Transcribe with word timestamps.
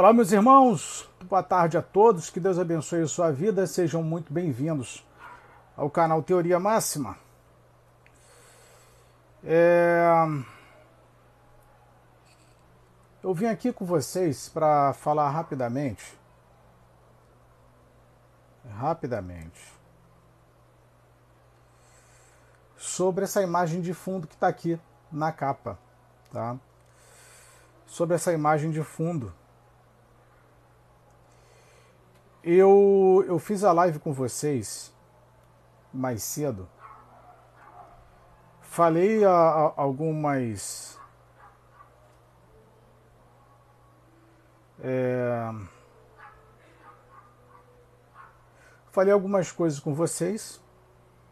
Olá, 0.00 0.14
meus 0.14 0.32
irmãos, 0.32 1.06
boa 1.24 1.42
tarde 1.42 1.76
a 1.76 1.82
todos, 1.82 2.30
que 2.30 2.40
Deus 2.40 2.58
abençoe 2.58 3.02
a 3.02 3.06
sua 3.06 3.30
vida, 3.30 3.66
sejam 3.66 4.02
muito 4.02 4.32
bem-vindos 4.32 5.06
ao 5.76 5.90
canal 5.90 6.22
Teoria 6.22 6.58
Máxima. 6.58 7.18
É... 9.44 10.02
Eu 13.22 13.34
vim 13.34 13.44
aqui 13.44 13.74
com 13.74 13.84
vocês 13.84 14.48
para 14.48 14.94
falar 14.94 15.28
rapidamente, 15.28 16.18
rapidamente, 18.78 19.70
sobre 22.74 23.24
essa 23.24 23.42
imagem 23.42 23.82
de 23.82 23.92
fundo 23.92 24.26
que 24.26 24.32
está 24.32 24.48
aqui 24.48 24.80
na 25.12 25.30
capa, 25.30 25.78
tá? 26.32 26.56
Sobre 27.86 28.14
essa 28.14 28.32
imagem 28.32 28.70
de 28.70 28.82
fundo 28.82 29.38
eu, 32.42 33.24
eu 33.26 33.38
fiz 33.38 33.64
a 33.64 33.72
live 33.72 33.98
com 33.98 34.12
vocês 34.12 34.92
mais 35.92 36.22
cedo. 36.22 36.68
Falei 38.60 39.24
a, 39.24 39.30
a, 39.30 39.72
algumas. 39.76 40.98
É, 44.82 45.52
falei 48.90 49.12
algumas 49.12 49.52
coisas 49.52 49.78
com 49.78 49.92
vocês, 49.92 50.62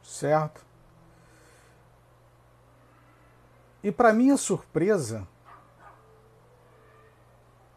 certo? 0.02 0.66
E 3.82 3.90
para 3.90 4.12
minha 4.12 4.37
surpresa, 4.37 5.26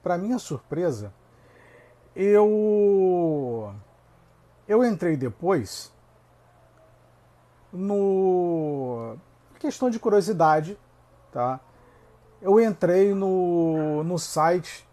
para 0.04 0.18
minha 0.18 0.40
surpresa, 0.40 1.14
eu 2.16 3.74
eu 4.68 4.84
entrei 4.84 5.18
depois 5.18 5.92
no 7.72 9.18
questão 9.60 9.90
de 9.90 10.00
curiosidade, 10.00 10.78
tá? 11.32 11.60
Eu 12.42 12.60
entrei 12.60 13.14
no, 13.14 14.04
no 14.04 14.18
site 14.18 14.88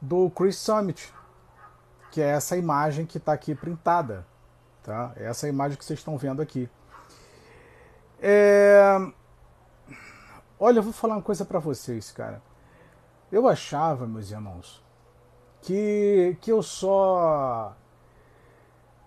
do 0.00 0.30
Chris 0.30 0.56
Summit, 0.56 1.12
que 2.12 2.22
é 2.22 2.28
essa 2.28 2.56
imagem 2.56 3.04
que 3.04 3.18
está 3.18 3.32
aqui 3.32 3.54
printada, 3.54 4.24
tá? 4.82 5.12
É 5.16 5.24
essa 5.24 5.48
imagem 5.48 5.76
que 5.76 5.84
vocês 5.84 5.98
estão 5.98 6.16
vendo 6.16 6.40
aqui. 6.40 6.70
É... 8.20 8.96
Olha, 10.58 10.78
eu 10.78 10.82
vou 10.82 10.92
falar 10.92 11.16
uma 11.16 11.22
coisa 11.22 11.44
para 11.44 11.58
vocês, 11.58 12.12
cara. 12.12 12.40
Eu 13.30 13.48
achava, 13.48 14.06
meus 14.06 14.30
irmãos, 14.30 14.82
que, 15.66 16.38
que 16.40 16.52
eu 16.52 16.62
só 16.62 17.74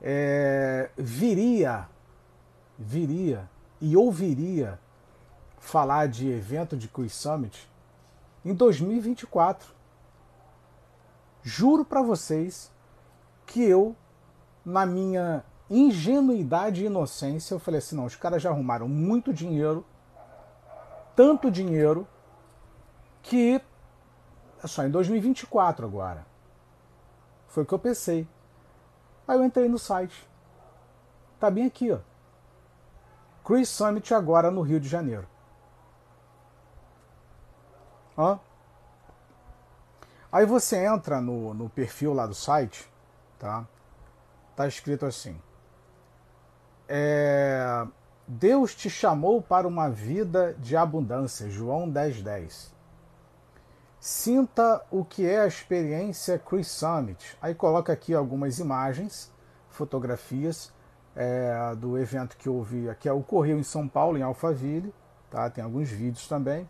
é, 0.02 0.90
viria, 0.98 1.88
viria 2.78 3.50
e 3.80 3.96
ouviria 3.96 4.78
falar 5.58 6.10
de 6.10 6.30
evento 6.30 6.76
de 6.76 6.90
Quiz 6.90 7.14
Summit 7.14 7.72
em 8.44 8.54
2024. 8.54 9.74
Juro 11.42 11.86
para 11.86 12.02
vocês 12.02 12.70
que 13.46 13.64
eu, 13.64 13.96
na 14.66 14.86
minha 14.86 15.46
ingenuidade 15.70 16.84
e 16.84 16.88
inocência, 16.88 17.54
eu 17.54 17.60
falei 17.60 17.78
assim: 17.78 17.96
não, 17.96 18.04
os 18.04 18.18
caras 18.18 18.42
já 18.42 18.50
arrumaram 18.50 18.90
muito 18.90 19.34
dinheiro, 19.34 19.86
tanto 21.16 21.50
dinheiro, 21.50 22.06
que 23.24 23.62
é 24.62 24.68
só 24.68 24.84
em 24.84 24.92
2024 24.92 25.86
agora. 25.86 26.29
Foi 27.50 27.64
o 27.64 27.66
que 27.66 27.74
eu 27.74 27.80
pensei. 27.80 28.28
Aí 29.28 29.38
eu 29.38 29.44
entrei 29.44 29.68
no 29.68 29.78
site. 29.78 30.28
Tá 31.40 31.52
bem 31.52 31.66
aqui, 31.66 31.92
ó. 31.92 32.00
Chris 33.44 33.70
Summit 33.70 34.14
agora 34.14 34.52
no 34.52 34.62
Rio 34.62 34.80
de 34.80 34.88
Janeiro. 34.88 35.28
Ó. 38.16 38.38
Aí 40.32 40.46
você 40.46 40.86
entra 40.86 41.20
no, 41.20 41.54
no 41.54 41.70
perfil 41.70 42.14
lá 42.14 42.28
do 42.28 42.36
site, 42.36 42.88
tá? 43.40 43.68
Tá 44.56 44.68
escrito 44.68 45.06
assim. 45.06 45.40
É, 46.88 47.88
Deus 48.28 48.76
te 48.76 48.90
chamou 48.90 49.42
para 49.42 49.68
uma 49.68 49.90
vida 49.90 50.54
de 50.60 50.76
abundância. 50.76 51.50
João 51.50 51.90
10, 51.90 52.22
10. 52.22 52.79
Sinta 54.00 54.82
o 54.90 55.04
que 55.04 55.28
é 55.28 55.42
a 55.42 55.48
experiência 55.48 56.40
Chris 56.40 56.70
Summit. 56.70 57.38
Aí 57.42 57.54
coloca 57.54 57.92
aqui 57.92 58.14
algumas 58.14 58.58
imagens, 58.58 59.30
fotografias 59.70 60.72
é, 61.14 61.76
do 61.76 61.98
evento 61.98 62.38
que 62.38 62.48
houve, 62.48 62.96
que 62.98 63.10
ocorreu 63.10 63.60
em 63.60 63.64
São 63.64 63.90
Paulo, 63.90 64.18
em 64.18 64.22
Alphaville. 64.22 64.94
Tá? 65.30 65.50
Tem 65.50 65.62
alguns 65.62 65.90
vídeos 65.90 66.30
também. 66.30 66.68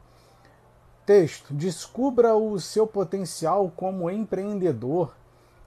Texto: 1.06 1.54
Descubra 1.54 2.34
o 2.34 2.60
seu 2.60 2.88
potencial 2.88 3.72
como 3.76 4.10
empreendedor. 4.10 5.16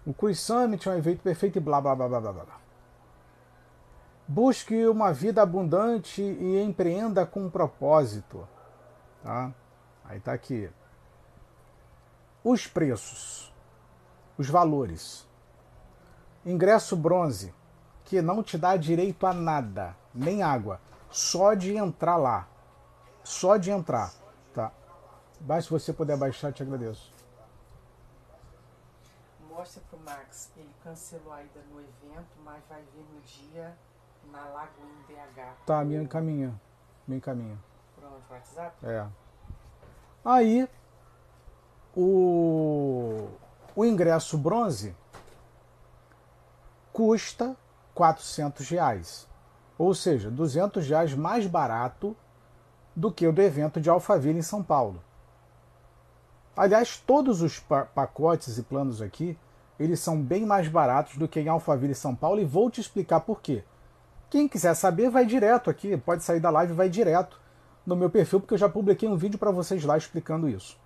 O 0.05 0.13
Chris 0.13 0.41
Summit 0.41 0.89
é 0.89 0.93
um 0.93 0.99
evento 0.99 1.23
perfeito 1.23 1.59
e 1.59 1.61
blá 1.61 1.81
blá 1.81 1.95
blá 1.95 2.09
blá 2.09 2.21
blá 2.21 2.33
blá. 2.33 2.61
Busque 4.27 4.85
uma 4.89 5.13
vida 5.13 5.41
abundante 5.41 6.23
e 6.23 6.61
empreenda 6.61 7.25
com 7.25 7.45
um 7.45 7.51
propósito. 7.51 8.49
Tá? 9.23 9.53
Aí 10.05 10.19
tá 10.19 10.33
aqui 10.33 10.69
os 12.45 12.67
preços, 12.67 13.53
os 14.37 14.49
valores. 14.49 15.27
Ingresso 16.45 16.97
bronze, 16.97 17.55
que 18.05 18.21
não 18.21 18.43
te 18.43 18.59
dá 18.59 18.77
direito 18.77 19.27
a 19.27 19.33
nada, 19.33 19.97
nem 20.15 20.43
água, 20.43 20.81
só 21.11 21.55
de 21.55 21.77
entrar 21.77 22.17
lá. 22.17 22.49
Só 23.23 23.57
de 23.57 23.71
entrar, 23.71 24.13
tá? 24.53 24.73
Mas 25.41 25.65
se 25.65 25.71
você 25.71 25.93
puder 25.93 26.17
baixar, 26.17 26.53
te 26.53 26.63
agradeço. 26.63 27.13
Mostra 29.49 29.81
pro 29.89 29.99
Max, 30.01 30.51
ele 30.57 30.75
cancelou 30.83 31.33
a 31.33 31.43
ida 31.43 31.61
no 31.71 31.81
evento, 31.81 32.27
mas 32.45 32.61
vai 32.69 32.83
vir 32.93 33.05
no 33.15 33.21
dia 33.21 33.77
na 34.33 34.45
Lagoinha 34.49 35.29
DH. 35.37 35.65
Tá, 35.65 35.85
me 35.85 35.95
encaminha. 35.95 36.61
Me 37.07 37.17
encaminha. 37.17 37.59
Por 37.95 38.05
onde? 38.05 38.25
WhatsApp? 38.29 38.75
É. 38.85 39.07
Aí 40.25 40.69
o, 41.97 43.29
o 43.77 43.85
ingresso 43.85 44.39
bronze 44.39 44.95
custa 46.93 47.57
400 47.95 48.69
reais, 48.69 49.29
ou 49.79 49.95
seja, 49.95 50.31
200 50.31 50.87
reais 50.89 51.15
mais 51.15 51.47
barato 51.47 52.17
do 52.95 53.11
que 53.11 53.27
o 53.27 53.33
do 53.33 53.41
evento 53.43 53.81
de 53.81 53.89
Alphaville 53.89 54.39
em 54.39 54.43
São 54.43 54.63
Paulo. 54.63 55.03
Aliás, 56.57 56.99
todos 56.99 57.41
os 57.41 57.59
pacotes 57.95 58.59
e 58.59 58.63
planos 58.63 59.01
aqui, 59.01 59.39
eles 59.79 60.01
são 60.01 60.21
bem 60.21 60.45
mais 60.45 60.69
baratos 60.69 61.17
do 61.17 61.27
que 61.27 61.41
em 61.41 61.49
Alphaville 61.49 61.95
São 61.95 62.15
Paulo 62.15 62.41
e 62.41 62.45
vou 62.45 62.71
te 62.71 62.81
explicar 62.81 63.21
por 63.21 63.41
quê. 63.41 63.65
Quem 64.29 64.47
quiser 64.47 64.75
saber, 64.75 65.11
vai 65.11 65.25
direto 65.25 65.71
aqui, 65.71 65.97
pode 65.97 66.23
sair 66.23 66.41
da 66.41 66.51
live 66.51 66.73
vai 66.73 66.89
direto 66.89 67.41
no 67.87 67.97
meu 67.97 68.09
perfil, 68.09 68.41
porque 68.41 68.55
eu 68.55 68.59
já 68.59 68.69
publiquei 68.69 69.09
um 69.09 69.17
vídeo 69.17 69.39
para 69.39 69.51
vocês 69.51 69.83
lá 69.85 69.97
explicando 69.97 70.49
isso. 70.49 70.79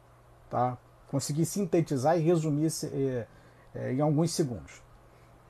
Tá? 0.49 0.79
Consegui 1.11 1.47
sintetizar 1.47 2.19
e 2.19 2.21
resumir 2.21 2.71
é, 2.93 3.27
é, 3.75 3.93
em 3.93 4.01
alguns 4.01 4.33
segundos. 4.33 4.83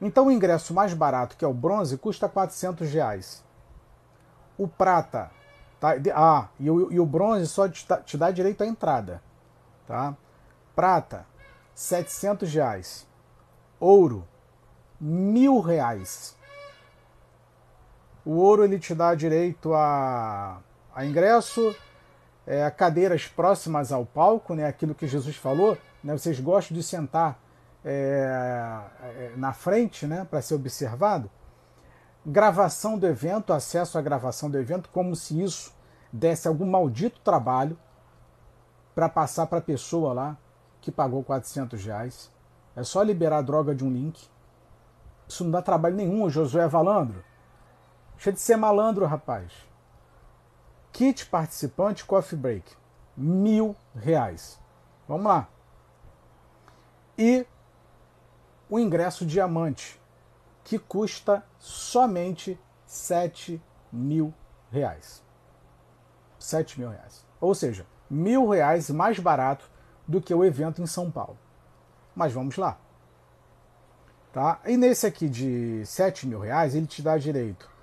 Então 0.00 0.26
o 0.26 0.32
ingresso 0.32 0.74
mais 0.74 0.92
barato, 0.92 1.36
que 1.36 1.44
é 1.44 1.48
o 1.48 1.54
bronze, 1.54 1.96
custa 1.96 2.28
400 2.28 2.90
reais. 2.90 3.44
O 4.58 4.68
prata, 4.68 5.30
tá? 5.80 5.94
ah, 6.14 6.48
e 6.58 6.70
o, 6.70 6.92
e 6.92 7.00
o 7.00 7.06
bronze 7.06 7.46
só 7.46 7.68
te, 7.68 7.86
te, 8.04 8.16
dá 8.16 8.30
direito 8.30 8.62
à 8.62 8.66
entrada, 8.66 9.22
tá? 9.86 10.14
Prata, 10.74 11.26
700 11.74 12.52
reais. 12.52 13.06
Ouro, 13.80 14.26
mil 15.00 15.60
reais. 15.60 16.36
O 18.24 18.32
ouro 18.32 18.64
ele 18.64 18.78
te 18.78 18.94
dá 18.94 19.14
direito 19.14 19.72
a, 19.72 20.60
a 20.94 21.04
ingresso, 21.04 21.74
é, 22.46 22.70
cadeiras 22.70 23.26
próximas 23.26 23.90
ao 23.90 24.06
palco, 24.06 24.54
né, 24.54 24.66
aquilo 24.66 24.94
que 24.94 25.06
Jesus 25.06 25.36
falou, 25.36 25.76
né, 26.02 26.16
vocês 26.16 26.38
gostam 26.38 26.76
de 26.76 26.82
sentar 26.82 27.40
é, 27.84 28.80
é 29.02 29.32
na 29.36 29.52
frente 29.52 30.06
né, 30.06 30.26
para 30.28 30.40
ser 30.40 30.54
observado. 30.54 31.30
Gravação 32.24 32.98
do 32.98 33.06
evento, 33.06 33.52
acesso 33.52 33.98
à 33.98 34.02
gravação 34.02 34.50
do 34.50 34.58
evento, 34.58 34.88
como 34.90 35.14
se 35.14 35.42
isso 35.42 35.74
desse 36.12 36.48
algum 36.48 36.66
maldito 36.66 37.20
trabalho 37.20 37.78
para 38.94 39.08
passar 39.08 39.46
para 39.46 39.58
a 39.58 39.62
pessoa 39.62 40.12
lá 40.12 40.36
que 40.80 40.90
pagou 40.90 41.22
400 41.22 41.84
reais. 41.84 42.32
É 42.74 42.82
só 42.82 43.02
liberar 43.02 43.38
a 43.38 43.42
droga 43.42 43.74
de 43.74 43.84
um 43.84 43.90
link. 43.90 44.28
Isso 45.28 45.44
não 45.44 45.50
dá 45.50 45.60
trabalho 45.60 45.96
nenhum, 45.96 46.28
Josué 46.30 46.66
Valandro. 46.68 47.24
Deixa 48.14 48.32
de 48.32 48.40
ser 48.40 48.56
malandro, 48.56 49.04
rapaz. 49.04 49.65
Kit 50.96 51.26
participante 51.26 52.06
Coffee 52.06 52.38
Break, 52.38 52.74
mil 53.14 53.76
reais. 53.94 54.58
Vamos 55.06 55.26
lá. 55.26 55.46
E 57.18 57.46
o 58.70 58.78
ingresso 58.78 59.26
diamante, 59.26 60.00
que 60.64 60.78
custa 60.78 61.44
somente 61.58 62.58
7 62.86 63.62
mil 63.92 64.32
reais. 64.72 65.22
7 66.38 66.80
mil 66.80 66.88
reais. 66.88 67.26
Ou 67.42 67.54
seja, 67.54 67.86
mil 68.08 68.48
reais 68.48 68.88
mais 68.88 69.18
barato 69.18 69.70
do 70.08 70.18
que 70.18 70.32
o 70.32 70.42
evento 70.42 70.80
em 70.80 70.86
São 70.86 71.10
Paulo. 71.10 71.36
Mas 72.14 72.32
vamos 72.32 72.56
lá. 72.56 72.78
Tá? 74.32 74.60
E 74.64 74.78
nesse 74.78 75.06
aqui 75.06 75.28
de 75.28 75.84
7 75.84 76.26
mil 76.26 76.40
reais, 76.40 76.74
ele 76.74 76.86
te 76.86 77.02
dá 77.02 77.18
direito 77.18 77.75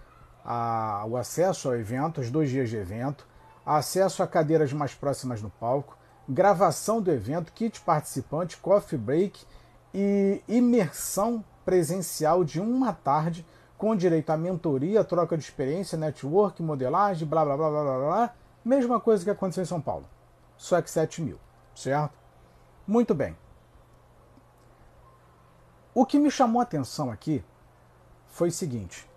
ao 0.43 1.15
acesso 1.15 1.69
ao 1.69 1.75
evento, 1.75 2.21
os 2.21 2.29
dois 2.29 2.49
dias 2.49 2.69
de 2.69 2.77
evento, 2.77 3.27
acesso 3.65 4.21
a 4.21 4.27
cadeiras 4.27 4.73
mais 4.73 4.93
próximas 4.93 5.41
no 5.41 5.49
palco, 5.49 5.97
gravação 6.27 7.01
do 7.01 7.11
evento, 7.11 7.51
kit 7.53 7.79
participante, 7.81 8.57
coffee 8.57 8.97
break 8.97 9.45
e 9.93 10.41
imersão 10.47 11.43
presencial 11.63 12.43
de 12.43 12.59
uma 12.59 12.93
tarde 12.93 13.45
com 13.77 13.95
direito 13.95 14.29
à 14.29 14.37
mentoria, 14.37 15.03
troca 15.03 15.37
de 15.37 15.43
experiência, 15.43 15.97
network, 15.97 16.61
modelagem, 16.61 17.27
blá 17.27 17.43
blá 17.43 17.57
blá 17.57 17.69
blá 17.69 17.83
blá 17.83 17.97
blá. 17.99 18.33
Mesma 18.63 18.99
coisa 18.99 19.23
que 19.23 19.29
aconteceu 19.29 19.63
em 19.63 19.67
São 19.67 19.81
Paulo. 19.81 20.05
Só 20.57 20.81
que 20.81 20.89
7 20.89 21.21
mil, 21.21 21.37
certo? 21.75 22.17
Muito 22.87 23.13
bem. 23.13 23.35
O 25.93 26.05
que 26.05 26.17
me 26.17 26.31
chamou 26.31 26.59
a 26.59 26.63
atenção 26.63 27.11
aqui 27.11 27.43
foi 28.27 28.49
o 28.49 28.51
seguinte: 28.51 29.07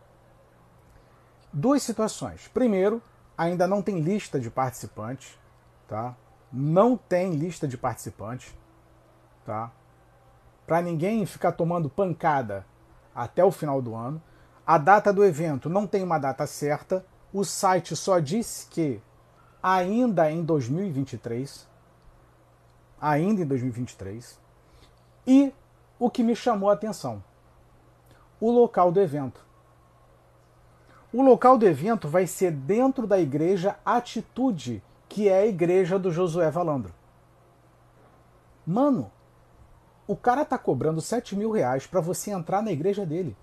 duas 1.57 1.83
situações. 1.83 2.49
Primeiro, 2.49 3.03
ainda 3.37 3.67
não 3.67 3.81
tem 3.81 4.01
lista 4.01 4.39
de 4.39 4.51
participantes, 4.51 5.39
tá? 5.89 6.15
Não 6.53 6.99
tem 6.99 7.35
lista 7.35 7.67
de 7.67 7.79
participantes, 7.79 8.55
tá? 9.45 9.73
Para 10.67 10.83
ninguém 10.83 11.25
ficar 11.25 11.53
tomando 11.53 11.89
pancada 11.89 12.67
até 13.15 13.43
o 13.43 13.51
final 13.51 13.81
do 13.81 13.95
ano. 13.95 14.23
A 14.67 14.77
data 14.77 15.11
do 15.13 15.25
evento 15.25 15.71
não 15.71 15.87
tem 15.87 16.03
uma 16.03 16.19
data 16.19 16.47
certa. 16.47 17.07
O 17.33 17.43
site 17.43 17.97
só 17.97 18.19
disse 18.19 18.67
que 18.67 19.01
ainda 19.63 20.31
em 20.31 20.45
2023, 20.45 21.67
ainda 23.01 23.41
em 23.41 23.47
2023. 23.47 24.39
E 25.27 25.55
o 25.99 26.11
que 26.11 26.23
me 26.23 26.37
chamou 26.37 26.69
a 26.69 26.75
atenção, 26.75 27.25
o 28.39 28.51
local 28.51 28.93
do 28.93 29.01
evento. 29.01 29.46
O 31.17 31.23
local 31.23 31.57
do 31.57 31.67
evento 31.67 32.09
vai 32.09 32.27
ser 32.27 32.51
dentro 32.51 33.07
da 33.07 33.19
igreja 33.19 33.79
Atitude, 33.87 34.83
que 35.09 35.31
é 35.31 35.39
a 35.39 35.47
igreja 35.47 35.99
do 35.99 36.11
Josué 36.11 36.51
Valandro. 36.51 36.93
Mano, 38.67 39.11
o 40.07 40.15
cara 40.15 40.45
tá 40.45 40.59
cobrando 40.59 41.01
7 41.01 41.35
mil 41.35 41.51
reais 41.51 41.87
para 41.87 42.03
você 42.03 42.33
entrar 42.33 42.61
na 42.61 42.71
igreja 42.71 43.07
dele. 43.07 43.35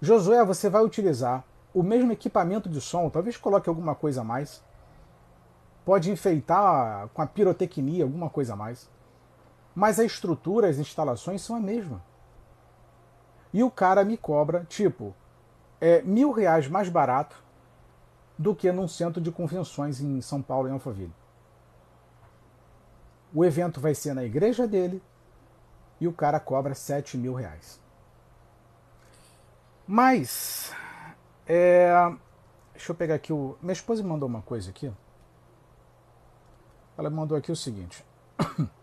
Josué, 0.00 0.44
você 0.44 0.68
vai 0.68 0.82
utilizar 0.82 1.44
o 1.72 1.84
mesmo 1.84 2.10
equipamento 2.10 2.68
de 2.68 2.80
som, 2.80 3.08
talvez 3.10 3.36
coloque 3.36 3.68
alguma 3.68 3.94
coisa 3.94 4.22
a 4.22 4.24
mais. 4.24 4.60
Pode 5.84 6.10
enfeitar 6.10 7.06
com 7.14 7.22
a 7.22 7.28
pirotecnia, 7.28 8.02
alguma 8.02 8.28
coisa 8.28 8.54
a 8.54 8.56
mais. 8.56 8.90
Mas 9.72 10.00
a 10.00 10.04
estrutura, 10.04 10.68
as 10.68 10.78
instalações 10.78 11.42
são 11.42 11.54
a 11.54 11.60
mesma. 11.60 12.02
E 13.52 13.62
o 13.62 13.70
cara 13.70 14.04
me 14.04 14.16
cobra, 14.16 14.66
tipo, 14.68 15.14
é 15.80 16.02
mil 16.02 16.30
reais 16.30 16.68
mais 16.68 16.88
barato 16.88 17.42
do 18.38 18.54
que 18.54 18.70
num 18.70 18.88
centro 18.88 19.20
de 19.20 19.30
convenções 19.30 20.00
em 20.00 20.20
São 20.20 20.42
Paulo, 20.42 20.68
em 20.68 20.72
Alphaville. 20.72 21.14
O 23.34 23.44
evento 23.44 23.80
vai 23.80 23.94
ser 23.94 24.14
na 24.14 24.24
igreja 24.24 24.66
dele 24.66 25.02
e 26.00 26.06
o 26.06 26.12
cara 26.12 26.38
cobra 26.38 26.74
7 26.74 27.16
mil 27.16 27.34
reais. 27.34 27.80
Mas, 29.86 30.72
é, 31.46 31.90
deixa 32.72 32.92
eu 32.92 32.96
pegar 32.96 33.14
aqui 33.14 33.32
o. 33.32 33.56
Minha 33.62 33.72
esposa 33.72 34.02
me 34.02 34.08
mandou 34.08 34.28
uma 34.28 34.42
coisa 34.42 34.70
aqui. 34.70 34.92
Ela 36.98 37.10
mandou 37.10 37.36
aqui 37.36 37.52
o 37.52 37.56
seguinte. 37.56 38.04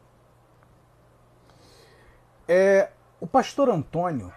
É, 2.46 2.92
o 3.22 3.26
pastor 3.26 3.70
Antônio 3.70 4.30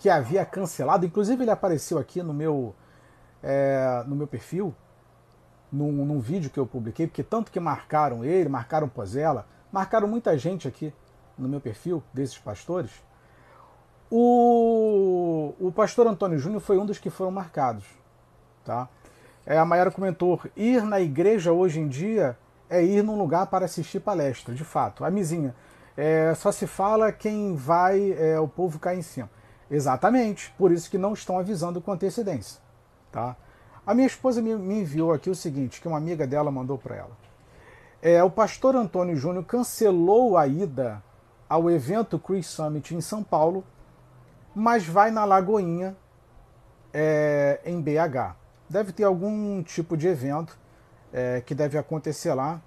que 0.00 0.08
havia 0.08 0.44
cancelado, 0.46 1.04
inclusive 1.04 1.44
ele 1.44 1.50
apareceu 1.50 1.98
aqui 1.98 2.22
no 2.22 2.32
meu, 2.32 2.74
é, 3.42 4.02
no 4.06 4.16
meu 4.16 4.26
perfil, 4.26 4.74
num, 5.70 5.92
num, 5.92 6.18
vídeo 6.18 6.48
que 6.50 6.58
eu 6.58 6.66
publiquei, 6.66 7.06
porque 7.06 7.22
tanto 7.22 7.52
que 7.52 7.60
marcaram 7.60 8.24
ele, 8.24 8.48
marcaram 8.48 8.88
Pozella, 8.88 9.46
marcaram 9.70 10.08
muita 10.08 10.36
gente 10.38 10.66
aqui 10.66 10.92
no 11.36 11.46
meu 11.46 11.60
perfil 11.60 12.02
desses 12.14 12.38
pastores. 12.38 12.90
O, 14.10 15.54
o 15.60 15.70
pastor 15.70 16.06
Antônio 16.06 16.38
Júnior 16.38 16.62
foi 16.62 16.78
um 16.78 16.86
dos 16.86 16.98
que 16.98 17.10
foram 17.10 17.30
marcados. 17.30 17.84
Tá? 18.64 18.88
É, 19.44 19.58
a 19.58 19.64
Mayara 19.66 19.90
comentou: 19.90 20.40
ir 20.56 20.82
na 20.82 20.98
igreja 20.98 21.52
hoje 21.52 21.78
em 21.78 21.88
dia 21.88 22.38
é 22.70 22.82
ir 22.82 23.04
num 23.04 23.18
lugar 23.18 23.46
para 23.48 23.66
assistir 23.66 24.00
palestra, 24.00 24.54
de 24.54 24.64
fato. 24.64 25.04
A 25.04 25.10
mizinha, 25.10 25.54
é, 25.94 26.32
só 26.34 26.50
se 26.50 26.66
fala 26.66 27.12
quem 27.12 27.54
vai, 27.54 28.12
é, 28.12 28.40
o 28.40 28.48
povo 28.48 28.78
cai 28.78 28.96
em 28.96 29.02
cima. 29.02 29.28
Exatamente, 29.70 30.52
por 30.58 30.72
isso 30.72 30.90
que 30.90 30.98
não 30.98 31.12
estão 31.12 31.38
avisando 31.38 31.80
com 31.80 31.92
antecedência. 31.92 32.60
Tá? 33.12 33.36
A 33.86 33.94
minha 33.94 34.06
esposa 34.06 34.42
me, 34.42 34.54
me 34.56 34.80
enviou 34.80 35.12
aqui 35.12 35.30
o 35.30 35.34
seguinte, 35.34 35.80
que 35.80 35.86
uma 35.86 35.98
amiga 35.98 36.26
dela 36.26 36.50
mandou 36.50 36.76
para 36.76 36.96
ela. 36.96 37.16
É, 38.02 38.22
o 38.24 38.30
pastor 38.30 38.74
Antônio 38.74 39.14
Júnior 39.14 39.44
cancelou 39.44 40.36
a 40.36 40.46
ida 40.46 41.02
ao 41.48 41.70
evento 41.70 42.18
Chris 42.18 42.46
Summit 42.46 42.94
em 42.94 43.00
São 43.00 43.22
Paulo, 43.22 43.64
mas 44.54 44.86
vai 44.86 45.10
na 45.10 45.24
Lagoinha, 45.24 45.96
é, 46.92 47.60
em 47.64 47.80
BH. 47.80 48.34
Deve 48.68 48.92
ter 48.92 49.04
algum 49.04 49.62
tipo 49.62 49.96
de 49.96 50.08
evento 50.08 50.58
é, 51.12 51.40
que 51.40 51.54
deve 51.54 51.76
acontecer 51.78 52.32
lá, 52.34 52.60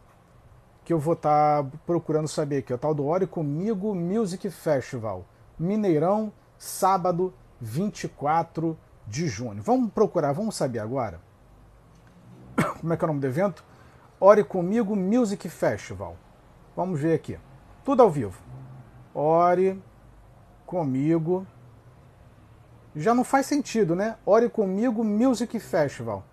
que 0.84 0.94
eu 0.94 1.00
vou 1.00 1.14
estar 1.14 1.64
tá 1.64 1.70
procurando 1.86 2.28
saber 2.28 2.58
aqui. 2.58 2.74
O 2.74 2.78
tal 2.78 2.94
do 2.94 3.06
Ore 3.06 3.26
Comigo 3.26 3.96
Music 3.96 4.50
Festival, 4.50 5.26
Mineirão, 5.58 6.32
sábado 6.64 7.34
24 7.60 8.78
de 9.06 9.28
junho. 9.28 9.62
Vamos 9.62 9.92
procurar, 9.92 10.32
vamos 10.32 10.56
saber 10.56 10.80
agora. 10.80 11.20
Como 12.80 12.94
é 12.94 12.96
que 12.96 13.04
é 13.04 13.06
o 13.06 13.08
nome 13.08 13.20
do 13.20 13.28
evento? 13.28 13.66
Ore 14.18 14.46
Comigo 14.46 14.96
Music 14.96 15.50
Festival. 15.50 16.16
Vamos 16.74 17.02
ver 17.02 17.16
aqui. 17.16 17.38
Tudo 17.84 18.02
ao 18.02 18.10
vivo. 18.10 18.42
Ore 19.14 19.82
comigo. 20.66 21.46
Já 22.96 23.14
não 23.14 23.26
faz 23.26 23.46
sentido, 23.46 23.94
né? 23.94 24.18
Ore 24.26 24.48
comigo 24.48 25.04
Music 25.04 25.60
Festival. 25.60 26.24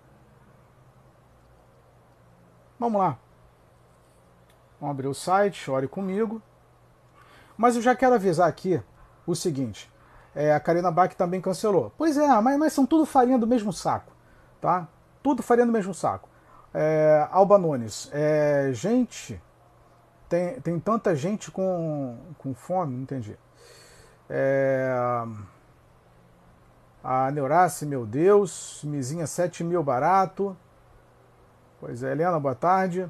Vamos 2.79 3.01
lá. 3.01 3.17
Vamos 4.79 4.93
abrir 4.93 5.07
o 5.07 5.13
site, 5.13 5.69
ore 5.69 5.89
comigo. 5.89 6.41
Mas 7.57 7.75
eu 7.75 7.81
já 7.81 7.93
quero 7.93 8.15
avisar 8.15 8.47
aqui 8.47 8.81
o 9.27 9.35
seguinte: 9.35 9.90
é, 10.35 10.53
a 10.53 10.59
Karina 10.59 10.91
Bach 10.91 11.13
também 11.13 11.41
cancelou. 11.41 11.91
Pois 11.97 12.17
é, 12.17 12.27
mas, 12.41 12.57
mas, 12.57 12.73
são 12.73 12.85
tudo 12.85 13.05
farinha 13.05 13.37
do 13.37 13.47
mesmo 13.47 13.73
saco, 13.73 14.11
tá? 14.59 14.87
Tudo 15.21 15.43
farinha 15.43 15.65
do 15.65 15.73
mesmo 15.73 15.93
saco. 15.93 16.29
É, 16.73 17.27
Alba 17.31 17.57
Nunes, 17.57 18.09
é, 18.13 18.71
gente, 18.73 19.41
tem, 20.29 20.59
tem 20.61 20.79
tanta 20.79 21.15
gente 21.15 21.51
com, 21.51 22.17
com 22.37 22.53
fome, 22.53 22.95
não 22.95 23.03
entendi. 23.03 23.37
É, 24.29 24.93
a 27.03 27.29
Neurace, 27.31 27.85
meu 27.85 28.05
Deus, 28.05 28.81
mizinha 28.85 29.27
7 29.27 29.63
mil 29.63 29.83
barato. 29.83 30.55
Pois 31.79 32.03
é, 32.03 32.11
Helena, 32.11 32.39
boa 32.39 32.55
tarde. 32.55 33.09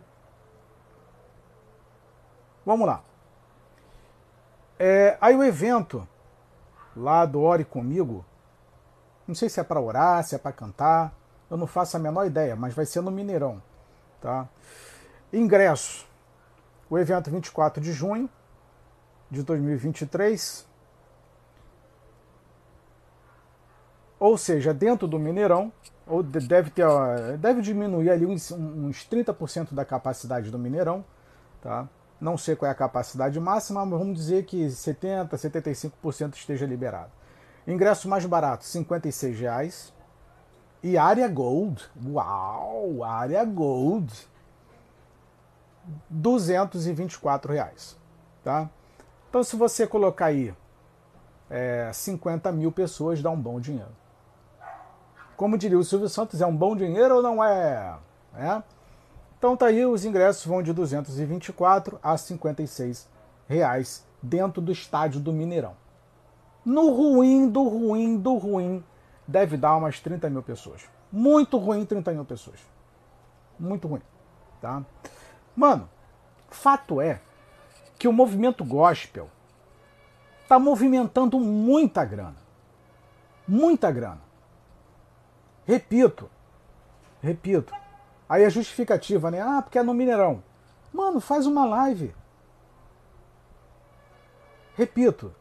Vamos 2.66 2.88
lá. 2.88 3.04
É, 4.80 5.18
aí 5.22 5.36
o 5.36 5.44
evento 5.44 6.08
lá 6.96 7.26
do 7.26 7.42
Ore 7.42 7.66
Comigo. 7.66 8.26
Não 9.28 9.36
sei 9.36 9.50
se 9.50 9.60
é 9.60 9.64
para 9.64 9.80
orar, 9.80 10.24
se 10.24 10.36
é 10.36 10.38
para 10.38 10.52
cantar, 10.52 11.14
eu 11.50 11.58
não 11.58 11.68
faço 11.68 11.98
a 11.98 12.00
menor 12.00 12.26
ideia, 12.26 12.56
mas 12.56 12.74
vai 12.74 12.86
ser 12.86 13.02
no 13.02 13.12
Mineirão. 13.12 13.62
Tá? 14.20 14.48
Ingresso. 15.32 16.08
O 16.90 16.98
evento 16.98 17.30
24 17.32 17.82
de 17.82 17.92
junho 17.92 18.30
de 19.30 19.44
2023. 19.44 20.66
Ou 24.20 24.38
seja, 24.38 24.74
dentro 24.74 25.08
do 25.08 25.18
Mineirão, 25.18 25.72
ou 26.06 26.22
deve, 26.22 26.70
ter, 26.70 26.86
deve 27.40 27.62
diminuir 27.62 28.10
ali 28.10 28.26
uns, 28.26 28.52
uns 28.52 29.08
30% 29.10 29.74
da 29.74 29.84
capacidade 29.84 30.52
do 30.52 30.60
Mineirão. 30.60 31.04
Tá? 31.62 31.88
Não 32.22 32.38
sei 32.38 32.56
qual 32.56 32.70
é 32.70 32.72
a 32.72 32.76
capacidade 32.76 33.40
máxima, 33.40 33.84
mas 33.84 33.98
vamos 33.98 34.16
dizer 34.16 34.46
que 34.46 34.68
70%, 34.68 35.28
75% 35.30 36.36
esteja 36.36 36.68
liberado. 36.68 37.10
Ingresso 37.68 38.08
mais 38.08 38.24
barato, 38.28 38.64
R$ 38.64 38.80
56,00. 38.80 39.92
E 40.84 40.98
área 40.98 41.28
Gold, 41.28 41.84
uau, 42.08 43.04
área 43.04 43.44
Gold, 43.44 44.14
224 46.10 47.52
reais, 47.52 47.98
tá? 48.44 48.70
Então, 49.30 49.44
se 49.44 49.56
você 49.56 49.88
colocar 49.88 50.28
aí 50.28 50.54
é, 51.50 51.92
50 51.94 52.52
mil 52.52 52.72
pessoas, 52.72 53.22
dá 53.22 53.30
um 53.30 53.40
bom 53.40 53.60
dinheiro. 53.60 53.96
Como 55.38 55.58
diria 55.58 55.78
o 55.78 55.84
Silvio 55.84 56.10
Santos, 56.10 56.42
é 56.42 56.46
um 56.46 56.56
bom 56.56 56.76
dinheiro 56.76 57.16
ou 57.16 57.22
não 57.22 57.44
é? 57.44 57.96
é? 58.36 58.64
Então 59.42 59.58
tá 59.58 59.66
aí, 59.66 59.84
os 59.84 60.06
ingressos 60.06 60.46
vão 60.46 60.62
de 60.62 60.72
224 60.72 62.00
a 62.04 62.16
56 62.16 63.10
reais 63.48 64.06
dentro 64.22 64.62
do 64.62 64.72
estádio 64.72 65.20
do 65.20 65.34
Mineirão. 65.34 65.76
No 66.64 66.92
ruim, 66.92 67.50
do 67.50 67.64
ruim, 67.68 68.20
do 68.20 68.38
ruim, 68.38 68.84
deve 69.28 69.58
dar 69.58 69.78
umas 69.78 70.00
30 70.00 70.30
mil 70.30 70.44
pessoas. 70.44 70.84
Muito 71.12 71.58
ruim, 71.58 71.84
30 71.84 72.12
mil 72.12 72.24
pessoas. 72.24 72.60
Muito 73.60 73.88
ruim. 73.88 74.04
Tá? 74.62 74.86
Mano, 75.56 75.90
fato 76.48 77.02
é 77.02 77.20
que 77.98 78.08
o 78.08 78.14
movimento 78.14 78.64
gospel 78.64 79.28
está 80.44 80.60
movimentando 80.60 81.40
muita 81.40 82.06
grana. 82.06 82.38
Muita 83.48 83.90
grana. 83.92 84.22
Repito, 85.66 86.30
repito. 87.24 87.74
Aí 88.32 88.46
a 88.46 88.50
justificativa, 88.50 89.30
né? 89.30 89.42
Ah, 89.42 89.62
porque 89.62 89.78
é 89.78 89.84
no 89.84 89.94
Mineirão. 89.94 90.42
Mano, 90.94 91.20
faz 91.20 91.46
uma 91.46 91.66
live. 91.66 92.16
Repito, 94.74 95.36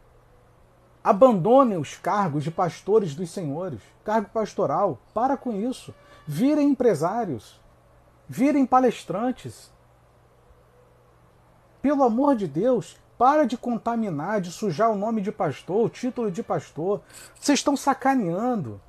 abandone 1.01 1.77
os 1.77 1.95
cargos 1.95 2.43
de 2.43 2.51
pastores 2.51 3.15
dos 3.15 3.29
senhores, 3.29 3.79
cargo 4.03 4.27
pastoral. 4.33 4.99
Para 5.13 5.37
com 5.37 5.53
isso. 5.53 5.95
Virem 6.27 6.67
empresários. 6.67 7.61
Virem 8.27 8.65
palestrantes. 8.65 9.71
Pelo 11.81 12.03
amor 12.03 12.35
de 12.35 12.45
Deus, 12.45 12.97
para 13.17 13.45
de 13.45 13.55
contaminar, 13.55 14.41
de 14.41 14.51
sujar 14.51 14.91
o 14.91 14.97
nome 14.97 15.21
de 15.21 15.31
pastor, 15.31 15.85
o 15.85 15.89
título 15.89 16.29
de 16.29 16.43
pastor. 16.43 16.99
Vocês 17.39 17.59
estão 17.59 17.77
sacaneando 17.77 18.81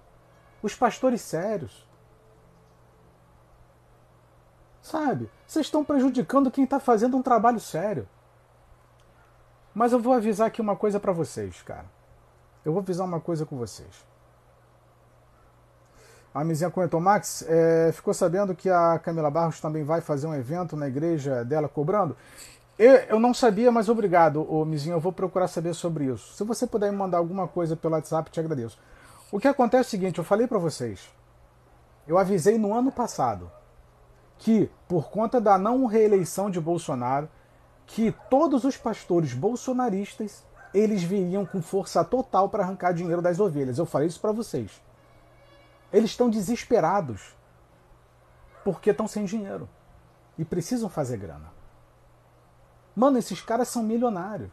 os 0.61 0.75
pastores 0.75 1.21
sérios. 1.21 1.92
Sabe? 4.83 5.31
Vocês 5.47 5.67
estão 5.67 5.85
prejudicando 5.85 6.51
quem 6.51 6.65
está 6.65 6.81
fazendo 6.81 7.17
um 7.17 7.23
trabalho 7.23 7.61
sério. 7.61 8.09
Mas 9.73 9.93
eu 9.93 10.01
vou 10.01 10.13
avisar 10.13 10.49
aqui 10.49 10.61
uma 10.61 10.75
coisa 10.75 10.99
para 10.99 11.13
vocês, 11.13 11.63
cara. 11.63 11.87
Eu 12.65 12.73
vou 12.73 12.83
avisar 12.83 13.07
uma 13.07 13.21
coisa 13.21 13.47
com 13.47 13.57
vocês. 13.57 14.05
A 16.35 16.43
Mizinha 16.43 16.71
comentou, 16.71 16.99
Max, 16.99 17.45
é, 17.47 17.93
ficou 17.93 18.13
sabendo 18.13 18.55
que 18.55 18.69
a 18.69 18.99
Camila 18.99 19.31
Barros 19.31 19.61
também 19.61 19.85
vai 19.85 20.01
fazer 20.01 20.27
um 20.27 20.35
evento 20.35 20.77
na 20.77 20.89
igreja 20.89 21.45
dela 21.45 21.69
cobrando? 21.69 22.17
Eu, 22.79 22.95
eu 22.95 23.21
não 23.21 23.33
sabia, 23.35 23.71
mas 23.71 23.89
obrigado, 23.89 24.51
ô, 24.51 24.65
Mizinho. 24.65 24.97
Eu 24.97 25.01
vou 25.01 25.13
procurar 25.13 25.47
saber 25.47 25.75
sobre 25.75 26.07
isso. 26.07 26.35
Se 26.35 26.43
você 26.43 26.67
puder 26.67 26.91
me 26.91 26.97
mandar 26.97 27.19
alguma 27.19 27.47
coisa 27.47 27.77
pelo 27.77 27.95
WhatsApp, 27.95 28.31
te 28.31 28.41
agradeço. 28.41 28.79
O 29.31 29.39
que 29.39 29.47
acontece 29.47 29.85
é 29.85 29.89
o 29.89 29.91
seguinte: 29.91 30.19
eu 30.19 30.25
falei 30.25 30.47
para 30.47 30.59
vocês. 30.59 31.09
Eu 32.09 32.19
avisei 32.19 32.59
no 32.59 32.75
ano 32.75 32.91
passado 32.91 33.51
que, 34.43 34.69
por 34.89 35.09
conta 35.09 35.41
da 35.41 35.57
não 35.57 35.87
reeleição 35.87 36.51
de 36.51 36.61
Bolsonaro, 36.61 37.31
que 37.87 38.11
todos 38.29 38.65
os 38.65 38.77
pastores 38.77 39.33
bolsonaristas 39.33 40.45
eles 40.75 41.01
viriam 41.01 41.47
com 41.47 41.63
força 41.63 42.05
total 42.05 42.49
para 42.49 42.65
arrancar 42.65 42.93
dinheiro 42.93 43.23
das 43.23 43.39
ovelhas. 43.39 43.79
Eu 43.79 43.87
falei 43.87 44.09
isso 44.09 44.21
para 44.21 44.33
vocês. 44.33 44.83
Eles 45.93 46.11
estão 46.11 46.29
desesperados 46.29 47.37
porque 48.65 48.91
estão 48.91 49.07
sem 49.07 49.25
dinheiro 49.27 49.69
e 50.37 50.45
precisam 50.45 50.89
fazer 50.89 51.19
grana. 51.19 51.53
Mano, 52.97 53.19
esses 53.19 53.41
caras 53.41 53.69
são 53.69 53.85
milionários. 53.85 54.51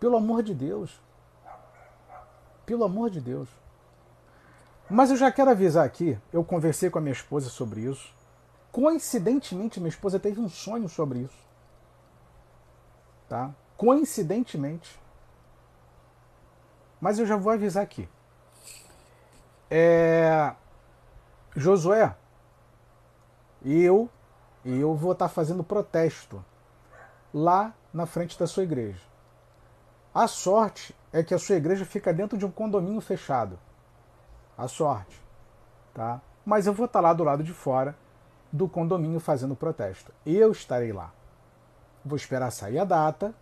Pelo 0.00 0.16
amor 0.16 0.42
de 0.42 0.54
Deus. 0.54 0.98
Pelo 2.64 2.84
amor 2.84 3.10
de 3.10 3.20
Deus. 3.20 3.50
Mas 4.88 5.10
eu 5.10 5.16
já 5.16 5.30
quero 5.30 5.50
avisar 5.50 5.84
aqui, 5.84 6.18
eu 6.32 6.42
conversei 6.42 6.88
com 6.88 6.98
a 6.98 7.02
minha 7.02 7.12
esposa 7.12 7.50
sobre 7.50 7.82
isso. 7.82 8.23
Coincidentemente, 8.74 9.78
minha 9.78 9.88
esposa 9.88 10.18
teve 10.18 10.40
um 10.40 10.48
sonho 10.48 10.88
sobre 10.88 11.20
isso. 11.20 11.46
Tá? 13.28 13.54
Coincidentemente. 13.76 15.00
Mas 17.00 17.20
eu 17.20 17.24
já 17.24 17.36
vou 17.36 17.52
avisar 17.52 17.84
aqui. 17.84 18.08
É... 19.70 20.52
Josué, 21.54 22.16
eu, 23.64 24.10
eu 24.64 24.96
vou 24.96 25.12
estar 25.12 25.28
fazendo 25.28 25.62
protesto 25.62 26.44
lá 27.32 27.72
na 27.92 28.06
frente 28.06 28.36
da 28.36 28.48
sua 28.48 28.64
igreja. 28.64 29.00
A 30.12 30.26
sorte 30.26 30.92
é 31.12 31.22
que 31.22 31.32
a 31.32 31.38
sua 31.38 31.54
igreja 31.54 31.84
fica 31.84 32.12
dentro 32.12 32.36
de 32.36 32.44
um 32.44 32.50
condomínio 32.50 33.00
fechado. 33.00 33.56
A 34.58 34.66
sorte, 34.66 35.22
tá? 35.94 36.20
Mas 36.44 36.66
eu 36.66 36.74
vou 36.74 36.86
estar 36.86 37.00
lá 37.00 37.12
do 37.12 37.22
lado 37.22 37.44
de 37.44 37.52
fora 37.52 37.96
do 38.54 38.68
condomínio 38.68 39.18
fazendo 39.18 39.56
protesto. 39.56 40.12
Eu 40.24 40.52
estarei 40.52 40.92
lá. 40.92 41.12
Vou 42.04 42.14
esperar 42.14 42.52
sair 42.52 42.78
a 42.78 42.84
data 42.84 43.34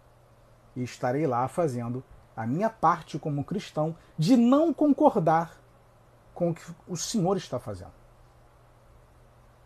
e 0.74 0.82
estarei 0.82 1.26
lá 1.26 1.46
fazendo 1.48 2.02
a 2.34 2.46
minha 2.46 2.70
parte 2.70 3.18
como 3.18 3.44
cristão 3.44 3.94
de 4.16 4.38
não 4.38 4.72
concordar 4.72 5.54
com 6.32 6.48
o 6.48 6.54
que 6.54 6.62
o 6.88 6.96
Senhor 6.96 7.36
está 7.36 7.58
fazendo. 7.58 7.92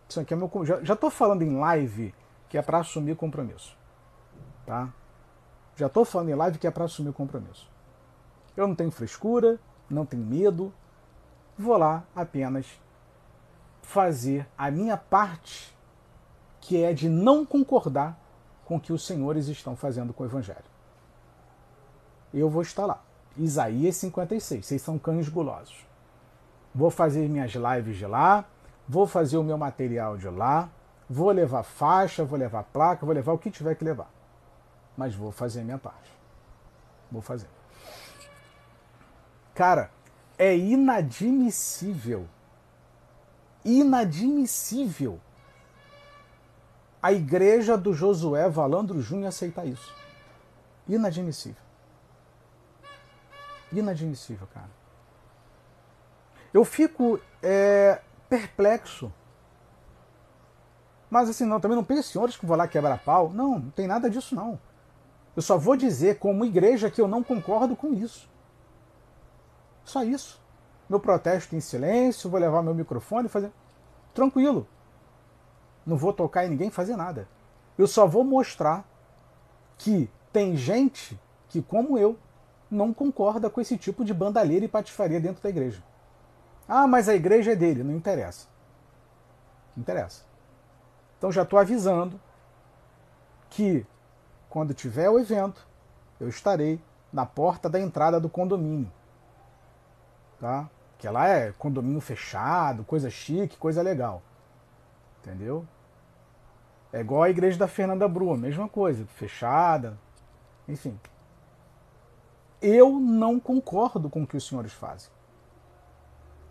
Isso 0.09 0.19
aqui 0.19 0.35
é 0.35 0.37
meu, 0.37 0.51
já 0.83 0.95
estou 0.95 1.11
falando 1.11 1.43
em 1.43 1.57
live 1.57 2.13
que 2.49 2.59
é 2.59 2.63
para 2.63 2.79
assumir 2.79 3.15
compromisso. 3.15 3.79
Tá? 4.67 4.93
Já 5.77 5.87
estou 5.87 6.05
falando 6.05 6.31
em 6.31 6.35
live 6.35 6.59
que 6.59 6.67
é 6.67 6.73
para 6.73 6.87
assumir 6.87 7.13
compromisso. 7.13 7.71
Eu 8.57 8.67
não 8.67 8.75
tenho 8.75 8.91
frescura, 8.91 9.61
não 9.89 10.05
tenho 10.05 10.25
medo. 10.25 10.75
Vou 11.57 11.77
lá 11.77 12.03
apenas 12.17 12.67
fazer 13.87 14.47
a 14.57 14.71
minha 14.71 14.97
parte, 14.97 15.75
que 16.61 16.83
é 16.83 16.93
de 16.93 17.09
não 17.09 17.45
concordar 17.45 18.19
com 18.65 18.77
o 18.77 18.81
que 18.81 18.93
os 18.93 19.07
senhores 19.07 19.49
estão 19.49 19.77
fazendo 19.77 20.13
com 20.13 20.23
o 20.23 20.27
Evangelho. 20.27 20.65
Eu 22.35 22.51
vou 22.51 22.63
estar 22.63 22.85
lá. 22.85 23.03
Isaías 23.37 23.97
56. 23.97 24.67
Vocês 24.67 24.83
são 24.83 24.99
cães 24.99 25.29
gulosos. 25.29 25.87
Vou 26.75 26.91
fazer 26.91 27.29
minhas 27.29 27.53
lives 27.53 27.97
de 27.97 28.07
lá, 28.07 28.45
vou 28.89 29.07
fazer 29.07 29.39
o 29.39 29.45
meu 29.45 29.57
material 29.57 30.19
de 30.19 30.29
lá, 30.29 30.69
vou 31.09 31.31
levar 31.31 31.63
faixa, 31.63 32.25
vou 32.25 32.39
levar 32.39 32.65
placa, 32.65 33.07
vou 33.07 33.15
levar 33.15 33.33
o 33.33 33.39
que 33.39 33.51
tiver 33.51 33.75
que 33.75 33.85
levar 33.85 34.17
mas 34.97 35.15
vou 35.15 35.31
fazer 35.31 35.61
a 35.61 35.65
minha 35.65 35.79
parte. 35.79 36.11
Vou 37.11 37.21
fazer. 37.21 37.49
Cara, 39.55 39.91
é 40.39 40.57
inadmissível. 40.57 42.27
Inadmissível 43.67 45.21
a 47.03 47.13
igreja 47.13 47.77
do 47.77 47.93
Josué 47.93 48.49
Valandro 48.49 49.01
Júnior 49.01 49.29
aceitar 49.29 49.65
isso. 49.65 49.95
Inadmissível. 50.89 51.63
Inadmissível, 53.73 54.47
cara. 54.53 54.71
Eu 56.53 56.65
fico 56.65 57.21
é, 57.41 58.01
perplexo. 58.29 59.13
Mas 61.09 61.29
assim, 61.29 61.45
não, 61.45 61.61
também 61.61 61.77
não 61.77 61.85
pense, 61.85 62.09
senhores, 62.09 62.37
que 62.37 62.45
vou 62.45 62.57
lá 62.57 62.67
quebrar 62.67 62.99
pau. 62.99 63.31
Não, 63.31 63.59
não 63.59 63.71
tem 63.71 63.87
nada 63.87 64.11
disso, 64.11 64.35
não. 64.35 64.59
Eu 65.37 65.43
só 65.43 65.57
vou 65.57 65.77
dizer, 65.77 66.19
como 66.19 66.45
igreja, 66.45 66.91
que 66.91 67.01
eu 67.01 67.07
não 67.07 67.23
concordo 67.23 67.77
com 67.77 67.93
isso. 67.93 68.29
Só 69.85 70.03
isso. 70.03 70.41
Meu 70.89 71.01
protesto 71.01 71.57
em 71.57 71.61
silêncio, 71.61 72.31
vou 72.31 72.39
levar 72.39 72.63
meu 72.63 72.75
microfone 72.75 73.27
e 73.27 73.31
fazer. 73.31 73.53
Tranquilo. 74.15 74.67
Não 75.85 75.97
vou 75.97 76.13
tocar 76.13 76.47
em 76.47 76.51
ninguém 76.51 76.71
fazer 76.71 76.97
nada. 76.97 77.29
Eu 77.77 77.87
só 77.87 78.07
vou 78.07 78.25
mostrar 78.25 78.85
que 79.79 80.11
tem 80.33 80.57
gente 80.57 81.19
que, 81.49 81.61
como 81.63 81.99
eu, 81.99 82.19
não 82.71 82.93
concorda 82.93 83.49
com 83.49 83.61
esse 83.61 83.77
tipo 83.77 84.05
de 84.05 84.15
bandalheira 84.15 84.65
e 84.65 84.69
patifaria 84.69 85.21
dentro 85.21 85.43
da 85.43 85.49
igreja. 85.49 85.83
Ah, 86.69 86.87
mas 86.87 87.09
a 87.09 87.15
igreja 87.15 87.53
é 87.53 87.57
dele. 87.57 87.83
Não 87.83 87.95
interessa. 87.95 88.49
Não 89.77 89.83
interessa. 89.83 90.25
Então 91.19 91.31
já 91.31 91.43
estou 91.43 91.59
avisando 91.59 92.21
que 93.51 93.87
quando 94.49 94.75
tiver 94.75 95.09
o 95.09 95.19
evento, 95.19 95.67
eu 96.19 96.29
estarei 96.29 96.81
na 97.13 97.25
porta 97.25 97.69
da 97.69 97.81
entrada 97.81 98.19
do 98.19 98.29
condomínio. 98.29 98.91
Tá? 100.41 100.69
Que 100.99 101.09
lá 101.09 101.29
é 101.29 101.53
condomínio 101.53 102.01
fechado, 102.01 102.85
coisa 102.85 103.11
chique, 103.11 103.57
coisa 103.57 103.83
legal. 103.83 104.23
Entendeu? 105.21 105.67
É 106.93 107.01
igual 107.01 107.23
a 107.23 107.31
igreja 107.31 107.59
da 107.59 107.69
Fernanda 107.69 108.09
Brua, 108.09 108.37
mesma 108.37 108.69
coisa, 108.69 109.05
fechada, 109.07 109.99
enfim. 110.67 110.99
Eu 112.63 112.99
não 112.99 113.39
concordo 113.39 114.09
com 114.09 114.23
o 114.23 114.27
que 114.27 114.37
os 114.37 114.47
senhores 114.47 114.73
fazem. 114.73 115.11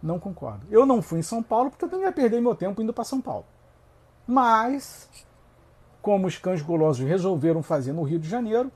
Não 0.04 0.20
concordo. 0.20 0.68
Eu 0.70 0.86
não 0.86 1.02
fui 1.02 1.20
em 1.20 1.24
São 1.24 1.42
Paulo 1.42 1.72
porque 1.72 1.86
eu 1.86 1.90
também 1.90 2.06
ia 2.06 2.12
perder 2.12 2.40
meu 2.42 2.56
tempo 2.56 2.82
indo 2.82 2.94
para 2.94 3.04
São 3.04 3.20
Paulo. 3.20 3.46
Mas 4.28 5.10
como 6.02 6.28
os 6.28 6.38
cães 6.38 6.62
golosos 6.62 7.08
resolveram 7.08 7.64
fazer 7.64 7.92
no 7.92 8.04
Rio 8.04 8.20
de 8.20 8.30
Janeiro, 8.30 8.72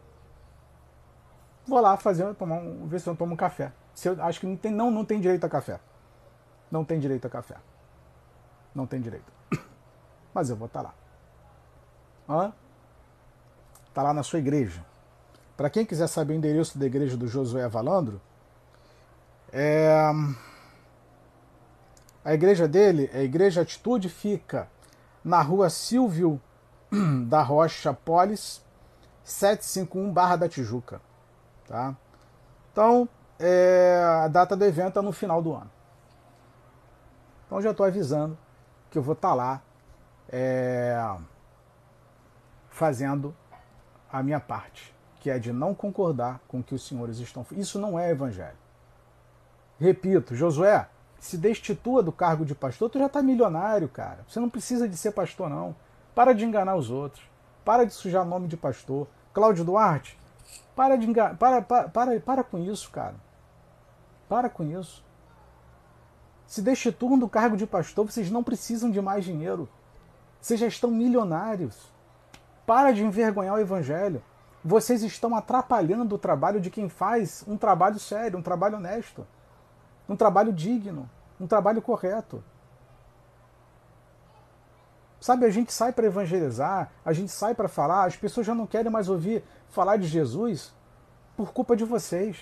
Vou 1.70 1.80
lá 1.80 1.96
fazer, 1.96 2.34
tomar 2.34 2.56
um, 2.56 2.88
ver 2.88 3.00
se 3.00 3.08
eu 3.08 3.16
tomo 3.16 3.36
um 3.36 3.38
café. 3.38 3.72
Eu, 4.08 4.22
acho 4.24 4.40
que 4.40 4.46
não 4.46 4.56
tem, 4.56 4.72
não, 4.72 4.92
não 4.92 5.06
tem 5.06 5.20
direito 5.20 5.46
a 5.46 5.50
café. 5.50 5.80
Não 6.72 6.86
tem 6.86 7.00
direito 7.00 7.26
a 7.26 7.30
café. 7.30 7.56
Não 8.74 8.86
tem 8.86 9.02
direito. 9.02 9.32
Mas 10.34 10.50
eu 10.50 10.56
vou 10.56 10.68
estar 10.68 10.84
tá 10.84 10.94
lá. 12.28 12.44
Hã? 12.46 12.54
Tá 13.94 14.04
lá 14.04 14.14
na 14.14 14.24
sua 14.24 14.40
igreja. 14.40 14.86
Para 15.58 15.70
quem 15.70 15.86
quiser 15.86 16.08
saber 16.08 16.34
o 16.34 16.36
endereço 16.38 16.78
da 16.78 16.86
igreja 16.86 17.18
do 17.18 17.28
Josué 17.28 17.68
Valandro, 17.68 18.22
é... 19.52 19.92
a 22.24 22.34
igreja 22.34 22.68
dele, 22.68 23.10
a 23.14 23.22
Igreja 23.22 23.62
Atitude, 23.62 24.08
fica 24.08 24.70
na 25.24 25.42
rua 25.42 25.70
Silvio 25.70 26.40
da 27.28 27.42
Rocha 27.42 27.94
Polis, 27.94 28.64
751 29.24 30.14
Barra 30.14 30.36
da 30.38 30.48
Tijuca. 30.48 31.02
Tá? 31.68 31.96
Então, 32.72 33.10
é, 33.40 34.02
a 34.24 34.28
data 34.28 34.56
do 34.56 34.66
evento 34.66 35.00
é 35.00 35.02
no 35.02 35.12
final 35.12 35.42
do 35.42 35.54
ano. 35.54 35.72
Então 37.46 37.62
já 37.62 37.72
estou 37.72 37.86
avisando 37.86 38.38
que 38.92 38.98
eu 38.98 39.02
vou 39.02 39.14
estar 39.14 39.30
tá 39.30 39.34
lá 39.34 39.62
é, 40.30 40.96
fazendo 42.70 43.36
a 44.12 44.22
minha 44.22 44.40
parte, 44.40 44.94
que 45.20 45.30
é 45.30 45.40
de 45.40 45.54
não 45.54 45.74
concordar 45.74 46.40
com 46.48 46.60
o 46.60 46.64
que 46.64 46.76
os 46.76 46.86
senhores 46.86 47.18
estão 47.20 47.46
Isso 47.52 47.80
não 47.80 47.98
é 47.98 48.12
evangelho. 48.12 48.58
Repito, 49.80 50.36
Josué, 50.36 50.88
se 51.20 51.38
destitua 51.38 52.04
do 52.04 52.12
cargo 52.12 52.46
de 52.46 52.54
pastor, 52.54 52.90
tu 52.90 53.00
já 53.00 53.06
está 53.06 53.22
milionário, 53.22 53.88
cara. 53.88 54.26
Você 54.28 54.40
não 54.40 54.50
precisa 54.50 54.88
de 54.88 54.98
ser 54.98 55.12
pastor, 55.12 55.50
não. 55.50 55.76
Para 56.14 56.34
de 56.34 56.44
enganar 56.44 56.76
os 56.76 56.90
outros. 56.90 57.24
Para 57.64 57.86
de 57.86 57.94
sujar 57.94 58.26
nome 58.26 58.48
de 58.48 58.58
pastor. 58.58 59.08
Cláudio 59.34 59.64
Duarte, 59.64 60.20
para, 60.76 60.98
de 60.98 61.08
engan... 61.08 61.36
para, 61.36 61.62
para, 61.62 61.90
para, 61.90 62.20
para 62.20 62.44
com 62.44 62.58
isso, 62.58 62.90
cara. 62.90 63.16
Para 64.30 64.48
com 64.48 64.64
isso. 64.64 65.04
Se 66.46 66.62
destituam 66.62 67.18
do 67.18 67.28
cargo 67.28 67.58
de 67.58 67.66
pastor, 67.66 68.06
vocês 68.06 68.30
não 68.30 68.44
precisam 68.44 68.90
de 68.90 69.02
mais 69.02 69.26
dinheiro. 69.26 69.68
Vocês 70.40 70.60
já 70.60 70.68
estão 70.68 70.92
milionários. 70.92 71.92
Para 72.66 72.92
de 72.92 73.04
envergonhar 73.04 73.56
o 73.56 73.60
evangelho. 73.60 74.24
Vocês 74.64 75.02
estão 75.04 75.36
atrapalhando 75.36 76.16
o 76.16 76.20
trabalho 76.20 76.62
de 76.62 76.70
quem 76.70 76.88
faz 76.88 77.44
um 77.48 77.58
trabalho 77.58 78.00
sério, 78.00 78.38
um 78.38 78.42
trabalho 78.42 78.78
honesto, 78.78 79.26
um 80.08 80.16
trabalho 80.16 80.54
digno, 80.54 81.10
um 81.40 81.48
trabalho 81.48 81.82
correto. 81.82 82.44
Sabe, 85.20 85.46
a 85.46 85.50
gente 85.50 85.74
sai 85.74 85.92
para 85.92 86.06
evangelizar, 86.06 86.92
a 87.04 87.12
gente 87.14 87.32
sai 87.32 87.54
para 87.54 87.68
falar, 87.68 88.06
as 88.06 88.16
pessoas 88.16 88.46
já 88.46 88.56
não 88.56 88.68
querem 88.68 88.92
mais 88.92 89.10
ouvir 89.10 89.44
falar 89.70 89.98
de 89.98 90.08
Jesus 90.08 90.74
por 91.36 91.52
culpa 91.52 91.76
de 91.76 91.84
vocês. 91.84 92.38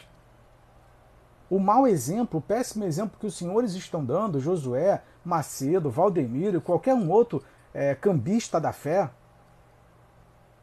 O 1.49 1.59
mau 1.59 1.87
exemplo, 1.87 2.39
o 2.39 2.43
péssimo 2.43 2.83
exemplo 2.83 3.19
que 3.19 3.25
os 3.25 3.37
senhores 3.37 3.73
estão 3.73 4.03
dando, 4.03 4.39
Josué, 4.39 5.01
Macedo, 5.23 5.89
Valdemiro, 5.89 6.59
qualquer 6.59 6.93
um 6.93 7.09
outro 7.09 7.43
é, 7.73 7.95
cambista 7.95 8.59
da 8.59 8.73
fé, 8.73 9.09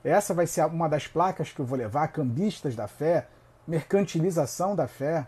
essa 0.04 0.34
vai 0.34 0.46
ser 0.46 0.66
uma 0.66 0.86
das 0.86 1.08
placas 1.08 1.50
que 1.50 1.60
eu 1.60 1.64
vou 1.64 1.78
levar, 1.78 2.08
cambistas 2.08 2.76
da 2.76 2.86
fé, 2.86 3.26
mercantilização 3.66 4.76
da 4.76 4.86
fé, 4.86 5.26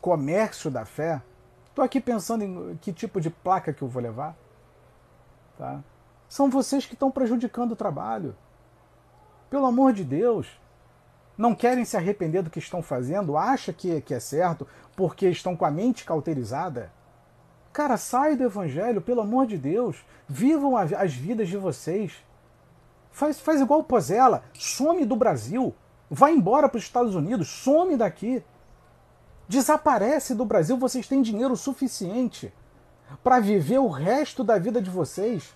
comércio 0.00 0.68
da 0.70 0.84
fé. 0.84 1.22
Estou 1.68 1.84
aqui 1.84 2.00
pensando 2.00 2.42
em 2.42 2.76
que 2.78 2.92
tipo 2.92 3.20
de 3.20 3.30
placa 3.30 3.72
que 3.72 3.82
eu 3.82 3.88
vou 3.88 4.02
levar. 4.02 4.36
Tá? 5.56 5.80
São 6.28 6.50
vocês 6.50 6.84
que 6.84 6.94
estão 6.94 7.12
prejudicando 7.12 7.72
o 7.72 7.76
trabalho. 7.76 8.34
Pelo 9.48 9.66
amor 9.66 9.92
de 9.92 10.02
Deus. 10.02 10.60
Não 11.36 11.54
querem 11.54 11.84
se 11.84 11.96
arrepender 11.96 12.42
do 12.42 12.50
que 12.50 12.58
estão 12.58 12.82
fazendo, 12.82 13.36
acha 13.36 13.72
que, 13.72 14.00
que 14.00 14.14
é 14.14 14.20
certo 14.20 14.66
porque 14.94 15.28
estão 15.28 15.54
com 15.54 15.64
a 15.64 15.70
mente 15.70 16.04
cauterizada. 16.04 16.90
Cara, 17.72 17.98
sai 17.98 18.36
do 18.36 18.44
evangelho, 18.44 19.02
pelo 19.02 19.20
amor 19.20 19.46
de 19.46 19.58
Deus. 19.58 20.02
Vivam 20.26 20.76
as 20.76 21.12
vidas 21.12 21.48
de 21.48 21.58
vocês. 21.58 22.12
Faz, 23.12 23.38
faz 23.38 23.60
igual 23.60 23.80
o 23.80 23.84
Pozella, 23.84 24.42
some 24.54 25.04
do 25.04 25.14
Brasil. 25.14 25.74
Vai 26.10 26.32
embora 26.32 26.68
para 26.68 26.78
os 26.78 26.84
Estados 26.84 27.14
Unidos, 27.14 27.48
some 27.48 27.96
daqui. 27.96 28.42
Desaparece 29.46 30.34
do 30.34 30.44
Brasil, 30.44 30.76
vocês 30.78 31.06
têm 31.06 31.20
dinheiro 31.20 31.54
suficiente 31.54 32.52
para 33.22 33.38
viver 33.38 33.78
o 33.78 33.88
resto 33.88 34.42
da 34.42 34.58
vida 34.58 34.80
de 34.80 34.90
vocês 34.90 35.54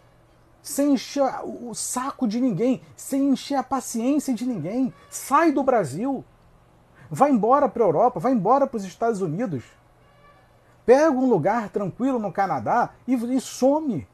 sem 0.63 0.95
encher 0.95 1.25
o 1.45 1.75
saco 1.75 2.29
de 2.29 2.41
ninguém, 2.41 2.83
sem 2.97 3.31
encher 3.31 3.57
a 3.57 3.63
paciência 3.63 4.35
de 4.35 4.47
ninguém. 4.47 4.93
Sai 5.09 5.53
do 5.53 5.63
Brasil. 5.63 6.25
Vai 7.11 7.31
embora 7.31 7.69
para 7.69 7.83
a 7.83 7.87
Europa, 7.87 8.21
vai 8.21 8.33
embora 8.33 8.67
para 8.67 8.77
os 8.77 8.85
Estados 8.85 9.21
Unidos. 9.21 9.65
Pega 10.87 11.11
um 11.11 11.29
lugar 11.29 11.69
tranquilo 11.69 12.19
no 12.19 12.33
Canadá 12.33 12.91
e, 13.07 13.15
e 13.15 13.41
some. 13.41 14.07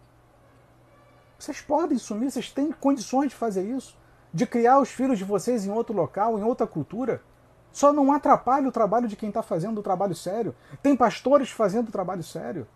Vocês 1.38 1.60
podem 1.60 1.98
sumir, 1.98 2.30
vocês 2.30 2.50
têm 2.50 2.72
condições 2.72 3.30
de 3.30 3.34
fazer 3.34 3.62
isso, 3.62 3.96
de 4.32 4.46
criar 4.46 4.78
os 4.80 4.90
filhos 4.90 5.18
de 5.18 5.24
vocês 5.24 5.66
em 5.66 5.70
outro 5.70 5.94
local, 5.94 6.38
em 6.38 6.42
outra 6.42 6.66
cultura. 6.66 7.22
Só 7.70 7.92
não 7.92 8.10
atrapalhe 8.10 8.66
o 8.66 8.72
trabalho 8.72 9.06
de 9.06 9.16
quem 9.16 9.28
está 9.28 9.42
fazendo 9.42 9.78
o 9.78 9.82
trabalho 9.82 10.14
sério. 10.14 10.54
Tem 10.82 10.96
pastores 10.96 11.50
fazendo 11.50 11.88
o 11.88 11.92
trabalho 11.92 12.22
sério. 12.22 12.66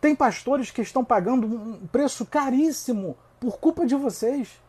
Tem 0.00 0.14
pastores 0.14 0.70
que 0.70 0.82
estão 0.82 1.04
pagando 1.04 1.46
um 1.46 1.86
preço 1.86 2.24
caríssimo 2.26 3.16
por 3.40 3.58
culpa 3.58 3.86
de 3.86 3.94
vocês. 3.94 4.60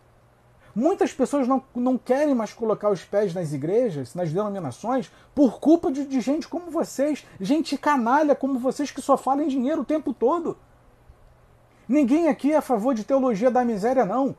Muitas 0.74 1.12
pessoas 1.12 1.48
não, 1.48 1.64
não 1.74 1.98
querem 1.98 2.36
mais 2.36 2.54
colocar 2.54 2.92
os 2.92 3.04
pés 3.04 3.34
nas 3.34 3.52
igrejas, 3.52 4.14
nas 4.14 4.32
denominações, 4.32 5.12
por 5.34 5.60
culpa 5.60 5.92
de, 5.92 6.06
de 6.06 6.22
gente 6.22 6.48
como 6.48 6.70
vocês, 6.70 7.26
gente 7.42 7.76
canalha 7.78 8.36
como 8.36 8.60
vocês 8.60 8.92
que 8.92 9.02
só 9.02 9.18
falam 9.18 9.46
em 9.46 9.48
dinheiro 9.48 9.82
o 9.82 9.86
tempo 9.86 10.14
todo. 10.14 10.56
Ninguém 11.88 12.28
aqui 12.28 12.54
é 12.54 12.58
a 12.58 12.62
favor 12.62 12.94
de 12.94 13.04
teologia 13.04 13.50
da 13.50 13.66
miséria, 13.66 14.06
não. 14.06 14.36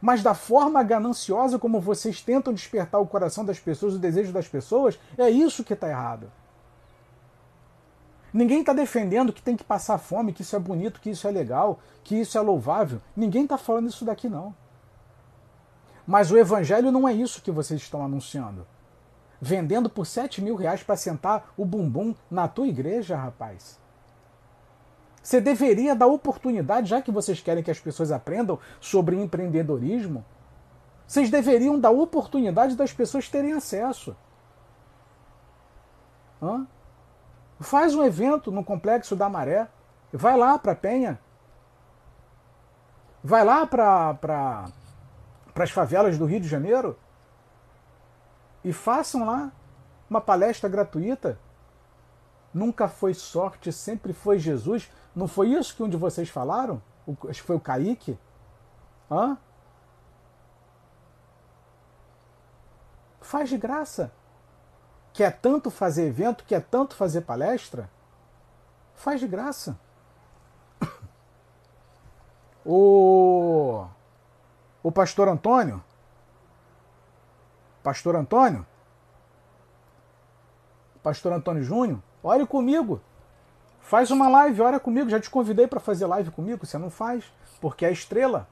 Mas 0.00 0.22
da 0.22 0.34
forma 0.34 0.82
gananciosa 0.82 1.58
como 1.58 1.80
vocês 1.80 2.20
tentam 2.20 2.52
despertar 2.52 2.98
o 2.98 3.06
coração 3.06 3.44
das 3.44 3.60
pessoas, 3.60 3.94
o 3.94 3.98
desejo 3.98 4.32
das 4.32 4.48
pessoas, 4.48 4.98
é 5.16 5.30
isso 5.30 5.62
que 5.62 5.74
está 5.74 5.88
errado. 5.88 6.30
Ninguém 8.36 8.60
está 8.60 8.74
defendendo 8.74 9.32
que 9.32 9.40
tem 9.40 9.56
que 9.56 9.64
passar 9.64 9.96
fome, 9.96 10.30
que 10.30 10.42
isso 10.42 10.54
é 10.54 10.58
bonito, 10.58 11.00
que 11.00 11.08
isso 11.08 11.26
é 11.26 11.30
legal, 11.30 11.78
que 12.04 12.14
isso 12.14 12.36
é 12.36 12.40
louvável. 12.42 13.00
Ninguém 13.16 13.44
está 13.44 13.56
falando 13.56 13.88
isso 13.88 14.04
daqui, 14.04 14.28
não. 14.28 14.54
Mas 16.06 16.30
o 16.30 16.36
evangelho 16.36 16.92
não 16.92 17.08
é 17.08 17.14
isso 17.14 17.40
que 17.40 17.50
vocês 17.50 17.80
estão 17.80 18.04
anunciando. 18.04 18.66
Vendendo 19.40 19.88
por 19.88 20.04
7 20.04 20.42
mil 20.42 20.54
reais 20.54 20.82
para 20.82 20.96
sentar 20.96 21.50
o 21.56 21.64
bumbum 21.64 22.14
na 22.30 22.46
tua 22.46 22.66
igreja, 22.66 23.16
rapaz. 23.16 23.80
Você 25.22 25.40
deveria 25.40 25.96
dar 25.96 26.06
oportunidade, 26.06 26.90
já 26.90 27.00
que 27.00 27.10
vocês 27.10 27.40
querem 27.40 27.64
que 27.64 27.70
as 27.70 27.80
pessoas 27.80 28.12
aprendam 28.12 28.58
sobre 28.82 29.16
empreendedorismo, 29.16 30.22
vocês 31.06 31.30
deveriam 31.30 31.80
dar 31.80 31.90
oportunidade 31.90 32.76
das 32.76 32.92
pessoas 32.92 33.30
terem 33.30 33.54
acesso. 33.54 34.14
Hã? 36.42 36.66
Faz 37.60 37.94
um 37.94 38.04
evento 38.04 38.50
no 38.50 38.62
Complexo 38.62 39.16
da 39.16 39.28
Maré. 39.28 39.66
Vai 40.12 40.36
lá 40.36 40.58
para 40.58 40.74
Penha. 40.74 41.18
Vai 43.24 43.44
lá 43.44 43.66
para 43.66 44.14
pra, 44.14 44.66
as 45.56 45.70
favelas 45.70 46.18
do 46.18 46.26
Rio 46.26 46.40
de 46.40 46.48
Janeiro. 46.48 46.98
E 48.62 48.72
façam 48.72 49.24
lá 49.24 49.50
uma 50.08 50.20
palestra 50.20 50.68
gratuita. 50.68 51.38
Nunca 52.52 52.88
foi 52.88 53.14
sorte, 53.14 53.72
sempre 53.72 54.12
foi 54.12 54.38
Jesus. 54.38 54.90
Não 55.14 55.26
foi 55.26 55.48
isso 55.48 55.74
que 55.74 55.82
um 55.82 55.88
de 55.88 55.96
vocês 55.96 56.28
falaram? 56.28 56.82
O, 57.06 57.16
acho 57.28 57.40
que 57.40 57.46
foi 57.46 57.56
o 57.56 57.60
Kaique. 57.60 58.18
Hã? 59.10 59.38
Faz 63.20 63.48
de 63.48 63.56
graça 63.56 64.12
quer 65.16 65.32
tanto 65.38 65.70
fazer 65.70 66.08
evento, 66.08 66.44
quer 66.44 66.62
tanto 66.62 66.94
fazer 66.94 67.22
palestra, 67.22 67.90
faz 68.94 69.18
de 69.18 69.26
graça. 69.26 69.78
O, 72.68 73.86
o 74.82 74.90
pastor 74.90 75.28
Antônio, 75.28 75.80
pastor 77.80 78.16
Antônio, 78.16 78.66
pastor 81.00 81.32
Antônio 81.32 81.62
Júnior, 81.62 82.02
ore 82.24 82.44
comigo. 82.44 83.00
Faz 83.78 84.10
uma 84.10 84.28
live, 84.28 84.60
ora 84.60 84.80
comigo. 84.80 85.08
Já 85.08 85.20
te 85.20 85.30
convidei 85.30 85.68
para 85.68 85.78
fazer 85.78 86.06
live 86.06 86.32
comigo, 86.32 86.66
você 86.66 86.76
não 86.76 86.90
faz, 86.90 87.32
porque 87.60 87.86
é 87.86 87.92
estrela. 87.92 88.48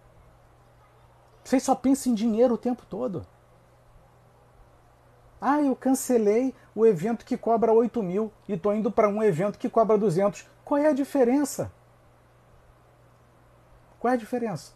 Vocês 1.42 1.64
só 1.64 1.74
pensam 1.74 2.12
em 2.12 2.14
dinheiro 2.14 2.54
o 2.54 2.58
tempo 2.58 2.86
todo. 2.88 3.26
Ah, 5.46 5.60
eu 5.60 5.76
cancelei 5.76 6.54
o 6.74 6.86
evento 6.86 7.22
que 7.22 7.36
cobra 7.36 7.70
8 7.70 8.02
mil 8.02 8.32
e 8.48 8.54
estou 8.54 8.72
indo 8.72 8.90
para 8.90 9.10
um 9.10 9.22
evento 9.22 9.58
que 9.58 9.68
cobra 9.68 9.98
200. 9.98 10.48
Qual 10.64 10.80
é 10.80 10.86
a 10.86 10.94
diferença? 10.94 11.70
Qual 14.00 14.10
é 14.10 14.14
a 14.14 14.18
diferença? 14.18 14.72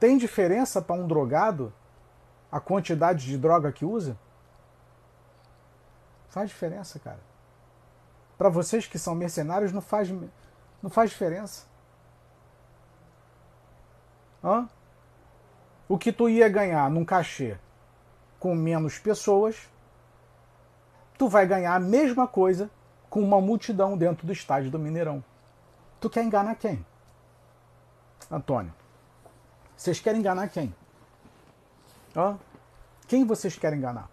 Tem 0.00 0.16
diferença 0.16 0.80
para 0.80 0.96
um 0.96 1.06
drogado 1.06 1.70
a 2.50 2.58
quantidade 2.58 3.26
de 3.26 3.36
droga 3.36 3.70
que 3.70 3.84
usa? 3.84 4.18
Faz 6.30 6.48
diferença, 6.48 6.98
cara. 6.98 7.20
Para 8.38 8.48
vocês 8.48 8.86
que 8.86 8.98
são 8.98 9.14
mercenários, 9.14 9.70
não 9.70 9.82
faz, 9.82 10.08
não 10.82 10.88
faz 10.88 11.10
diferença. 11.10 11.66
Hã? 14.42 14.66
O 15.86 15.98
que 15.98 16.10
tu 16.10 16.26
ia 16.26 16.48
ganhar 16.48 16.88
num 16.88 17.04
cachê 17.04 17.58
com 18.44 18.54
menos 18.54 18.98
pessoas, 18.98 19.56
tu 21.16 21.30
vai 21.30 21.46
ganhar 21.46 21.74
a 21.74 21.80
mesma 21.80 22.28
coisa 22.28 22.70
com 23.08 23.22
uma 23.22 23.40
multidão 23.40 23.96
dentro 23.96 24.26
do 24.26 24.34
estádio 24.34 24.70
do 24.70 24.78
Mineirão. 24.78 25.24
Tu 25.98 26.10
quer 26.10 26.22
enganar 26.22 26.54
quem? 26.56 26.84
Antônio. 28.30 28.70
Vocês 29.74 29.98
querem 29.98 30.20
enganar 30.20 30.48
quem? 30.48 30.74
Hã? 32.14 32.38
Quem 33.08 33.24
vocês 33.24 33.56
querem 33.56 33.78
enganar? 33.78 34.10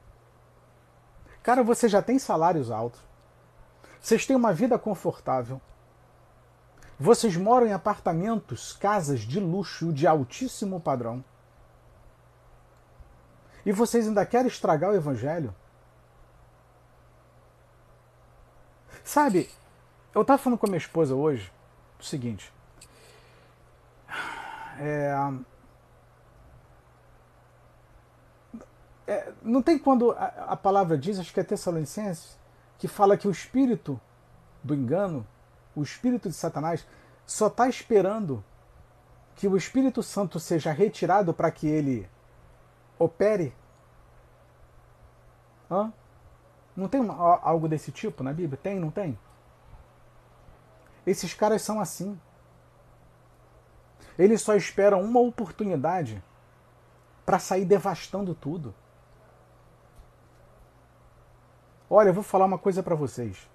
Cara, 1.43 1.61
você 1.61 1.89
já 1.89 2.01
tem 2.01 2.17
salários 2.17 2.71
altos. 2.71 3.01
Vocês 3.99 4.25
têm 4.25 4.37
uma 4.37 4.53
vida 4.53 4.79
confortável. 4.79 5.59
Vocês 6.97 7.35
moram 7.35 7.67
em 7.67 7.73
apartamentos, 7.73 8.71
casas 8.71 9.19
de 9.19 9.41
luxo 9.41 9.91
de 9.91 10.07
altíssimo 10.07 10.79
padrão. 10.79 11.21
E 13.65 13.71
vocês 13.71 14.07
ainda 14.07 14.25
querem 14.25 14.47
estragar 14.47 14.91
o 14.91 14.95
evangelho? 14.95 15.53
Sabe, 19.03 19.49
eu 20.13 20.21
estava 20.21 20.37
falando 20.37 20.59
com 20.59 20.65
a 20.65 20.69
minha 20.69 20.77
esposa 20.77 21.15
hoje 21.15 21.51
o 21.99 22.03
seguinte. 22.03 22.51
É, 24.79 25.13
é, 29.05 29.31
não 29.41 29.61
tem 29.61 29.77
quando 29.77 30.11
a, 30.11 30.25
a, 30.49 30.57
palavra 30.57 30.97
diz, 30.97 31.19
acho 31.19 31.33
que 31.33 31.39
é 31.39 31.43
Tessalonicenses, 31.43 32.37
que 32.79 32.87
fala 32.87 33.17
que 33.17 33.27
o 33.27 33.31
espírito 33.31 33.99
do 34.63 34.73
engano, 34.73 35.27
o 35.75 35.83
espírito 35.83 36.29
de 36.29 36.35
Satanás, 36.35 36.85
só 37.25 37.47
está 37.47 37.67
esperando 37.67 38.43
que 39.35 39.47
o 39.47 39.57
Espírito 39.57 40.03
Santo 40.03 40.39
seja 40.39 40.71
retirado 40.71 41.33
para 41.33 41.49
que 41.49 41.67
ele 41.67 42.07
opere? 43.03 43.53
Hã? 45.69 45.91
Não 46.75 46.87
tem 46.87 47.01
uma, 47.01 47.39
algo 47.41 47.67
desse 47.67 47.91
tipo 47.91 48.23
na 48.23 48.33
Bíblia? 48.33 48.59
Tem, 48.61 48.79
não 48.79 48.91
tem? 48.91 49.17
Esses 51.05 51.33
caras 51.33 51.61
são 51.61 51.79
assim. 51.79 52.19
Eles 54.17 54.41
só 54.41 54.55
esperam 54.55 55.01
uma 55.01 55.19
oportunidade 55.19 56.23
para 57.25 57.39
sair 57.39 57.65
devastando 57.65 58.35
tudo. 58.35 58.73
Olha, 61.89 62.09
eu 62.09 62.13
vou 62.13 62.23
falar 62.23 62.45
uma 62.45 62.57
coisa 62.57 62.81
para 62.83 62.95
vocês. 62.95 63.49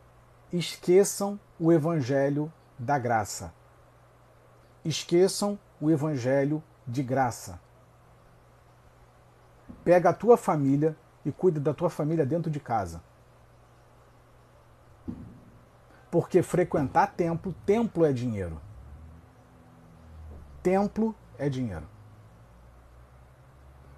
Esqueçam 0.52 1.38
o 1.58 1.72
evangelho 1.72 2.52
da 2.78 2.98
graça. 2.98 3.52
Esqueçam 4.84 5.58
o 5.80 5.90
evangelho 5.90 6.62
de 6.86 7.02
graça. 7.02 7.60
Pega 9.84 10.10
a 10.10 10.14
tua 10.14 10.36
família 10.36 10.96
e 11.24 11.32
cuida 11.32 11.60
da 11.60 11.74
tua 11.74 11.90
família 11.90 12.24
dentro 12.24 12.50
de 12.50 12.60
casa. 12.60 13.02
Porque 16.10 16.42
frequentar 16.42 17.12
templo, 17.14 17.54
templo 17.64 18.04
é 18.04 18.12
dinheiro. 18.12 18.60
Templo 20.62 21.14
é 21.38 21.48
dinheiro. 21.48 21.86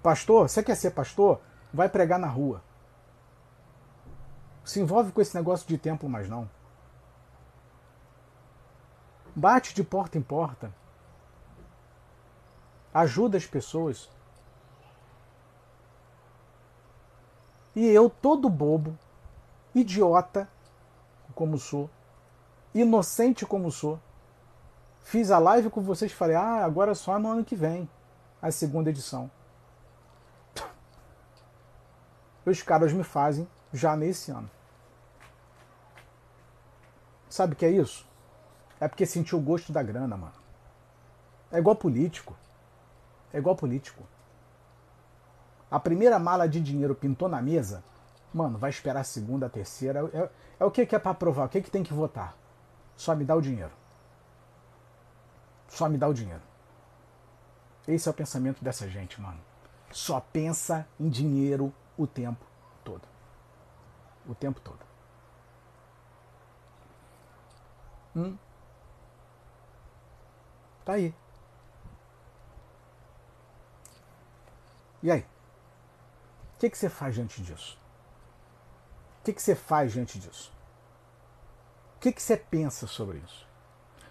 Pastor, 0.01 0.49
você 0.49 0.63
quer 0.63 0.75
ser 0.75 0.91
pastor? 0.91 1.41
Vai 1.73 1.89
pregar 1.89 2.19
na 2.19 2.27
rua. 2.27 2.63
Se 4.63 4.79
envolve 4.79 5.11
com 5.11 5.21
esse 5.21 5.35
negócio 5.35 5.67
de 5.67 5.77
templo 5.77 6.09
mais 6.09 6.29
não. 6.29 6.49
Bate 9.35 9.73
de 9.73 9.83
porta 9.83 10.17
em 10.17 10.21
porta. 10.21 10.73
Ajuda 12.93 13.37
as 13.37 13.45
pessoas. 13.45 14.09
E 17.75 17.85
eu, 17.85 18.09
todo 18.09 18.49
bobo, 18.49 18.97
idiota 19.73 20.47
como 21.35 21.57
sou, 21.57 21.89
inocente 22.73 23.45
como 23.45 23.71
sou, 23.71 23.99
fiz 25.01 25.31
a 25.31 25.39
live 25.39 25.69
com 25.69 25.81
vocês 25.81 26.11
e 26.11 26.15
falei: 26.15 26.35
ah, 26.35 26.65
agora 26.65 26.93
só 26.95 27.17
no 27.19 27.29
ano 27.29 27.45
que 27.45 27.55
vem, 27.55 27.89
a 28.41 28.51
segunda 28.51 28.89
edição. 28.89 29.29
Os 32.45 32.61
caras 32.61 32.91
me 32.91 33.03
fazem 33.03 33.47
já 33.71 33.95
nesse 33.95 34.31
ano. 34.31 34.49
Sabe 37.29 37.53
o 37.53 37.55
que 37.55 37.65
é 37.65 37.69
isso? 37.69 38.07
É 38.79 38.87
porque 38.87 39.05
sentiu 39.05 39.37
o 39.37 39.41
gosto 39.41 39.71
da 39.71 39.83
grana, 39.83 40.17
mano. 40.17 40.33
É 41.51 41.59
igual 41.59 41.75
político. 41.75 42.35
É 43.31 43.37
igual 43.37 43.55
político. 43.55 44.03
A 45.69 45.79
primeira 45.79 46.17
mala 46.17 46.47
de 46.47 46.59
dinheiro 46.59 46.95
pintou 46.95 47.29
na 47.29 47.41
mesa, 47.41 47.83
mano, 48.33 48.57
vai 48.57 48.69
esperar 48.69 49.01
a 49.01 49.03
segunda, 49.03 49.45
a 49.45 49.49
terceira. 49.49 50.09
É, 50.13 50.29
é 50.59 50.65
o 50.65 50.71
que, 50.71 50.85
que 50.85 50.95
é 50.95 50.99
para 50.99 51.13
provar? 51.13 51.45
O 51.45 51.49
que, 51.49 51.61
que 51.61 51.69
tem 51.69 51.83
que 51.83 51.93
votar? 51.93 52.35
Só 52.95 53.15
me 53.15 53.23
dá 53.23 53.35
o 53.35 53.41
dinheiro. 53.41 53.71
Só 55.67 55.87
me 55.87 55.97
dá 55.97 56.07
o 56.07 56.13
dinheiro. 56.13 56.41
Esse 57.87 58.07
é 58.07 58.11
o 58.11 58.13
pensamento 58.13 58.63
dessa 58.63 58.87
gente, 58.89 59.21
mano. 59.21 59.39
Só 59.91 60.19
pensa 60.19 60.87
em 60.99 61.09
dinheiro 61.09 61.73
o 61.97 62.07
tempo 62.07 62.45
todo. 62.83 63.07
O 64.27 64.35
tempo 64.35 64.59
todo. 64.59 64.79
Hum? 68.15 68.37
Tá 70.83 70.93
aí. 70.93 71.13
E 75.01 75.11
aí? 75.11 75.25
O 76.59 76.61
que, 76.61 76.69
que 76.69 76.77
você 76.77 76.89
faz 76.89 77.15
diante 77.15 77.41
disso? 77.41 77.79
O 79.21 79.23
que, 79.23 79.31
que 79.31 79.41
você 79.41 79.55
faz 79.55 79.93
diante 79.93 80.19
disso? 80.19 80.51
O 81.95 81.99
que, 82.01 82.11
que 82.11 82.21
você 82.21 82.35
pensa 82.35 82.85
sobre 82.85 83.19
isso? 83.19 83.47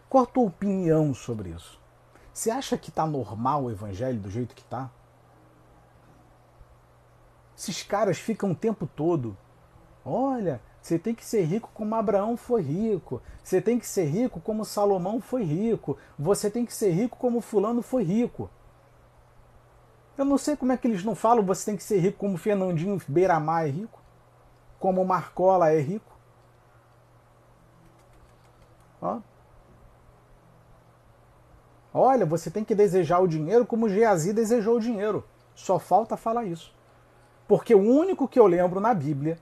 Qual 0.08 0.24
a 0.24 0.26
tua 0.26 0.44
opinião 0.44 1.12
sobre 1.12 1.50
isso? 1.50 1.78
Você 2.32 2.50
acha 2.50 2.78
que 2.78 2.88
está 2.88 3.06
normal 3.06 3.64
o 3.64 3.70
evangelho 3.70 4.18
do 4.18 4.30
jeito 4.30 4.54
que 4.54 4.62
está? 4.62 4.90
Esses 7.54 7.82
caras 7.82 8.16
ficam 8.16 8.52
o 8.52 8.56
tempo 8.56 8.86
todo. 8.86 9.36
Olha, 10.02 10.62
você 10.80 10.98
tem 10.98 11.14
que 11.14 11.26
ser 11.26 11.42
rico 11.42 11.70
como 11.74 11.94
Abraão 11.94 12.34
foi 12.34 12.62
rico. 12.62 13.20
Você 13.44 13.60
tem 13.60 13.78
que 13.78 13.86
ser 13.86 14.06
rico 14.06 14.40
como 14.40 14.64
Salomão 14.64 15.20
foi 15.20 15.44
rico. 15.44 15.98
Você 16.18 16.50
tem 16.50 16.64
que 16.64 16.72
ser 16.72 16.92
rico 16.92 17.18
como 17.18 17.42
Fulano 17.42 17.82
foi 17.82 18.04
rico. 18.04 18.48
Eu 20.18 20.24
não 20.24 20.36
sei 20.36 20.56
como 20.56 20.72
é 20.72 20.76
que 20.76 20.88
eles 20.88 21.04
não 21.04 21.14
falam 21.14 21.44
você 21.44 21.66
tem 21.66 21.76
que 21.76 21.82
ser 21.84 22.00
rico 22.00 22.18
como 22.18 22.36
Fernandinho 22.36 23.00
Beiramar 23.06 23.66
é 23.66 23.68
rico, 23.68 24.02
como 24.80 25.04
Marcola 25.04 25.70
é 25.70 25.78
rico. 25.78 26.18
Ó. 29.00 29.20
Olha, 31.94 32.26
você 32.26 32.50
tem 32.50 32.64
que 32.64 32.74
desejar 32.74 33.20
o 33.20 33.28
dinheiro 33.28 33.64
como 33.64 33.88
Geazi 33.88 34.32
desejou 34.32 34.78
o 34.78 34.80
dinheiro. 34.80 35.24
Só 35.54 35.78
falta 35.78 36.16
falar 36.16 36.44
isso. 36.44 36.74
Porque 37.46 37.72
o 37.72 37.80
único 37.80 38.26
que 38.26 38.40
eu 38.40 38.46
lembro 38.48 38.80
na 38.80 38.92
Bíblia 38.92 39.38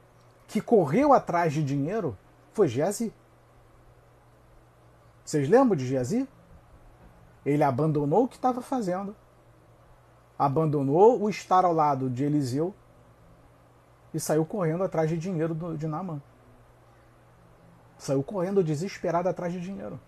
que 0.47 0.61
correu 0.61 1.15
atrás 1.15 1.55
de 1.55 1.65
dinheiro 1.65 2.17
foi 2.53 2.69
Geazi. 2.69 3.15
Vocês 5.25 5.49
lembram 5.49 5.75
de 5.75 5.87
Geazi? 5.87 6.29
Ele 7.47 7.65
abandonou 7.65 8.25
o 8.25 8.29
que 8.29 8.37
estava 8.37 8.61
fazendo 8.61 9.17
abandonou 10.39 11.23
o 11.23 11.31
estar 11.31 11.65
ao 11.65 11.73
lado 11.73 12.11
de 12.11 12.25
Eliseu 12.25 12.75
e 14.13 14.21
saiu 14.21 14.45
correndo 14.45 14.85
atrás 14.85 15.09
de 15.09 15.17
dinheiro 15.17 15.55
de 15.77 15.87
Naamã. 15.87 16.21
Saiu 17.99 18.23
correndo 18.23 18.63
desesperado 18.63 19.29
atrás 19.29 19.53
de 19.53 19.61
dinheiro. 19.61 19.99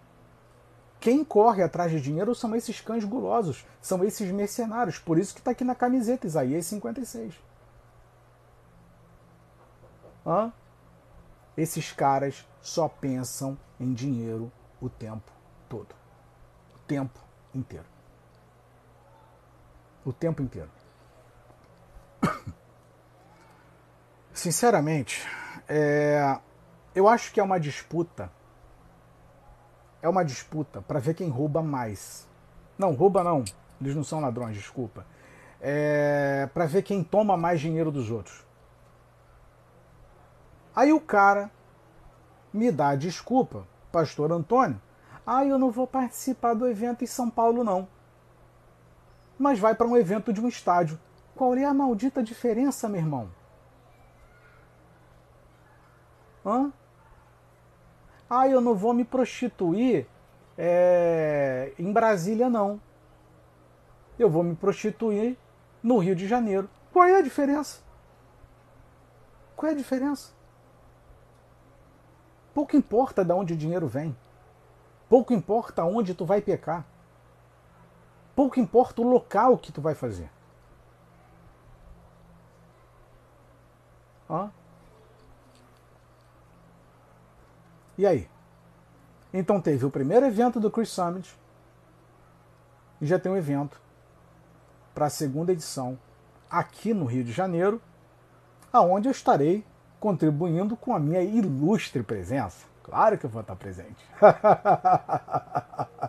Quem 1.00 1.24
corre 1.24 1.62
atrás 1.62 1.90
de 1.90 2.00
dinheiro 2.00 2.34
são 2.34 2.54
esses 2.54 2.80
cães 2.80 3.04
gulosos, 3.04 3.64
são 3.80 4.04
esses 4.04 4.30
mercenários. 4.30 4.98
Por 4.98 5.18
isso 5.18 5.32
que 5.32 5.40
está 5.40 5.52
aqui 5.52 5.64
na 5.64 5.74
camiseta, 5.74 6.26
Isaías 6.26 6.66
56. 6.66 7.34
Hã? 10.26 10.52
Esses 11.56 11.92
caras 11.92 12.46
só 12.60 12.88
pensam 12.88 13.56
em 13.80 13.92
dinheiro 13.94 14.52
o 14.80 14.88
tempo 14.88 15.32
todo. 15.68 15.94
O 16.74 16.78
tempo 16.86 17.18
inteiro 17.54 17.97
o 20.08 20.12
tempo 20.12 20.42
inteiro. 20.42 20.70
Sinceramente, 24.32 25.26
é, 25.68 26.38
eu 26.94 27.08
acho 27.08 27.32
que 27.32 27.40
é 27.40 27.42
uma 27.42 27.58
disputa. 27.60 28.30
É 30.00 30.08
uma 30.08 30.24
disputa 30.24 30.80
para 30.80 30.98
ver 31.00 31.14
quem 31.14 31.28
rouba 31.28 31.62
mais. 31.62 32.26
Não, 32.78 32.92
rouba 32.94 33.22
não. 33.24 33.44
Eles 33.80 33.94
não 33.94 34.04
são 34.04 34.20
ladrões, 34.20 34.56
desculpa. 34.56 35.04
é, 35.60 36.48
para 36.54 36.66
ver 36.66 36.82
quem 36.82 37.02
toma 37.02 37.36
mais 37.36 37.60
dinheiro 37.60 37.90
dos 37.90 38.10
outros. 38.10 38.46
Aí 40.74 40.92
o 40.92 41.00
cara 41.00 41.50
me 42.52 42.70
dá 42.70 42.94
desculpa, 42.94 43.66
pastor 43.90 44.32
Antônio. 44.32 44.80
Ah, 45.26 45.44
eu 45.44 45.58
não 45.58 45.70
vou 45.70 45.86
participar 45.86 46.54
do 46.54 46.66
evento 46.66 47.02
em 47.04 47.06
São 47.06 47.28
Paulo, 47.28 47.62
não. 47.62 47.88
Mas 49.38 49.58
vai 49.58 49.74
para 49.74 49.86
um 49.86 49.96
evento 49.96 50.32
de 50.32 50.40
um 50.40 50.48
estádio. 50.48 50.98
Qual 51.34 51.54
é 51.54 51.64
a 51.64 51.72
maldita 51.72 52.22
diferença, 52.22 52.88
meu 52.88 53.00
irmão? 53.00 53.30
Hã? 56.44 56.72
Ah, 58.28 58.48
eu 58.48 58.60
não 58.60 58.74
vou 58.74 58.92
me 58.92 59.04
prostituir 59.04 60.06
é, 60.56 61.72
em 61.78 61.92
Brasília, 61.92 62.50
não. 62.50 62.80
Eu 64.18 64.28
vou 64.28 64.42
me 64.42 64.56
prostituir 64.56 65.38
no 65.82 65.98
Rio 65.98 66.16
de 66.16 66.26
Janeiro. 66.26 66.68
Qual 66.92 67.06
é 67.06 67.16
a 67.16 67.22
diferença? 67.22 67.80
Qual 69.54 69.70
é 69.70 69.72
a 69.72 69.76
diferença? 69.76 70.32
Pouco 72.52 72.76
importa 72.76 73.24
de 73.24 73.32
onde 73.32 73.54
o 73.54 73.56
dinheiro 73.56 73.86
vem. 73.86 74.16
Pouco 75.08 75.32
importa 75.32 75.84
onde 75.84 76.14
tu 76.14 76.26
vai 76.26 76.40
pecar. 76.40 76.84
Pouco 78.38 78.60
importa 78.60 79.02
o 79.02 79.04
local 79.04 79.58
que 79.58 79.72
tu 79.72 79.80
vai 79.80 79.96
fazer. 79.96 80.30
Hã? 84.30 84.48
E 87.98 88.06
aí? 88.06 88.30
Então 89.34 89.60
teve 89.60 89.84
o 89.84 89.90
primeiro 89.90 90.24
evento 90.24 90.60
do 90.60 90.70
Chris 90.70 90.88
Summit 90.88 91.36
e 93.00 93.06
já 93.06 93.18
tem 93.18 93.32
um 93.32 93.36
evento 93.36 93.80
para 94.94 95.06
a 95.06 95.10
segunda 95.10 95.50
edição 95.50 95.98
aqui 96.48 96.94
no 96.94 97.06
Rio 97.06 97.24
de 97.24 97.32
Janeiro, 97.32 97.82
aonde 98.72 99.08
eu 99.08 99.12
estarei 99.12 99.66
contribuindo 99.98 100.76
com 100.76 100.94
a 100.94 101.00
minha 101.00 101.22
ilustre 101.22 102.04
presença. 102.04 102.68
Claro 102.84 103.18
que 103.18 103.26
eu 103.26 103.30
vou 103.30 103.40
estar 103.40 103.56
presente. 103.56 104.06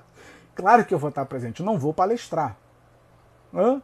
claro 0.59 0.85
que 0.85 0.93
eu 0.93 0.99
vou 0.99 1.09
estar 1.09 1.25
presente. 1.25 1.63
Não 1.63 1.77
vou 1.77 1.93
palestrar. 1.93 2.57
Hã? 3.53 3.81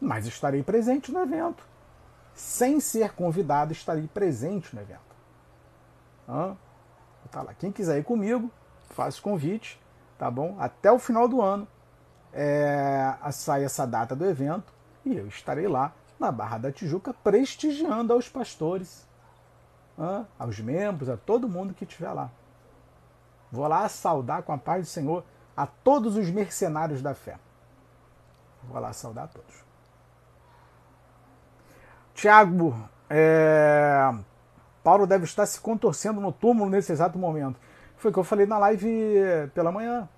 Mas 0.00 0.26
estarei 0.26 0.62
presente 0.62 1.12
no 1.12 1.20
evento. 1.20 1.64
Sem 2.34 2.80
ser 2.80 3.12
convidado, 3.12 3.72
estarei 3.72 4.08
presente 4.08 4.74
no 4.74 4.80
evento. 4.80 5.00
Hã? 6.28 6.56
Tá 7.30 7.42
lá. 7.42 7.54
Quem 7.54 7.70
quiser 7.70 7.98
ir 7.98 8.04
comigo, 8.04 8.50
faz 8.90 9.18
o 9.18 9.22
convite, 9.22 9.80
tá 10.18 10.30
bom? 10.30 10.56
Até 10.58 10.90
o 10.90 10.98
final 10.98 11.28
do 11.28 11.40
ano 11.40 11.66
é, 12.32 13.14
sai 13.30 13.64
essa 13.64 13.86
data 13.86 14.14
do 14.14 14.24
evento 14.26 14.72
e 15.04 15.16
eu 15.16 15.26
estarei 15.26 15.66
lá 15.66 15.92
na 16.18 16.32
Barra 16.32 16.58
da 16.58 16.72
Tijuca 16.72 17.14
prestigiando 17.14 18.12
aos 18.12 18.28
pastores 18.28 19.06
aos 20.38 20.58
membros, 20.58 21.08
a 21.08 21.16
todo 21.16 21.48
mundo 21.48 21.74
que 21.74 21.84
estiver 21.84 22.12
lá. 22.12 22.30
Vou 23.50 23.66
lá 23.66 23.88
saudar 23.88 24.42
com 24.42 24.52
a 24.52 24.58
paz 24.58 24.86
do 24.86 24.90
Senhor 24.90 25.24
a 25.56 25.66
todos 25.66 26.16
os 26.16 26.30
mercenários 26.30 27.02
da 27.02 27.14
fé. 27.14 27.38
Vou 28.64 28.80
lá 28.80 28.92
saudar 28.92 29.24
a 29.24 29.28
todos. 29.28 29.64
Tiago, 32.14 32.74
é... 33.08 34.14
Paulo 34.82 35.06
deve 35.06 35.24
estar 35.24 35.46
se 35.46 35.60
contorcendo 35.60 36.20
no 36.20 36.32
túmulo 36.32 36.70
nesse 36.70 36.92
exato 36.92 37.18
momento. 37.18 37.58
Foi 37.96 38.10
o 38.10 38.14
que 38.14 38.18
eu 38.18 38.24
falei 38.24 38.46
na 38.46 38.58
live 38.58 39.50
pela 39.54 39.70
manhã. 39.70 40.08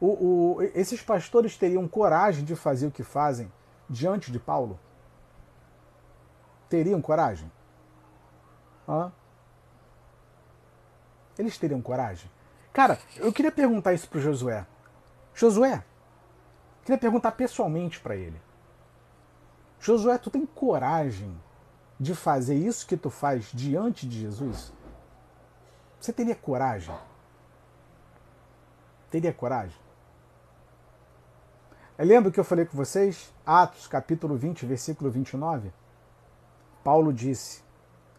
O, 0.00 0.56
o, 0.56 0.62
esses 0.74 1.02
pastores 1.02 1.56
teriam 1.56 1.86
coragem 1.86 2.44
de 2.44 2.56
fazer 2.56 2.86
o 2.86 2.90
que 2.90 3.04
fazem 3.04 3.52
diante 3.88 4.32
de 4.32 4.38
Paulo? 4.38 4.78
Teriam 6.68 7.00
coragem? 7.00 7.50
Hã? 8.88 9.12
Eles 11.38 11.56
teriam 11.58 11.80
coragem? 11.80 12.30
Cara, 12.72 12.98
eu 13.16 13.32
queria 13.32 13.52
perguntar 13.52 13.92
isso 13.92 14.08
pro 14.08 14.20
Josué. 14.20 14.66
Josué, 15.34 15.84
queria 16.84 16.98
perguntar 16.98 17.32
pessoalmente 17.32 18.00
para 18.00 18.16
ele. 18.16 18.40
Josué, 19.78 20.16
tu 20.16 20.30
tem 20.30 20.46
coragem 20.46 21.38
de 21.98 22.14
fazer 22.14 22.54
isso 22.54 22.86
que 22.86 22.96
tu 22.96 23.10
faz 23.10 23.50
diante 23.52 24.08
de 24.08 24.20
Jesus? 24.20 24.72
Você 26.00 26.12
teria 26.12 26.34
coragem? 26.34 26.94
Teria 29.10 29.32
coragem? 29.32 29.78
Eu 31.98 32.06
lembro 32.06 32.32
que 32.32 32.40
eu 32.40 32.44
falei 32.44 32.64
com 32.64 32.76
vocês, 32.76 33.32
Atos 33.44 33.86
capítulo 33.86 34.34
20, 34.36 34.64
versículo 34.64 35.10
29? 35.10 35.72
Paulo 36.82 37.12
disse: 37.12 37.62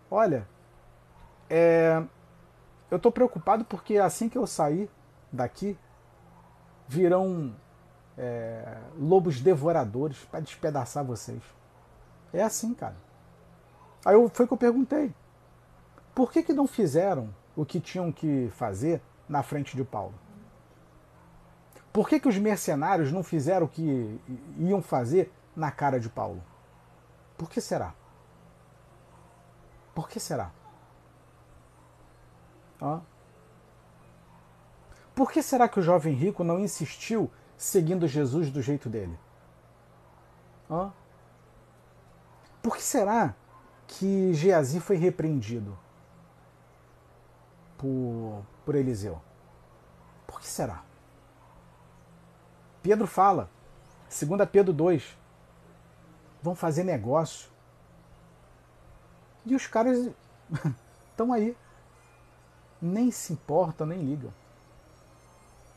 Olha, 0.09 0.47
é, 1.49 2.03
eu 2.93 2.97
estou 2.97 3.11
preocupado 3.11 3.65
porque 3.65 3.97
assim 3.97 4.29
que 4.29 4.37
eu 4.37 4.45
sair 4.45 4.87
daqui, 5.31 5.75
virão 6.87 7.55
é, 8.15 8.77
lobos 8.95 9.41
devoradores 9.41 10.19
para 10.25 10.41
despedaçar 10.41 11.03
vocês. 11.03 11.41
É 12.31 12.43
assim, 12.43 12.71
cara. 12.75 12.95
Aí 14.05 14.13
eu, 14.13 14.29
foi 14.29 14.45
que 14.45 14.53
eu 14.53 14.57
perguntei. 14.57 15.11
Por 16.13 16.31
que, 16.31 16.43
que 16.43 16.53
não 16.53 16.67
fizeram 16.67 17.33
o 17.55 17.65
que 17.65 17.79
tinham 17.79 18.11
que 18.11 18.51
fazer 18.51 19.01
na 19.27 19.41
frente 19.41 19.75
de 19.75 19.83
Paulo? 19.83 20.13
Por 21.91 22.07
que, 22.07 22.19
que 22.19 22.27
os 22.27 22.37
mercenários 22.37 23.11
não 23.11 23.23
fizeram 23.23 23.65
o 23.65 23.69
que 23.69 24.21
iam 24.59 24.83
fazer 24.83 25.33
na 25.55 25.71
cara 25.71 25.99
de 25.99 26.09
Paulo? 26.09 26.43
Por 27.35 27.49
que 27.49 27.59
será? 27.59 27.95
Por 29.95 30.07
que 30.07 30.19
será? 30.19 30.51
Por 35.15 35.31
que 35.31 35.41
será 35.41 35.69
que 35.69 35.79
o 35.79 35.83
jovem 35.83 36.13
rico 36.13 36.43
não 36.43 36.59
insistiu 36.59 37.31
seguindo 37.57 38.07
Jesus 38.07 38.51
do 38.51 38.61
jeito 38.61 38.89
dele? 38.89 39.17
Por 42.61 42.75
que 42.75 42.81
será 42.81 43.35
que 43.87 44.33
Geazi 44.33 44.79
foi 44.79 44.97
repreendido 44.97 45.77
por, 47.77 48.43
por 48.65 48.75
Eliseu? 48.75 49.21
Por 50.25 50.39
que 50.39 50.47
será? 50.47 50.83
Pedro 52.81 53.07
fala, 53.07 53.49
2 54.09 54.49
Pedro 54.49 54.73
2, 54.73 55.17
vão 56.41 56.55
fazer 56.55 56.83
negócio. 56.83 57.49
E 59.45 59.55
os 59.55 59.67
caras 59.67 60.09
estão 61.11 61.31
aí 61.31 61.55
nem 62.83 63.11
se 63.11 63.33
importam, 63.33 63.87
nem 63.87 64.03
ligam. 64.03 64.33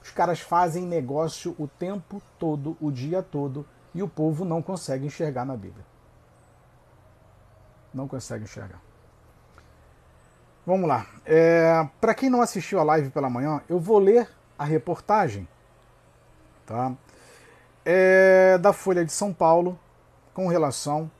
Os 0.02 0.10
caras 0.10 0.40
fazem 0.40 0.84
negócio 0.84 1.54
o 1.58 1.66
tempo 1.66 2.22
todo, 2.38 2.76
o 2.80 2.90
dia 2.90 3.22
todo, 3.22 3.66
e 3.94 4.02
o 4.02 4.08
povo 4.08 4.44
não 4.44 4.60
consegue 4.60 5.06
enxergar 5.06 5.44
na 5.44 5.56
Bíblia. 5.56 5.84
Não 7.94 8.06
consegue 8.06 8.44
enxergar. 8.44 8.80
Vamos 10.66 10.88
lá. 10.88 11.06
É, 11.24 11.88
Para 12.00 12.14
quem 12.14 12.28
não 12.28 12.42
assistiu 12.42 12.80
a 12.80 12.82
live 12.82 13.10
pela 13.10 13.30
manhã, 13.30 13.62
eu 13.68 13.78
vou 13.78 13.98
ler 13.98 14.28
a 14.58 14.64
reportagem 14.64 15.48
tá? 16.66 16.92
É, 17.84 18.58
da 18.58 18.72
Folha 18.72 19.04
de 19.04 19.12
São 19.12 19.32
Paulo 19.32 19.78
com 20.34 20.48
relação 20.48 21.10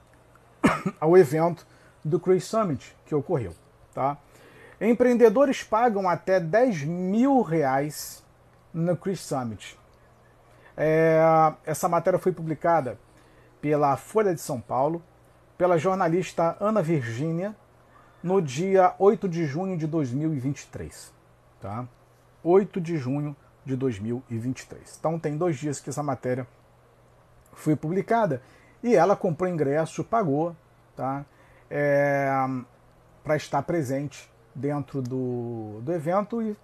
ao 1.01 1.17
evento 1.17 1.67
do 2.05 2.19
Chris 2.19 2.45
Summit 2.45 2.97
que 3.07 3.15
ocorreu. 3.15 3.55
Tá? 3.95 4.19
Empreendedores 4.81 5.63
pagam 5.63 6.09
até 6.09 6.39
10 6.39 6.83
mil 6.85 7.41
reais 7.41 8.25
no 8.73 8.97
Chris 8.97 9.21
Summit. 9.21 9.79
É, 10.77 11.19
essa 11.65 11.89
matéria 11.89 12.19
foi 12.19 12.33
publicada 12.33 12.99
pela 13.61 13.97
Folha 13.97 14.35
de 14.35 14.41
São 14.41 14.61
Paulo, 14.61 15.03
pela 15.57 15.79
jornalista 15.79 16.57
Ana 16.61 16.83
Virgínia, 16.83 17.57
no 18.23 18.43
dia 18.43 18.95
8 18.99 19.29
de 19.29 19.47
junho 19.47 19.79
de 19.79 19.87
2023. 19.87 21.15
Tá? 21.61 21.89
8 22.45 22.79
de 22.81 22.99
junho 22.99 23.35
de 23.65 23.75
2023. 23.77 24.97
Então 24.99 25.19
tem 25.19 25.39
dois 25.39 25.57
dias 25.57 25.81
que 25.81 25.89
essa 25.89 26.03
matéria 26.03 26.47
foi 27.55 27.75
publicada 27.75 28.43
e 28.83 28.95
ela 28.95 29.17
comprou 29.17 29.49
ingresso, 29.49 30.05
pagou, 30.05 30.55
tá? 30.95 31.25
É, 31.71 32.31
para 33.25 33.37
estar 33.37 33.63
presente 33.63 34.31
dentro 34.57 35.03
do, 35.03 35.81
do 35.83 35.93
evento 35.93 36.43
e, 36.43 36.57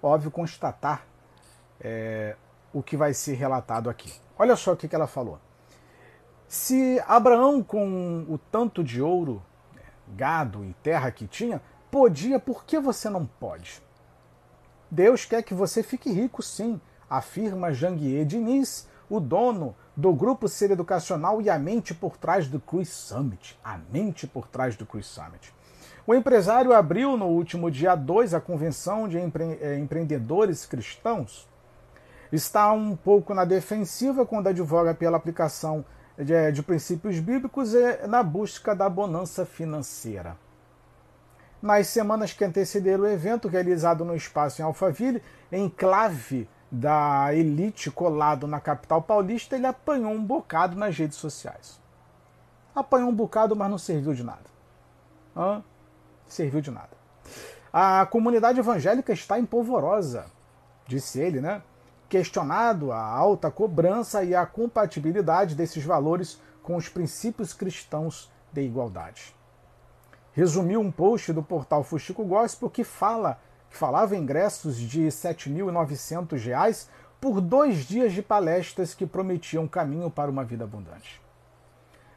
óbvio, 0.00 0.30
constatar 0.30 1.04
é, 1.80 2.36
o 2.72 2.82
que 2.82 2.96
vai 2.96 3.12
ser 3.12 3.34
relatado 3.34 3.90
aqui. 3.90 4.12
Olha 4.38 4.54
só 4.54 4.72
o 4.72 4.76
que, 4.76 4.86
que 4.86 4.94
ela 4.94 5.08
falou. 5.08 5.38
Se 6.46 7.02
Abraão, 7.06 7.62
com 7.62 8.24
o 8.28 8.38
tanto 8.38 8.82
de 8.84 9.02
ouro, 9.02 9.42
gado 10.16 10.64
e 10.64 10.72
terra 10.74 11.10
que 11.10 11.26
tinha, 11.26 11.60
podia, 11.90 12.38
por 12.38 12.64
que 12.64 12.78
você 12.78 13.10
não 13.10 13.26
pode? 13.26 13.82
Deus 14.90 15.24
quer 15.24 15.42
que 15.42 15.52
você 15.52 15.82
fique 15.82 16.10
rico, 16.10 16.42
sim, 16.42 16.80
afirma 17.10 17.74
Janguier 17.74 18.24
Diniz, 18.24 18.88
o 19.10 19.20
dono 19.20 19.74
do 19.96 20.12
Grupo 20.12 20.48
Ser 20.48 20.70
Educacional 20.70 21.42
e 21.42 21.50
a 21.50 21.58
mente 21.58 21.92
por 21.92 22.16
trás 22.16 22.46
do 22.46 22.60
Cruise 22.60 22.90
Summit. 22.90 23.58
A 23.64 23.76
mente 23.76 24.26
por 24.26 24.46
trás 24.46 24.76
do 24.76 24.86
Cruise 24.86 25.08
Summit. 25.08 25.52
O 26.08 26.14
empresário 26.14 26.72
abriu 26.72 27.18
no 27.18 27.26
último 27.26 27.70
dia 27.70 27.94
2 27.94 28.32
a 28.32 28.40
convenção 28.40 29.06
de 29.06 29.18
empre 29.18 29.58
eh, 29.60 29.76
empreendedores 29.78 30.64
cristãos. 30.64 31.46
Está 32.32 32.72
um 32.72 32.96
pouco 32.96 33.34
na 33.34 33.44
defensiva 33.44 34.24
quando 34.24 34.46
advoga 34.46 34.94
pela 34.94 35.18
aplicação 35.18 35.84
de, 36.16 36.50
de 36.50 36.62
princípios 36.62 37.20
bíblicos 37.20 37.74
e 37.74 38.06
na 38.06 38.22
busca 38.22 38.74
da 38.74 38.88
bonança 38.88 39.44
financeira. 39.44 40.34
Nas 41.60 41.88
semanas 41.88 42.32
que 42.32 42.42
antecederam 42.42 43.04
o 43.04 43.08
evento, 43.08 43.46
realizado 43.46 44.02
no 44.02 44.16
espaço 44.16 44.62
em 44.62 44.64
Alphaville, 44.64 45.22
enclave 45.52 46.48
da 46.72 47.34
elite 47.34 47.90
colado 47.90 48.46
na 48.46 48.60
capital 48.60 49.02
paulista, 49.02 49.56
ele 49.56 49.66
apanhou 49.66 50.12
um 50.12 50.24
bocado 50.24 50.74
nas 50.74 50.96
redes 50.96 51.18
sociais. 51.18 51.78
Apanhou 52.74 53.10
um 53.10 53.14
bocado, 53.14 53.54
mas 53.54 53.70
não 53.70 53.76
serviu 53.76 54.14
de 54.14 54.24
nada. 54.24 54.48
Hã? 55.36 55.62
Serviu 56.28 56.60
de 56.60 56.70
nada. 56.70 56.90
A 57.72 58.06
comunidade 58.06 58.60
evangélica 58.60 59.12
está 59.12 59.38
empolvorosa, 59.38 60.26
disse 60.86 61.20
ele, 61.20 61.40
né? 61.40 61.62
Questionado 62.08 62.92
a 62.92 63.02
alta 63.02 63.50
cobrança 63.50 64.22
e 64.22 64.34
a 64.34 64.46
compatibilidade 64.46 65.54
desses 65.54 65.84
valores 65.84 66.40
com 66.62 66.76
os 66.76 66.88
princípios 66.88 67.52
cristãos 67.52 68.30
de 68.52 68.62
igualdade. 68.62 69.34
Resumiu 70.32 70.80
um 70.80 70.90
post 70.90 71.32
do 71.32 71.42
portal 71.42 71.82
Fuxico 71.82 72.24
Gospel 72.24 72.70
que 72.70 72.84
fala 72.84 73.40
que 73.70 73.76
falava 73.76 74.16
ingressos 74.16 74.76
de 74.76 75.02
R$ 75.02 75.08
7.900 75.08 76.88
por 77.20 77.40
dois 77.40 77.84
dias 77.84 78.12
de 78.12 78.22
palestras 78.22 78.94
que 78.94 79.06
prometiam 79.06 79.68
caminho 79.68 80.10
para 80.10 80.30
uma 80.30 80.44
vida 80.44 80.64
abundante. 80.64 81.20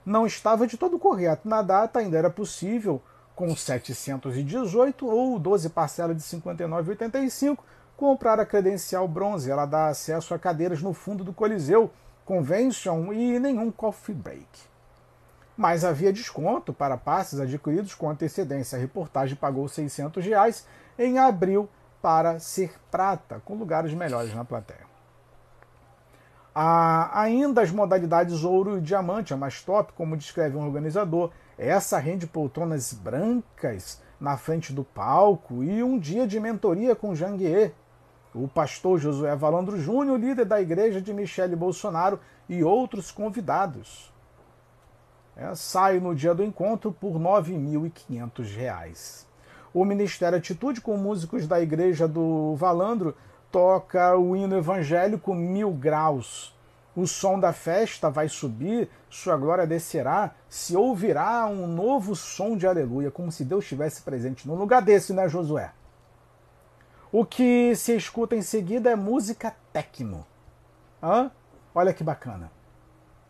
Não 0.05 0.25
estava 0.25 0.65
de 0.65 0.77
todo 0.77 0.97
correto. 0.97 1.47
Na 1.47 1.61
data 1.61 1.99
ainda 1.99 2.17
era 2.17 2.29
possível, 2.29 3.01
com 3.41 3.55
718 3.55 5.07
ou 5.07 5.39
12 5.39 5.69
parcelas 5.69 6.15
de 6.15 6.21
59,85, 6.21 7.57
comprar 7.97 8.39
a 8.39 8.45
credencial 8.45 9.07
bronze. 9.07 9.49
Ela 9.49 9.65
dá 9.65 9.87
acesso 9.87 10.35
a 10.35 10.37
cadeiras 10.37 10.79
no 10.79 10.93
fundo 10.93 11.23
do 11.23 11.33
Coliseu, 11.33 11.89
Convention 12.23 13.11
e 13.11 13.39
nenhum 13.39 13.71
coffee 13.71 14.13
break. 14.13 14.47
Mas 15.57 15.83
havia 15.83 16.13
desconto 16.13 16.71
para 16.71 16.97
passes 16.97 17.39
adquiridos 17.39 17.95
com 17.95 18.11
antecedência. 18.11 18.77
A 18.77 18.81
reportagem 18.81 19.35
pagou 19.35 19.67
600 19.67 20.23
reais 20.23 20.67
em 20.95 21.17
abril 21.17 21.67
para 21.99 22.37
ser 22.37 22.75
prata, 22.91 23.41
com 23.43 23.55
lugares 23.55 23.91
melhores 23.91 24.35
na 24.35 24.45
plateia. 24.45 24.85
Há 26.53 27.19
ainda 27.19 27.63
as 27.63 27.71
modalidades 27.71 28.43
ouro 28.43 28.77
e 28.77 28.81
diamante, 28.81 29.33
a 29.33 29.37
mais 29.37 29.63
top, 29.63 29.93
como 29.93 30.15
descreve 30.15 30.55
um 30.55 30.63
organizador. 30.63 31.31
Essa 31.57 31.97
rende 31.97 32.25
poltronas 32.25 32.93
brancas 32.93 34.01
na 34.19 34.37
frente 34.37 34.71
do 34.71 34.83
palco 34.83 35.63
e 35.63 35.83
um 35.83 35.97
dia 35.97 36.27
de 36.27 36.39
mentoria 36.39 36.95
com 36.95 37.15
Janguier, 37.15 37.73
o 38.33 38.47
pastor 38.47 38.99
Josué 38.99 39.35
Valandro 39.35 39.79
Júnior, 39.79 40.19
líder 40.19 40.45
da 40.45 40.61
igreja 40.61 41.01
de 41.01 41.13
Michele 41.13 41.55
Bolsonaro 41.55 42.19
e 42.47 42.63
outros 42.63 43.11
convidados. 43.11 44.11
É, 45.35 45.53
sai 45.55 45.99
no 45.99 46.13
dia 46.13 46.33
do 46.33 46.43
encontro 46.43 46.91
por 46.91 47.13
R$ 47.13 47.19
9.500. 47.19 49.25
O 49.73 49.85
Ministério 49.85 50.37
Atitude, 50.37 50.81
com 50.81 50.97
músicos 50.97 51.47
da 51.47 51.61
Igreja 51.61 52.07
do 52.07 52.55
Valandro, 52.55 53.15
toca 53.49 54.15
o 54.17 54.35
hino 54.35 54.57
evangélico 54.57 55.33
Mil 55.33 55.71
Graus. 55.71 56.53
O 56.95 57.07
som 57.07 57.39
da 57.39 57.53
festa 57.53 58.09
vai 58.09 58.27
subir, 58.27 58.89
sua 59.09 59.37
glória 59.37 59.65
descerá, 59.65 60.31
se 60.49 60.75
ouvirá 60.75 61.45
um 61.45 61.65
novo 61.65 62.15
som 62.15 62.57
de 62.57 62.67
aleluia, 62.67 63.09
como 63.09 63.31
se 63.31 63.45
Deus 63.45 63.63
estivesse 63.63 64.01
presente 64.01 64.47
num 64.47 64.55
lugar 64.55 64.81
desse, 64.81 65.13
né, 65.13 65.29
Josué? 65.29 65.71
O 67.11 67.25
que 67.25 67.75
se 67.75 67.95
escuta 67.95 68.35
em 68.35 68.41
seguida 68.41 68.89
é 68.89 68.95
música 68.95 69.55
techno. 69.71 70.25
Hã? 71.01 71.31
Olha 71.73 71.93
que 71.93 72.03
bacana. 72.03 72.51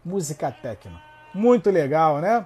Música 0.03 0.51
techno. 0.51 0.99
Muito 1.33 1.69
legal, 1.69 2.19
né? 2.19 2.45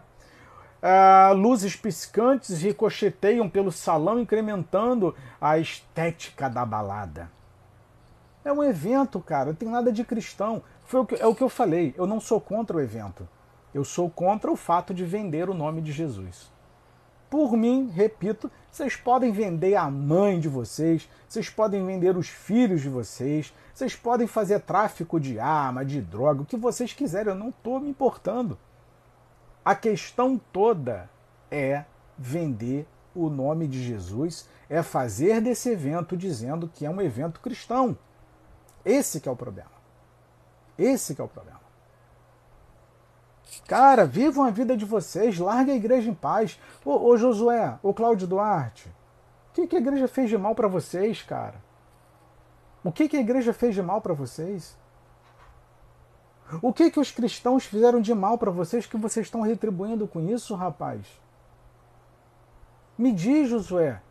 Uh, 0.82 1.34
luzes 1.34 1.76
piscantes 1.76 2.62
ricocheteiam 2.62 3.50
pelo 3.50 3.72
salão, 3.72 4.20
incrementando 4.20 5.16
a 5.42 5.58
estética 5.58 6.50
da 6.50 6.66
balada. 6.66 7.32
É 8.44 8.54
um 8.54 8.64
evento, 8.64 9.20
cara, 9.20 9.46
não 9.46 9.56
tem 9.56 9.68
nada 9.68 9.92
de 9.92 10.04
cristão. 10.04 10.62
Foi 10.86 11.00
o 11.00 11.06
que, 11.06 11.16
é 11.16 11.26
o 11.26 11.36
que 11.36 11.42
eu 11.42 11.50
falei, 11.50 11.94
eu 11.98 12.06
não 12.06 12.20
sou 12.20 12.40
contra 12.40 12.78
o 12.78 12.82
evento. 12.82 13.28
Eu 13.74 13.84
sou 13.84 14.10
contra 14.10 14.52
o 14.52 14.56
fato 14.56 14.94
de 14.94 15.04
vender 15.04 15.50
o 15.50 15.54
nome 15.54 15.82
de 15.82 15.92
Jesus. 15.92 16.50
Por 17.30 17.58
mim, 17.58 17.90
repito, 17.94 18.50
vocês 18.72 18.96
podem 18.96 19.32
vender 19.32 19.76
a 19.76 19.90
mãe 19.90 20.40
de 20.40 20.48
vocês, 20.48 21.10
vocês 21.28 21.50
podem 21.50 21.86
vender 21.86 22.16
os 22.16 22.30
filhos 22.30 22.82
de 22.82 22.88
vocês, 22.88 23.54
vocês 23.74 23.96
podem 23.96 24.28
fazer 24.28 24.62
tráfico 24.62 25.20
de 25.20 25.40
arma, 25.40 25.84
de 25.84 26.00
droga, 26.00 26.44
o 26.44 26.46
que 26.46 26.56
vocês 26.56 26.94
quiserem, 26.94 27.34
eu 27.34 27.40
não 27.40 27.50
estou 27.50 27.80
me 27.80 27.90
importando. 27.90 28.58
A 29.66 29.76
questão 29.76 30.40
toda 30.54 31.10
é 31.50 31.84
vender 32.18 32.88
o 33.14 33.30
nome 33.30 33.68
de 33.68 33.84
Jesus, 33.84 34.48
é 34.70 34.84
fazer 34.84 35.42
desse 35.42 35.70
evento 35.70 36.16
dizendo 36.16 36.70
que 36.74 36.86
é 36.86 36.90
um 36.90 37.02
evento 37.02 37.42
cristão. 37.42 37.98
Esse 38.86 39.20
que 39.20 39.28
é 39.28 39.32
o 39.32 39.36
problema. 39.36 39.75
Esse 40.78 41.20
é 41.20 41.24
o 41.24 41.28
problema. 41.28 41.60
Cara, 43.68 44.06
vivam 44.06 44.44
a 44.44 44.52
vida 44.52 44.76
de 44.76 44.86
vocês, 44.86 45.40
larga 45.40 45.72
a 45.72 45.76
igreja 45.76 46.10
em 46.10 46.14
paz. 46.14 46.60
Ô, 46.84 47.10
ô 47.10 47.18
Josué, 47.18 47.80
ô 47.82 47.94
Cláudio 47.94 48.28
Duarte, 48.28 48.90
o 49.50 49.54
que, 49.54 49.68
que 49.68 49.76
a 49.76 49.80
igreja 49.80 50.08
fez 50.08 50.30
de 50.30 50.38
mal 50.38 50.54
para 50.54 50.68
vocês, 50.68 51.22
cara? 51.24 51.56
O 52.84 52.92
que, 52.92 53.08
que 53.08 53.18
a 53.18 53.22
igreja 53.22 53.54
fez 53.54 53.74
de 53.74 53.82
mal 53.82 54.02
para 54.02 54.14
vocês? 54.14 54.78
O 56.62 56.72
que 56.72 56.92
que 56.92 57.00
os 57.00 57.12
cristãos 57.12 57.66
fizeram 57.66 58.00
de 58.00 58.14
mal 58.14 58.38
para 58.38 58.52
vocês 58.52 58.86
que 58.86 58.98
vocês 58.98 59.26
estão 59.26 59.42
retribuindo 59.42 60.08
com 60.08 60.22
isso, 60.22 60.54
rapaz? 60.54 61.08
Me 62.96 63.12
diz, 63.12 63.50
Josué, 63.50 64.02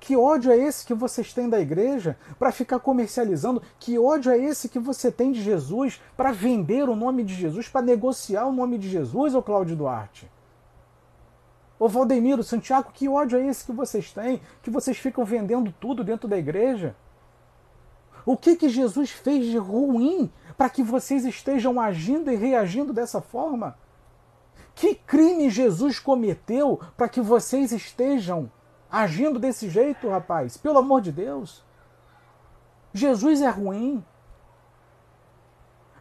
que 0.00 0.16
ódio 0.16 0.50
é 0.50 0.56
esse 0.56 0.86
que 0.86 0.94
vocês 0.94 1.34
têm 1.34 1.46
da 1.46 1.60
igreja 1.60 2.16
para 2.38 2.50
ficar 2.50 2.80
comercializando? 2.80 3.62
Que 3.78 3.98
ódio 3.98 4.32
é 4.32 4.38
esse 4.38 4.66
que 4.66 4.78
você 4.78 5.12
tem 5.12 5.30
de 5.30 5.42
Jesus 5.42 6.00
para 6.16 6.32
vender 6.32 6.88
o 6.88 6.96
nome 6.96 7.22
de 7.22 7.34
Jesus, 7.34 7.68
para 7.68 7.82
negociar 7.82 8.46
o 8.46 8.52
nome 8.52 8.78
de 8.78 8.88
Jesus, 8.88 9.34
ô 9.34 9.42
Cláudio 9.42 9.76
Duarte? 9.76 10.28
Ô 11.78 11.86
Valdemiro, 11.86 12.42
Santiago, 12.42 12.90
que 12.94 13.08
ódio 13.08 13.38
é 13.38 13.46
esse 13.46 13.64
que 13.64 13.72
vocês 13.72 14.10
têm? 14.10 14.40
Que 14.62 14.70
vocês 14.70 14.96
ficam 14.96 15.22
vendendo 15.22 15.72
tudo 15.78 16.02
dentro 16.02 16.26
da 16.26 16.38
igreja? 16.38 16.96
O 18.24 18.38
que 18.38 18.56
que 18.56 18.70
Jesus 18.70 19.10
fez 19.10 19.46
de 19.46 19.58
ruim 19.58 20.32
para 20.56 20.70
que 20.70 20.82
vocês 20.82 21.26
estejam 21.26 21.78
agindo 21.78 22.32
e 22.32 22.36
reagindo 22.36 22.92
dessa 22.92 23.20
forma? 23.20 23.78
Que 24.74 24.94
crime 24.94 25.50
Jesus 25.50 25.98
cometeu 25.98 26.80
para 26.96 27.08
que 27.08 27.20
vocês 27.20 27.70
estejam 27.70 28.50
agindo 28.90 29.38
desse 29.38 29.68
jeito, 29.68 30.08
rapaz? 30.08 30.56
Pelo 30.56 30.78
amor 30.78 31.00
de 31.00 31.12
Deus. 31.12 31.64
Jesus 32.92 33.40
é 33.40 33.48
ruim. 33.48 34.04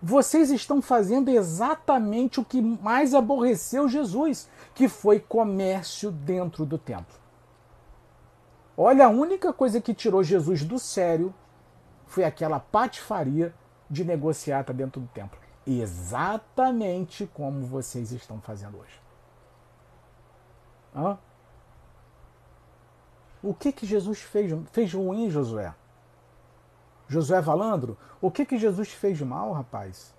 Vocês 0.01 0.49
estão 0.49 0.81
fazendo 0.81 1.29
exatamente 1.29 2.39
o 2.39 2.45
que 2.45 2.61
mais 2.61 3.13
aborreceu 3.13 3.87
Jesus, 3.87 4.49
que 4.73 4.87
foi 4.87 5.19
comércio 5.19 6.09
dentro 6.09 6.65
do 6.65 6.77
templo. 6.77 7.17
Olha, 8.77 9.07
a 9.07 9.09
única 9.09 9.51
coisa 9.51 9.81
que 9.81 9.93
tirou 9.93 10.23
Jesus 10.23 10.63
do 10.63 10.79
sério 10.79 11.33
foi 12.07 12.23
aquela 12.23 12.59
patifaria 12.59 13.53
de 13.89 14.05
negociata 14.05 14.73
dentro 14.73 15.01
do 15.01 15.07
templo. 15.07 15.37
Exatamente 15.67 17.29
como 17.33 17.65
vocês 17.65 18.13
estão 18.13 18.39
fazendo 18.39 18.79
hoje. 18.79 19.01
Hã? 20.95 21.17
O 23.41 23.53
que 23.53 23.71
que 23.71 23.85
Jesus 23.85 24.19
fez, 24.19 24.51
fez 24.71 24.93
ruim, 24.93 25.29
Josué? 25.29 25.73
Josué 27.07 27.41
Valandro, 27.41 27.97
o 28.21 28.29
que 28.29 28.45
que 28.45 28.57
Jesus 28.57 28.89
fez 28.89 29.17
de 29.17 29.25
mal, 29.25 29.51
rapaz? 29.51 30.13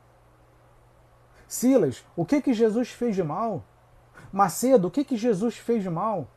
Silas, 1.46 2.04
o 2.16 2.24
que 2.24 2.40
que 2.40 2.52
Jesus 2.54 2.90
fez 2.90 3.14
de 3.14 3.22
mal? 3.22 3.62
Macedo, 4.32 4.88
o 4.88 4.90
que 4.90 5.04
que 5.04 5.16
Jesus 5.16 5.56
fez 5.56 5.82
de 5.82 5.90
mal? 5.90 6.28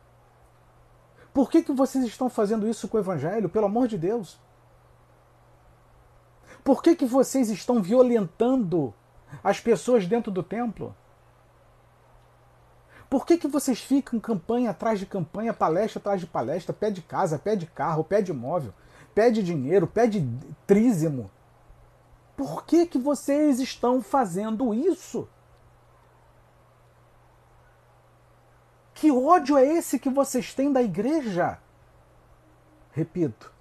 Por 1.34 1.50
que 1.50 1.64
que 1.64 1.72
vocês 1.72 2.06
estão 2.06 2.30
fazendo 2.30 2.68
isso 2.68 2.88
com 2.88 2.98
o 2.98 3.00
evangelho? 3.00 3.50
Pelo 3.50 3.66
amor 3.66 3.88
de 3.88 3.98
Deus. 3.98 4.40
Por 6.64 6.82
que, 6.82 6.96
que 6.96 7.06
vocês 7.06 7.50
estão 7.50 7.82
violentando 7.82 8.94
as 9.44 9.60
pessoas 9.60 10.08
dentro 10.08 10.32
do 10.32 10.42
templo? 10.42 10.96
Por 13.14 13.28
que, 13.28 13.38
que 13.38 13.48
vocês 13.48 13.80
ficam 13.80 14.20
campanha 14.20 14.72
atrás 14.72 15.00
de 15.00 15.06
campanha, 15.06 15.54
palestra 15.54 16.00
atrás 16.00 16.20
de 16.20 16.26
palestra, 16.26 16.74
pede 16.74 17.00
casa, 17.04 17.38
pede 17.38 17.68
carro, 17.68 18.04
pede 18.04 18.32
imóvel, 18.32 18.74
pede 19.14 19.44
dinheiro, 19.44 19.86
pede 19.86 20.28
trízimo? 20.66 21.30
Por 22.36 22.66
que, 22.66 22.88
que 22.88 22.98
vocês 22.98 23.60
estão 23.60 24.02
fazendo 24.02 24.74
isso? 24.74 25.30
Que 28.96 29.12
ódio 29.12 29.60
é 29.60 29.64
esse 29.64 30.00
que 30.00 30.10
vocês 30.10 30.52
têm 30.52 30.74
da 30.74 30.82
igreja? 30.82 31.60
Repito, 32.94 33.54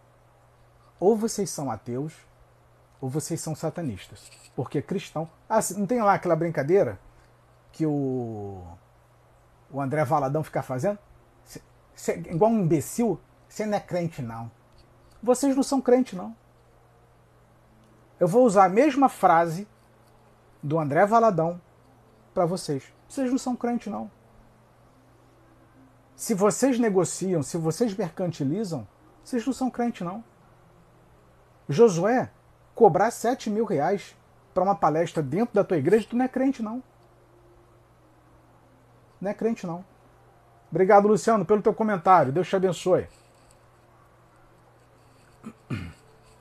ou 0.98 1.14
vocês 1.14 1.50
são 1.50 1.70
ateus, 1.70 2.14
ou 3.02 3.10
vocês 3.10 3.38
são 3.38 3.54
satanistas. 3.54 4.30
Porque 4.56 4.80
cristão. 4.80 5.28
Ah, 5.46 5.60
não 5.76 5.86
tem 5.86 6.00
lá 6.00 6.14
aquela 6.14 6.34
brincadeira 6.34 6.98
que 7.70 7.84
o, 7.84 8.64
o 9.72 9.80
André 9.80 10.04
Valadão 10.04 10.44
fica 10.44 10.62
fazendo? 10.62 10.98
Cê, 11.94 12.16
igual 12.30 12.50
um 12.50 12.60
imbecil, 12.60 13.20
você 13.48 13.66
não 13.66 13.76
é 13.76 13.80
crente, 13.80 14.22
não. 14.22 14.50
Vocês 15.22 15.54
não 15.56 15.62
são 15.62 15.80
crente, 15.80 16.14
não. 16.16 16.36
Eu 18.18 18.28
vou 18.28 18.44
usar 18.44 18.64
a 18.64 18.68
mesma 18.68 19.08
frase 19.08 19.66
do 20.62 20.78
André 20.78 21.04
Valadão 21.06 21.60
para 22.32 22.46
vocês. 22.46 22.84
Vocês 23.08 23.30
não 23.30 23.38
são 23.38 23.56
crente, 23.56 23.90
não. 23.90 24.10
Se 26.14 26.34
vocês 26.34 26.78
negociam, 26.78 27.42
se 27.42 27.56
vocês 27.56 27.94
mercantilizam, 27.94 28.86
vocês 29.24 29.44
não 29.44 29.52
são 29.52 29.70
crente, 29.70 30.04
não. 30.04 30.22
Josué, 31.68 32.30
cobrar 32.74 33.10
7 33.10 33.50
mil 33.50 33.64
reais 33.64 34.16
para 34.52 34.62
uma 34.62 34.74
palestra 34.74 35.22
dentro 35.22 35.54
da 35.54 35.64
tua 35.64 35.78
igreja, 35.78 36.06
tu 36.08 36.16
não 36.16 36.24
é 36.24 36.28
crente, 36.28 36.62
não. 36.62 36.82
Não 39.22 39.30
é 39.30 39.34
crente, 39.34 39.64
não. 39.64 39.84
Obrigado, 40.68 41.06
Luciano, 41.06 41.44
pelo 41.44 41.62
teu 41.62 41.72
comentário. 41.72 42.32
Deus 42.32 42.48
te 42.48 42.56
abençoe. 42.56 43.06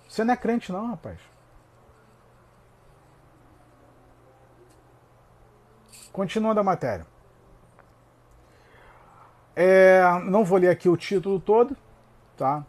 Você 0.09 0.23
não 0.23 0.33
é 0.33 0.37
crente, 0.37 0.71
não, 0.71 0.87
rapaz. 0.87 1.19
Continuando 6.11 6.59
a 6.59 6.63
matéria. 6.63 7.05
É, 9.55 10.01
não 10.25 10.43
vou 10.43 10.57
ler 10.57 10.69
aqui 10.69 10.89
o 10.89 10.97
título 10.97 11.39
todo, 11.39 11.77
tá? 12.35 12.65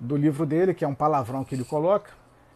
Do 0.00 0.16
livro 0.16 0.44
dele, 0.44 0.74
que 0.74 0.84
é 0.84 0.88
um 0.88 0.94
palavrão 0.94 1.44
que 1.44 1.54
ele 1.54 1.64
coloca. 1.64 2.10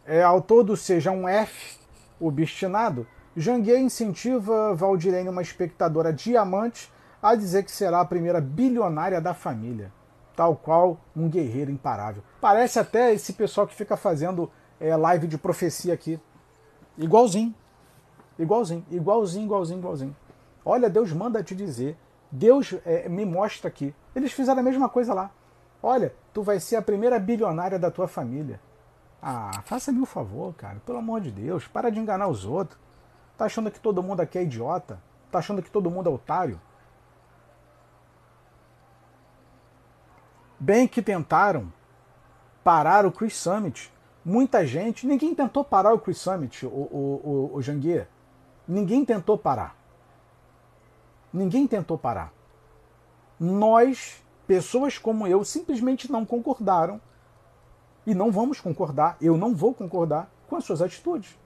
É, 0.05 0.21
ao 0.21 0.41
todo 0.41 0.75
seja 0.75 1.09
um 1.09 1.25
F, 1.25 1.79
obstinado, 2.19 3.07
Janguier 3.37 3.79
incentiva 3.79 4.73
Valdirene, 4.73 5.27
uma 5.27 5.41
espectadora 5.41 6.13
diamante, 6.13 6.91
a 7.21 7.35
dizer 7.35 7.63
que 7.63 7.71
será 7.71 7.99
a 7.99 8.05
primeira 8.05 8.39
bilionária 8.39 9.19
da 9.19 9.33
família, 9.33 9.91
tal 10.35 10.55
qual 10.55 10.97
um 11.15 11.27
guerreiro 11.27 11.69
imparável. 11.69 12.23
Parece 12.39 12.79
até 12.79 13.13
esse 13.13 13.33
pessoal 13.33 13.67
que 13.67 13.75
fica 13.75 13.97
fazendo 13.97 14.49
é, 14.79 14.95
live 14.95 15.27
de 15.27 15.37
profecia 15.37 15.93
aqui. 15.93 16.19
Igualzinho. 16.97 17.53
Igualzinho, 18.39 18.85
igualzinho, 18.89 19.45
igualzinho, 19.45 19.79
igualzinho. 19.79 20.15
Olha, 20.63 20.89
Deus 20.89 21.11
manda 21.11 21.43
te 21.43 21.53
dizer. 21.53 21.97
Deus 22.31 22.73
é, 22.85 23.09
me 23.09 23.25
mostra 23.25 23.67
aqui. 23.67 23.93
Eles 24.15 24.31
fizeram 24.31 24.59
a 24.59 24.63
mesma 24.63 24.87
coisa 24.87 25.13
lá. 25.13 25.29
Olha, 25.83 26.13
tu 26.33 26.41
vai 26.41 26.59
ser 26.59 26.77
a 26.77 26.81
primeira 26.81 27.19
bilionária 27.19 27.77
da 27.77 27.91
tua 27.91 28.07
família. 28.07 28.61
Ah, 29.21 29.61
faça-me 29.65 29.99
um 29.99 30.05
favor, 30.05 30.53
cara. 30.53 30.81
Pelo 30.85 30.99
amor 30.99 31.19
de 31.19 31.31
Deus, 31.31 31.67
para 31.67 31.89
de 31.89 31.99
enganar 31.99 32.27
os 32.27 32.45
outros. 32.45 32.84
Tá 33.37 33.45
achando 33.45 33.69
que 33.69 33.79
todo 33.79 34.01
mundo 34.01 34.21
aqui 34.21 34.37
é 34.37 34.43
idiota? 34.43 35.01
Tá 35.31 35.39
achando 35.39 35.61
que 35.61 35.69
todo 35.69 35.91
mundo 35.91 36.09
é 36.09 36.13
otário? 36.13 36.59
Bem 40.59 40.87
que 40.87 41.01
tentaram 41.01 41.71
parar 42.63 43.05
o 43.05 43.11
Chris 43.11 43.35
Summit. 43.35 43.93
Muita 44.23 44.65
gente, 44.65 45.05
ninguém 45.05 45.35
tentou 45.35 45.63
parar 45.63 45.93
o 45.93 45.99
Chris 45.99 46.17
Summit, 46.17 46.65
o, 46.65 46.69
o, 46.69 47.51
o, 47.53 47.55
o 47.55 47.61
Janguier. 47.61 48.07
Ninguém 48.67 49.05
tentou 49.05 49.37
parar. 49.37 49.75
Ninguém 51.31 51.67
tentou 51.67 51.97
parar. 51.97 52.33
Nós, 53.39 54.23
pessoas 54.47 54.97
como 54.97 55.27
eu, 55.27 55.43
simplesmente 55.43 56.09
não 56.09 56.25
concordaram 56.25 57.01
e 58.07 58.15
não 58.15 58.31
vamos 58.31 58.61
concordar, 58.61 59.17
eu 59.19 59.35
não 59.35 59.53
vou 59.53 59.73
concordar 59.73 60.31
com 60.47 60.55
as 60.55 60.63
suas 60.63 60.81
atitudes. 60.81 61.37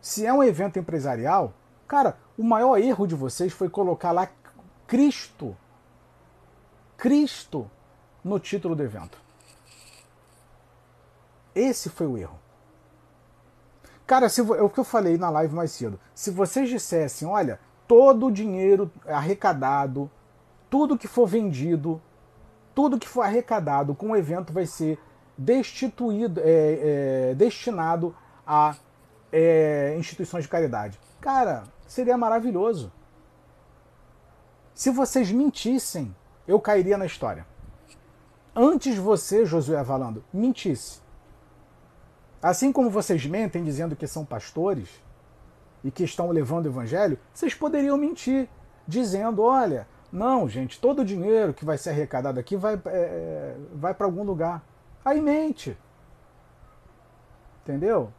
Se 0.00 0.24
é 0.24 0.32
um 0.32 0.42
evento 0.42 0.78
empresarial, 0.78 1.52
cara, 1.86 2.16
o 2.38 2.44
maior 2.44 2.78
erro 2.78 3.06
de 3.06 3.14
vocês 3.14 3.52
foi 3.52 3.68
colocar 3.68 4.12
lá 4.12 4.28
Cristo. 4.86 5.56
Cristo 6.96 7.70
no 8.22 8.38
título 8.38 8.74
do 8.74 8.82
evento. 8.82 9.18
Esse 11.54 11.88
foi 11.88 12.06
o 12.06 12.18
erro. 12.18 12.38
Cara, 14.06 14.28
se, 14.28 14.40
é 14.40 14.62
o 14.62 14.70
que 14.70 14.78
eu 14.78 14.84
falei 14.84 15.18
na 15.18 15.30
live 15.30 15.54
mais 15.54 15.72
cedo. 15.72 15.98
Se 16.14 16.30
vocês 16.30 16.68
dissessem, 16.68 17.26
olha, 17.26 17.58
todo 17.88 18.26
o 18.26 18.32
dinheiro 18.32 18.90
arrecadado, 19.06 20.10
tudo 20.70 20.98
que 20.98 21.08
for 21.08 21.26
vendido, 21.26 22.00
tudo 22.74 22.98
que 22.98 23.08
for 23.08 23.22
arrecadado 23.22 23.94
com 23.94 24.10
o 24.10 24.16
evento 24.16 24.52
vai 24.52 24.66
ser 24.66 24.98
destituído, 25.36 26.40
é, 26.44 27.30
é, 27.30 27.34
destinado 27.34 28.14
a 28.46 28.76
é, 29.38 29.94
instituições 29.98 30.44
de 30.44 30.48
caridade. 30.48 30.98
Cara, 31.20 31.64
seria 31.86 32.16
maravilhoso. 32.16 32.90
Se 34.72 34.90
vocês 34.90 35.30
mentissem, 35.30 36.16
eu 36.48 36.58
cairia 36.58 36.96
na 36.96 37.04
história. 37.04 37.46
Antes 38.54 38.96
você, 38.96 39.44
Josué 39.44 39.82
Valando, 39.82 40.24
mentisse. 40.32 41.02
Assim 42.42 42.72
como 42.72 42.88
vocês 42.88 43.26
mentem 43.26 43.62
dizendo 43.62 43.94
que 43.94 44.06
são 44.06 44.24
pastores 44.24 44.88
e 45.84 45.90
que 45.90 46.04
estão 46.04 46.30
levando 46.30 46.64
o 46.64 46.70
evangelho, 46.70 47.18
vocês 47.34 47.54
poderiam 47.54 47.98
mentir 47.98 48.48
dizendo: 48.88 49.42
olha, 49.42 49.86
não, 50.10 50.48
gente, 50.48 50.80
todo 50.80 51.00
o 51.00 51.04
dinheiro 51.04 51.52
que 51.52 51.64
vai 51.64 51.76
ser 51.76 51.90
arrecadado 51.90 52.40
aqui 52.40 52.56
vai, 52.56 52.80
é, 52.86 53.54
vai 53.74 53.92
para 53.92 54.06
algum 54.06 54.22
lugar. 54.22 54.64
Aí 55.04 55.20
mente. 55.20 55.76
Entendeu? 57.62 58.10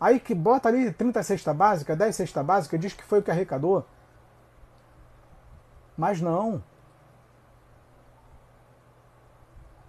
Aí 0.00 0.20
que 0.20 0.34
bota 0.34 0.68
ali 0.68 0.92
30 0.92 1.22
cesta 1.22 1.52
básica, 1.52 1.96
10 1.96 2.14
cesta 2.14 2.42
básica, 2.42 2.78
diz 2.78 2.92
que 2.92 3.02
foi 3.02 3.18
o 3.18 3.22
que 3.22 3.30
arrecadou. 3.30 3.84
Mas 5.96 6.20
não. 6.20 6.62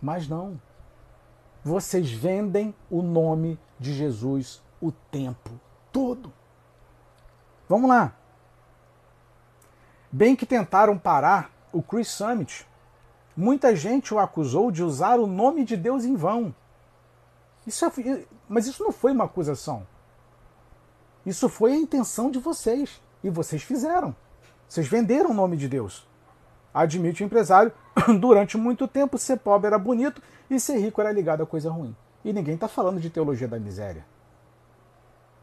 Mas 0.01 0.27
não. 0.27 0.59
Vocês 1.63 2.11
vendem 2.11 2.73
o 2.89 3.01
nome 3.01 3.59
de 3.79 3.93
Jesus 3.93 4.63
o 4.81 4.91
tempo 4.91 5.51
todo. 5.91 6.33
Vamos 7.67 7.89
lá. 7.89 8.13
Bem 10.11 10.35
que 10.35 10.45
tentaram 10.45 10.97
parar 10.97 11.51
o 11.71 11.83
Chris 11.83 12.07
Summit, 12.07 12.67
muita 13.37 13.75
gente 13.75 14.11
o 14.11 14.17
acusou 14.17 14.71
de 14.71 14.83
usar 14.83 15.19
o 15.19 15.27
nome 15.27 15.63
de 15.63 15.77
Deus 15.77 16.03
em 16.03 16.15
vão. 16.15 16.55
Isso 17.67 17.85
é, 17.85 17.91
mas 18.47 18.65
isso 18.65 18.83
não 18.83 18.91
foi 18.91 19.11
uma 19.11 19.25
acusação. 19.25 19.85
Isso 21.25 21.49
foi 21.49 21.73
a 21.73 21.77
intenção 21.77 22.31
de 22.31 22.39
vocês. 22.39 23.01
E 23.23 23.29
vocês 23.29 23.61
fizeram. 23.61 24.15
Vocês 24.67 24.87
venderam 24.87 25.31
o 25.31 25.33
nome 25.33 25.57
de 25.57 25.67
Deus. 25.67 26.07
Admite 26.73 27.23
o 27.23 27.25
empresário, 27.25 27.71
durante 28.19 28.57
muito 28.57 28.87
tempo, 28.87 29.17
ser 29.17 29.37
pobre 29.37 29.67
era 29.67 29.77
bonito 29.77 30.21
e 30.49 30.59
ser 30.59 30.77
rico 30.77 31.01
era 31.01 31.11
ligado 31.11 31.41
a 31.41 31.45
coisa 31.45 31.71
ruim. 31.71 31.95
E 32.23 32.31
ninguém 32.31 32.55
está 32.55 32.67
falando 32.67 32.99
de 32.99 33.09
teologia 33.09 33.47
da 33.47 33.59
miséria. 33.59 34.05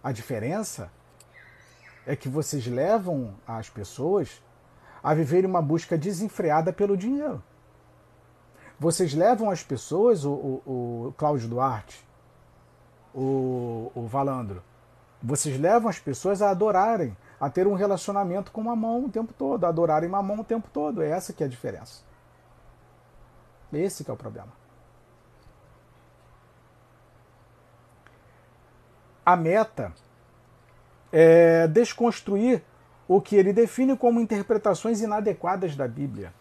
A 0.02 0.12
diferença 0.12 0.90
é 2.06 2.14
que 2.14 2.28
vocês 2.28 2.66
levam 2.66 3.34
as 3.46 3.68
pessoas 3.68 4.40
a 5.02 5.12
viverem 5.12 5.50
uma 5.50 5.60
busca 5.60 5.98
desenfreada 5.98 6.72
pelo 6.72 6.96
dinheiro. 6.96 7.42
Vocês 8.78 9.14
levam 9.14 9.50
as 9.50 9.62
pessoas, 9.62 10.24
o, 10.24 10.30
o, 10.32 11.06
o 11.08 11.14
Cláudio 11.16 11.48
Duarte, 11.48 12.06
o, 13.14 13.90
o 13.94 14.06
Valandro, 14.06 14.62
vocês 15.22 15.58
levam 15.58 15.88
as 15.88 15.98
pessoas 15.98 16.42
a 16.42 16.50
adorarem, 16.50 17.16
a 17.40 17.50
ter 17.50 17.66
um 17.66 17.74
relacionamento 17.74 18.52
com 18.52 18.62
mamão 18.62 19.04
o 19.04 19.08
tempo 19.08 19.32
todo, 19.32 19.64
a 19.64 19.68
adorarem 19.68 20.08
mamão 20.08 20.40
o 20.40 20.44
tempo 20.44 20.68
todo. 20.72 21.02
É 21.02 21.08
essa 21.08 21.32
que 21.32 21.42
é 21.42 21.46
a 21.46 21.48
diferença. 21.48 22.02
Esse 23.72 24.04
que 24.04 24.10
é 24.10 24.14
o 24.14 24.16
problema. 24.16 24.52
A 29.24 29.34
meta 29.34 29.92
é 31.12 31.66
desconstruir 31.66 32.62
o 33.08 33.20
que 33.20 33.36
ele 33.36 33.52
define 33.52 33.96
como 33.96 34.20
interpretações 34.20 35.00
inadequadas 35.00 35.74
da 35.76 35.86
Bíblia. 35.86 36.32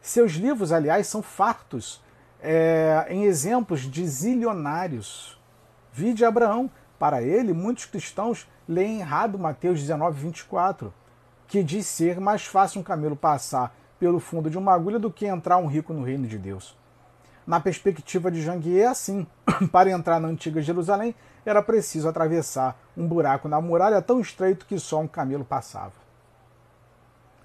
Seus 0.00 0.32
livros, 0.32 0.72
aliás, 0.72 1.06
são 1.06 1.22
fartos 1.22 2.02
é, 2.40 3.06
em 3.08 3.24
exemplos 3.24 3.80
de 3.80 4.06
zilionários. 4.06 5.38
Vide 5.92 6.24
Abraão, 6.24 6.70
para 6.98 7.22
ele, 7.22 7.52
muitos 7.52 7.84
cristãos 7.84 8.48
leem 8.68 9.00
errado 9.00 9.38
Mateus 9.38 9.80
19, 9.80 10.20
24, 10.20 10.92
que 11.46 11.62
diz 11.62 11.86
ser 11.86 12.20
mais 12.20 12.44
fácil 12.44 12.80
um 12.80 12.84
camelo 12.84 13.16
passar 13.16 13.74
pelo 13.98 14.20
fundo 14.20 14.50
de 14.50 14.58
uma 14.58 14.72
agulha 14.72 14.98
do 14.98 15.10
que 15.10 15.26
entrar 15.26 15.58
um 15.58 15.66
rico 15.66 15.92
no 15.92 16.04
reino 16.04 16.26
de 16.26 16.38
Deus. 16.38 16.76
Na 17.46 17.58
perspectiva 17.58 18.30
de 18.30 18.42
Janguier, 18.42 18.90
assim. 18.90 19.26
Para 19.72 19.90
entrar 19.90 20.20
na 20.20 20.28
antiga 20.28 20.60
Jerusalém, 20.60 21.14
era 21.46 21.62
preciso 21.62 22.08
atravessar 22.08 22.78
um 22.96 23.06
buraco 23.08 23.48
na 23.48 23.60
muralha 23.60 24.02
tão 24.02 24.20
estreito 24.20 24.66
que 24.66 24.78
só 24.78 25.00
um 25.00 25.08
camelo 25.08 25.44
passava. 25.44 25.94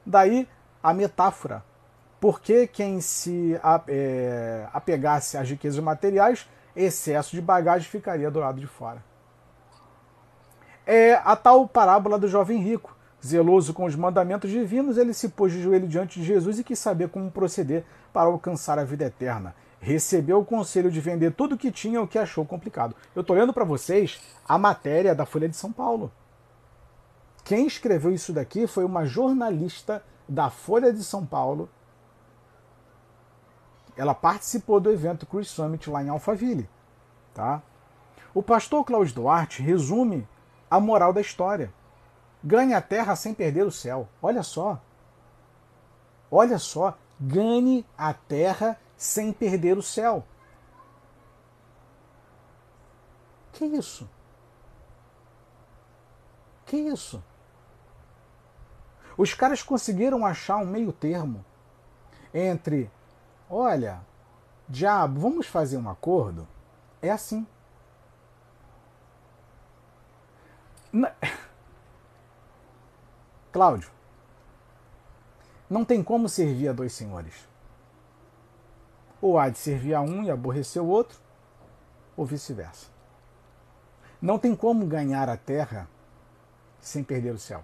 Daí 0.05 0.47
a 0.81 0.93
metáfora. 0.93 1.63
Porque 2.19 2.67
quem 2.67 3.01
se 3.01 3.59
é, 3.87 4.67
apegasse 4.73 5.37
às 5.37 5.49
riquezas 5.49 5.79
materiais, 5.83 6.47
excesso 6.75 7.31
de 7.31 7.41
bagagem 7.41 7.89
ficaria 7.89 8.31
do 8.31 8.39
lado 8.39 8.59
de 8.59 8.67
fora. 8.67 9.03
É 10.85 11.13
a 11.15 11.35
tal 11.35 11.67
parábola 11.67 12.19
do 12.19 12.27
jovem 12.27 12.61
rico. 12.61 12.95
Zeloso 13.25 13.73
com 13.73 13.85
os 13.85 13.95
mandamentos 13.95 14.51
divinos, 14.51 14.97
ele 14.97 15.13
se 15.13 15.29
pôs 15.29 15.53
de 15.53 15.61
joelho 15.61 15.87
diante 15.87 16.19
de 16.19 16.25
Jesus 16.25 16.59
e 16.59 16.63
quis 16.63 16.77
saber 16.77 17.07
como 17.09 17.31
proceder 17.31 17.85
para 18.11 18.27
alcançar 18.27 18.77
a 18.77 18.83
vida 18.83 19.05
eterna. 19.05 19.55
Recebeu 19.79 20.39
o 20.39 20.45
conselho 20.45 20.91
de 20.91 20.99
vender 20.99 21.31
tudo 21.31 21.55
o 21.55 21.57
que 21.57 21.71
tinha, 21.71 22.01
o 22.01 22.07
que 22.07 22.19
achou 22.19 22.45
complicado. 22.45 22.95
Eu 23.15 23.21
estou 23.21 23.35
lendo 23.35 23.53
para 23.53 23.63
vocês 23.63 24.21
a 24.47 24.57
matéria 24.57 25.15
da 25.15 25.25
Folha 25.25 25.47
de 25.47 25.55
São 25.55 25.71
Paulo. 25.71 26.11
Quem 27.45 27.65
escreveu 27.65 28.13
isso 28.13 28.33
daqui 28.33 28.67
foi 28.67 28.83
uma 28.83 29.05
jornalista 29.05 30.03
da 30.27 30.49
Folha 30.49 30.91
de 30.91 31.03
São 31.03 31.25
Paulo. 31.25 31.69
Ela 33.95 34.13
participou 34.13 34.79
do 34.79 34.91
evento 34.91 35.25
Cruz 35.25 35.49
Summit 35.49 35.89
lá 35.89 36.03
em 36.03 36.09
Alphaville. 36.09 36.69
Tá? 37.33 37.61
O 38.33 38.41
pastor 38.41 38.83
Cláudio 38.83 39.15
Duarte 39.15 39.61
resume 39.61 40.27
a 40.73 40.79
moral 40.79 41.13
da 41.13 41.21
história. 41.21 41.71
Ganhe 42.43 42.73
a 42.73 42.81
terra 42.81 43.15
sem 43.15 43.31
perder 43.31 43.63
o 43.63 43.71
céu. 43.71 44.09
Olha 44.19 44.41
só. 44.41 44.81
Olha 46.31 46.57
só. 46.57 46.97
Ganhe 47.19 47.85
a 47.95 48.11
terra 48.11 48.79
sem 48.97 49.31
perder 49.31 49.77
o 49.77 49.83
céu. 49.83 50.25
Que 53.51 53.65
isso? 53.65 54.09
Que 56.65 56.77
isso? 56.77 57.23
Os 59.15 59.31
caras 59.35 59.61
conseguiram 59.61 60.25
achar 60.25 60.57
um 60.57 60.65
meio 60.65 60.91
termo 60.91 61.45
entre, 62.33 62.89
olha, 63.47 64.01
diabo, 64.67 65.19
vamos 65.19 65.45
fazer 65.45 65.77
um 65.77 65.87
acordo? 65.87 66.47
É 66.99 67.11
assim. 67.11 67.45
Na... 70.93 71.11
Cláudio, 73.51 73.89
não 75.67 75.83
tem 75.83 76.03
como 76.03 76.29
servir 76.29 76.69
a 76.69 76.73
dois 76.73 76.93
senhores. 76.93 77.47
Ou 79.19 79.39
há 79.39 79.49
de 79.49 79.57
servir 79.57 79.95
a 79.95 80.01
um 80.01 80.23
e 80.23 80.29
aborrecer 80.29 80.83
o 80.83 80.87
outro, 80.87 81.19
ou 82.15 82.25
vice-versa. 82.25 82.87
Não 84.21 84.37
tem 84.37 84.55
como 84.55 84.85
ganhar 84.85 85.29
a 85.29 85.35
terra 85.35 85.89
sem 86.79 87.03
perder 87.03 87.33
o 87.33 87.39
céu. 87.39 87.63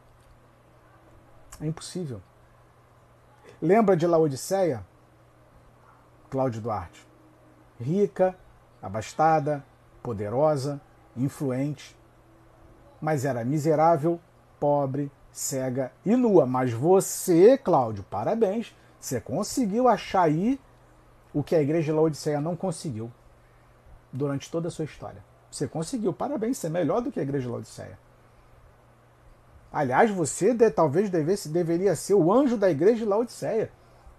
É 1.62 1.68
impossível. 1.68 2.22
Lembra 3.62 3.96
de 3.96 4.08
Laodiceia? 4.08 4.84
Cláudio 6.32 6.62
Duarte. 6.62 7.08
Rica, 7.80 8.36
abastada, 8.82 9.64
poderosa, 10.02 10.82
influente, 11.16 11.99
mas 13.02 13.26
era 13.26 13.44
miserável, 13.46 14.20
pobre, 14.60 15.12
cega 15.32 15.92
e 16.06 16.16
nua. 16.16 16.46
Mas 16.46 16.72
você, 16.72 17.58
Cláudio, 17.58 18.04
parabéns, 18.04 18.76
você 19.00 19.22
conseguiu 19.22 19.88
achar 19.88 20.24
aí 20.24 20.60
o 21.34 21.44
que 21.44 21.56
a 21.56 21.62
igreja 21.62 21.86
de 21.86 21.92
Laodiceia 21.92 22.42
não 22.42 22.56
conseguiu 22.56 23.12
durante 24.12 24.50
toda 24.50 24.68
a 24.68 24.72
sua 24.72 24.86
história. 24.86 25.24
Você 25.52 25.68
conseguiu, 25.68 26.14
parabéns, 26.14 26.58
você 26.58 26.68
é 26.68 26.70
melhor 26.70 27.02
do 27.02 27.12
que 27.12 27.20
a 27.20 27.24
igreja 27.24 27.46
de 27.46 27.52
Laodiceia. 27.52 27.98
Aliás, 29.72 30.10
você 30.10 30.54
de, 30.54 30.70
talvez 30.72 31.10
devesse, 31.10 31.50
deveria 31.50 31.96
ser 31.96 32.16
o 32.16 32.34
anjo 32.34 32.58
da 32.58 32.70
igreja 32.70 32.98
de 32.98 33.06
Laodiceia, 33.06 33.72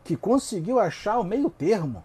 que 0.04 0.16
conseguiu 0.16 0.78
achar 0.78 1.18
o 1.18 1.24
meio 1.24 1.50
termo 1.50 2.04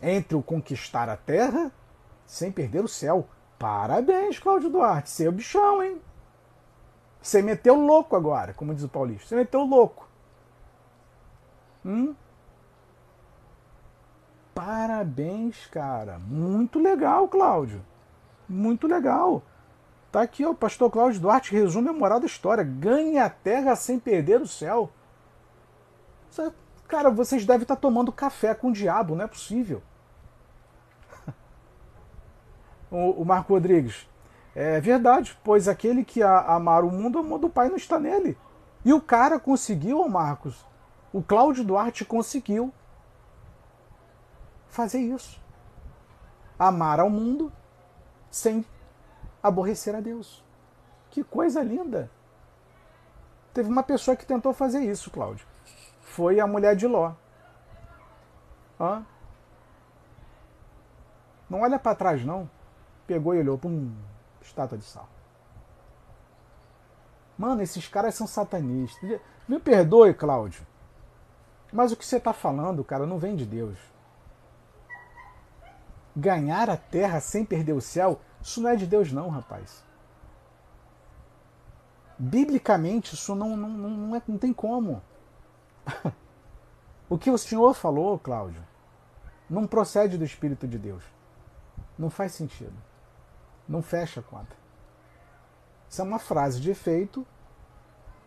entre 0.00 0.36
o 0.36 0.42
conquistar 0.42 1.08
a 1.08 1.16
terra 1.16 1.72
sem 2.26 2.50
perder 2.50 2.84
o 2.84 2.88
céu. 2.88 3.28
Parabéns, 3.62 4.40
Cláudio 4.40 4.68
Duarte, 4.68 5.08
seu 5.08 5.30
bichão, 5.30 5.80
hein? 5.80 6.02
Você 7.20 7.40
meteu 7.40 7.76
louco 7.76 8.16
agora, 8.16 8.52
como 8.52 8.74
diz 8.74 8.82
o 8.82 8.88
Paulista. 8.88 9.28
Você 9.28 9.36
meteu 9.36 9.60
louco. 9.60 10.08
Hum? 11.86 12.12
Parabéns, 14.52 15.64
cara. 15.66 16.18
Muito 16.18 16.80
legal, 16.80 17.28
Cláudio. 17.28 17.80
Muito 18.48 18.88
legal. 18.88 19.44
Tá 20.10 20.22
aqui, 20.22 20.44
ó, 20.44 20.52
pastor 20.52 20.90
Cláudio 20.90 21.20
Duarte 21.20 21.52
resume 21.52 21.90
a 21.90 21.92
moral 21.92 22.18
da 22.18 22.26
história. 22.26 22.64
Ganhe 22.64 23.18
a 23.18 23.30
terra 23.30 23.76
sem 23.76 23.96
perder 23.96 24.40
o 24.40 24.46
céu. 24.48 24.90
Cara, 26.88 27.10
vocês 27.10 27.46
devem 27.46 27.62
estar 27.62 27.76
tomando 27.76 28.10
café 28.10 28.56
com 28.56 28.70
o 28.70 28.72
diabo, 28.72 29.14
não 29.14 29.24
é 29.24 29.28
possível. 29.28 29.80
O, 32.92 33.24
Marco 33.24 33.54
Rodrigues, 33.54 34.06
é 34.54 34.78
verdade, 34.80 35.38
pois 35.42 35.66
aquele 35.66 36.04
que 36.04 36.22
a, 36.22 36.40
amar 36.54 36.84
o 36.84 36.90
mundo, 36.90 37.16
o 37.16 37.20
amor 37.20 37.38
do 37.38 37.48
Pai 37.48 37.68
não 37.68 37.76
está 37.76 37.98
nele. 37.98 38.36
E 38.84 38.92
o 38.92 39.00
cara 39.00 39.40
conseguiu, 39.40 40.06
Marcos. 40.08 40.64
O 41.12 41.22
Cláudio 41.22 41.64
Duarte 41.64 42.04
conseguiu 42.04 42.72
fazer 44.68 45.00
isso. 45.00 45.40
Amar 46.58 47.00
ao 47.00 47.08
mundo 47.08 47.52
sem 48.30 48.64
aborrecer 49.42 49.94
a 49.94 50.00
Deus. 50.00 50.44
Que 51.10 51.24
coisa 51.24 51.62
linda! 51.62 52.10
Teve 53.54 53.68
uma 53.68 53.82
pessoa 53.82 54.16
que 54.16 54.24
tentou 54.24 54.52
fazer 54.52 54.80
isso, 54.80 55.10
Cláudio. 55.10 55.46
Foi 56.00 56.40
a 56.40 56.46
mulher 56.46 56.74
de 56.74 56.86
Ló. 56.86 57.12
Hã? 58.80 59.04
Não 61.48 61.60
olha 61.60 61.78
para 61.78 61.94
trás, 61.94 62.24
não. 62.24 62.48
Pegou 63.06 63.34
e 63.34 63.38
olhou. 63.38 63.58
Pum, 63.58 63.92
estátua 64.40 64.78
de 64.78 64.84
sal. 64.84 65.08
Mano, 67.36 67.62
esses 67.62 67.88
caras 67.88 68.14
são 68.14 68.26
satanistas. 68.26 69.20
Me 69.48 69.58
perdoe, 69.58 70.14
Cláudio. 70.14 70.66
Mas 71.72 71.90
o 71.90 71.96
que 71.96 72.04
você 72.04 72.18
está 72.18 72.32
falando, 72.32 72.84
cara, 72.84 73.06
não 73.06 73.18
vem 73.18 73.34
de 73.34 73.46
Deus. 73.46 73.78
Ganhar 76.14 76.68
a 76.68 76.76
terra 76.76 77.18
sem 77.20 77.44
perder 77.44 77.72
o 77.72 77.80
céu, 77.80 78.20
isso 78.42 78.60
não 78.60 78.68
é 78.68 78.76
de 78.76 78.86
Deus, 78.86 79.10
não, 79.10 79.30
rapaz. 79.30 79.82
Biblicamente, 82.18 83.14
isso 83.14 83.34
não, 83.34 83.56
não, 83.56 83.68
não, 83.70 84.16
é, 84.16 84.22
não 84.28 84.36
tem 84.36 84.52
como. 84.52 85.02
o 87.08 87.16
que 87.16 87.30
o 87.30 87.38
Senhor 87.38 87.72
falou, 87.74 88.18
Cláudio, 88.18 88.62
não 89.48 89.66
procede 89.66 90.18
do 90.18 90.24
Espírito 90.24 90.68
de 90.68 90.78
Deus. 90.78 91.02
Não 91.98 92.10
faz 92.10 92.32
sentido. 92.32 92.74
Não 93.68 93.82
fecha 93.82 94.20
a 94.20 94.22
conta. 94.22 94.56
Isso 95.88 96.00
é 96.00 96.04
uma 96.04 96.18
frase 96.18 96.60
de 96.60 96.70
efeito 96.70 97.26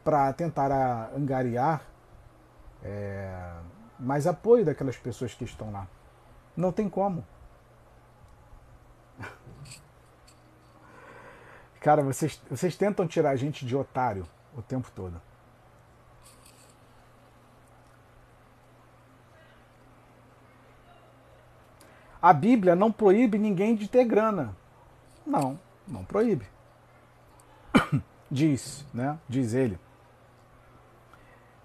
para 0.04 0.32
tentar 0.34 0.72
angariar 1.16 1.82
é, 2.84 3.54
mais 4.00 4.28
apoio 4.28 4.64
daquelas 4.64 4.98
pessoas 4.98 5.34
que 5.34 5.44
estão 5.44 5.72
lá. 5.72 5.88
Não 6.56 6.72
tem 6.72 6.88
como. 6.88 7.26
Cara, 11.82 12.04
vocês, 12.04 12.40
vocês 12.50 12.76
tentam 12.76 13.08
tirar 13.08 13.32
a 13.32 13.36
gente 13.36 13.66
de 13.66 13.76
otário 13.76 14.28
o 14.56 14.62
tempo 14.62 14.92
todo. 14.94 15.20
A 22.22 22.34
Bíblia 22.34 22.76
não 22.76 22.92
proíbe 22.92 23.38
ninguém 23.38 23.76
de 23.76 23.88
ter 23.88 24.04
grana. 24.04 24.56
Não, 25.26 25.60
não 25.88 26.06
proíbe. 26.06 26.48
Diz, 28.30 28.86
né? 28.94 29.18
Diz 29.28 29.54
ele. 29.54 29.80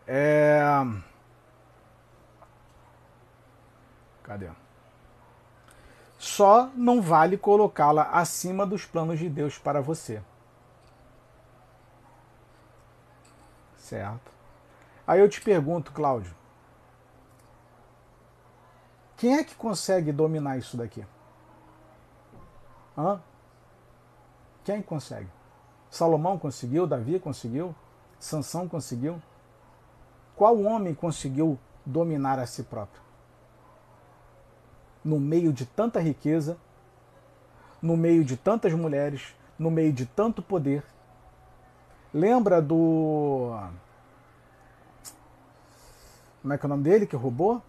É... 0.06 0.62
Cadê? 4.22 4.50
Só 6.18 6.70
não 6.74 7.00
vale 7.00 7.38
colocá-la 7.38 8.02
acima 8.10 8.66
dos 8.66 8.84
planos 8.84 9.18
de 9.18 9.28
Deus 9.28 9.58
para 9.58 9.80
você. 9.80 10.22
Certo? 13.76 14.30
Aí 15.06 15.18
eu 15.18 15.28
te 15.28 15.40
pergunto, 15.40 15.92
Cláudio, 15.92 16.34
quem 19.16 19.36
é 19.36 19.44
que 19.44 19.54
consegue 19.54 20.12
dominar 20.12 20.58
isso 20.58 20.76
daqui? 20.76 21.04
Hã? 22.96 23.20
Quem 24.64 24.82
consegue? 24.82 25.28
Salomão 25.90 26.38
conseguiu, 26.38 26.86
Davi 26.86 27.18
conseguiu, 27.18 27.74
Sansão 28.18 28.68
conseguiu. 28.68 29.20
Qual 30.36 30.60
homem 30.62 30.94
conseguiu 30.94 31.58
dominar 31.84 32.38
a 32.38 32.46
si 32.46 32.62
próprio? 32.62 33.10
no 35.04 35.18
meio 35.18 35.52
de 35.52 35.66
tanta 35.66 36.00
riqueza, 36.00 36.56
no 37.80 37.96
meio 37.96 38.24
de 38.24 38.36
tantas 38.36 38.72
mulheres, 38.72 39.34
no 39.58 39.70
meio 39.70 39.92
de 39.92 40.06
tanto 40.06 40.42
poder. 40.42 40.84
Lembra 42.12 42.60
do. 42.60 43.56
Como 46.42 46.54
é 46.54 46.58
que 46.58 46.64
é 46.64 46.66
o 46.66 46.68
nome 46.68 46.82
dele 46.82 47.06
que 47.06 47.16
roubou? 47.16 47.62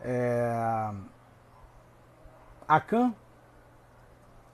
É... 0.00 0.90
Acã. 2.66 3.14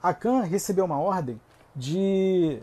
Acã 0.01 0.41
recebeu 0.41 0.85
uma 0.85 0.99
ordem 0.99 1.39
de 1.75 2.61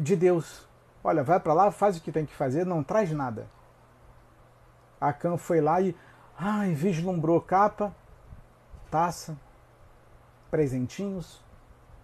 de 0.00 0.16
Deus. 0.16 0.66
Olha, 1.04 1.22
vai 1.22 1.38
para 1.38 1.52
lá, 1.52 1.70
faz 1.70 1.96
o 1.96 2.00
que 2.00 2.12
tem 2.12 2.24
que 2.24 2.34
fazer, 2.34 2.64
não 2.64 2.82
traz 2.82 3.10
nada. 3.12 3.46
Acã 5.00 5.36
foi 5.36 5.60
lá 5.60 5.80
e 5.80 5.94
ai, 6.38 6.72
vislumbrou 6.72 7.40
capa, 7.40 7.94
taça, 8.90 9.36
presentinhos 10.50 11.42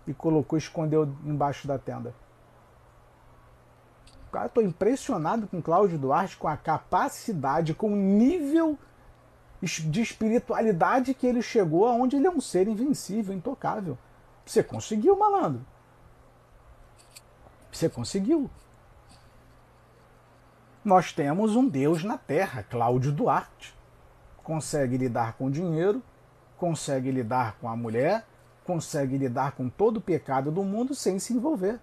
e 0.07 0.13
colocou, 0.13 0.59
escondeu 0.59 1.05
embaixo 1.25 1.67
da 1.67 1.79
tenda. 1.79 2.15
Cara, 4.33 4.47
estou 4.47 4.63
impressionado 4.63 5.47
com 5.47 5.63
Cláudio 5.63 5.99
Duarte, 5.99 6.37
com 6.37 6.49
a 6.49 6.57
capacidade, 6.57 7.75
com 7.75 7.93
o 7.93 7.97
nível 7.97 8.79
de 9.63 10.01
espiritualidade 10.01 11.15
que 11.15 11.27
ele 11.27 11.43
chegou, 11.43 11.87
aonde 11.87 12.17
ele 12.17 12.27
é 12.27 12.31
um 12.31 12.41
ser 12.41 12.69
invencível, 12.69 13.35
intocável. 13.35 13.99
Você 14.47 14.63
conseguiu, 14.63 15.19
malandro. 15.19 15.65
Você 17.73 17.89
conseguiu. 17.89 18.49
Nós 20.85 21.13
temos 21.13 21.55
um 21.57 21.69
Deus 21.69 22.03
na 22.05 22.17
Terra, 22.17 22.63
Cláudio 22.63 23.13
Duarte. 23.13 23.77
Consegue 24.43 24.97
lidar 24.97 25.35
com 25.35 25.51
dinheiro, 25.51 26.03
consegue 26.57 27.11
lidar 27.11 27.59
com 27.61 27.69
a 27.69 27.77
mulher, 27.77 28.25
consegue 28.65 29.19
lidar 29.19 29.53
com 29.53 29.69
todo 29.69 29.99
o 29.99 30.01
pecado 30.01 30.51
do 30.51 30.65
mundo 30.65 30.95
sem 30.95 31.19
se 31.19 31.35
envolver. 31.35 31.79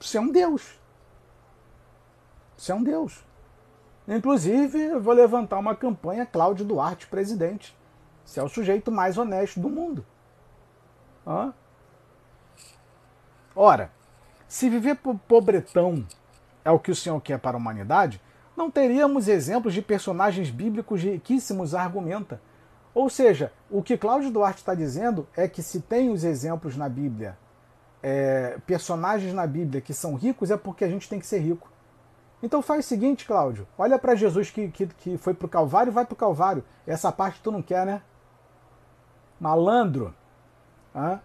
Você 0.00 0.16
é 0.16 0.20
um 0.20 0.30
Deus. 0.30 0.78
Você 2.56 2.72
é 2.72 2.74
um 2.74 2.82
Deus. 2.82 3.24
Inclusive, 4.06 4.78
eu 4.78 5.00
vou 5.00 5.14
levantar 5.14 5.58
uma 5.58 5.74
campanha 5.74 6.26
Cláudio 6.26 6.64
Duarte 6.64 7.06
presidente. 7.06 7.76
Você 8.24 8.38
é 8.38 8.42
o 8.42 8.48
sujeito 8.48 8.92
mais 8.92 9.16
honesto 9.16 9.60
do 9.60 9.68
mundo. 9.68 10.04
Hã? 11.26 11.54
Ora, 13.56 13.90
se 14.48 14.68
viver 14.68 14.96
pobretão 14.96 16.06
é 16.64 16.70
o 16.70 16.78
que 16.78 16.90
o 16.90 16.96
Senhor 16.96 17.20
quer 17.20 17.38
para 17.38 17.56
a 17.56 17.58
humanidade, 17.58 18.20
não 18.56 18.70
teríamos 18.70 19.26
exemplos 19.26 19.74
de 19.74 19.82
personagens 19.82 20.50
bíblicos 20.50 21.02
riquíssimos, 21.02 21.74
argumenta. 21.74 22.40
Ou 22.94 23.10
seja, 23.10 23.52
o 23.70 23.82
que 23.82 23.98
Cláudio 23.98 24.30
Duarte 24.30 24.60
está 24.60 24.74
dizendo 24.74 25.26
é 25.36 25.48
que 25.48 25.62
se 25.62 25.80
tem 25.80 26.10
os 26.10 26.24
exemplos 26.24 26.76
na 26.76 26.88
Bíblia, 26.88 27.36
é, 28.02 28.58
personagens 28.66 29.32
na 29.32 29.46
Bíblia 29.46 29.80
que 29.80 29.92
são 29.92 30.14
ricos, 30.14 30.50
é 30.50 30.56
porque 30.56 30.84
a 30.84 30.88
gente 30.88 31.08
tem 31.08 31.18
que 31.18 31.26
ser 31.26 31.38
rico. 31.38 31.68
Então 32.44 32.60
faz 32.60 32.84
o 32.84 32.88
seguinte, 32.88 33.24
Cláudio, 33.24 33.66
olha 33.78 33.98
para 33.98 34.14
Jesus 34.14 34.50
que, 34.50 34.68
que, 34.68 34.86
que 34.86 35.16
foi 35.16 35.32
para 35.32 35.46
o 35.46 35.48
Calvário, 35.48 35.90
vai 35.90 36.04
para 36.04 36.12
o 36.12 36.16
Calvário. 36.16 36.62
Essa 36.86 37.10
parte 37.10 37.40
tu 37.40 37.50
não 37.50 37.62
quer, 37.62 37.86
né? 37.86 38.02
Malandro. 39.40 40.14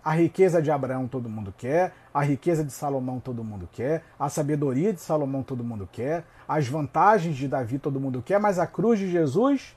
A 0.02 0.14
riqueza 0.14 0.62
de 0.62 0.72
Abraão 0.72 1.10
todo 1.10 1.28
mundo 1.28 1.54
quer, 1.56 1.94
a 2.14 2.22
riqueza 2.22 2.64
de 2.64 2.72
Salomão 2.72 3.20
todo 3.20 3.44
mundo 3.44 3.68
quer, 3.70 4.04
a 4.18 4.30
sabedoria 4.30 4.94
de 4.94 5.02
Salomão 5.02 5.44
todo 5.44 5.62
mundo 5.62 5.88
quer, 5.92 6.24
as 6.48 6.68
vantagens 6.68 7.36
de 7.36 7.50
Davi 7.50 7.78
todo 7.78 8.00
mundo 8.00 8.24
quer, 8.26 8.40
mas 8.40 8.58
a 8.58 8.66
cruz 8.66 8.98
de 8.98 9.12
Jesus, 9.12 9.76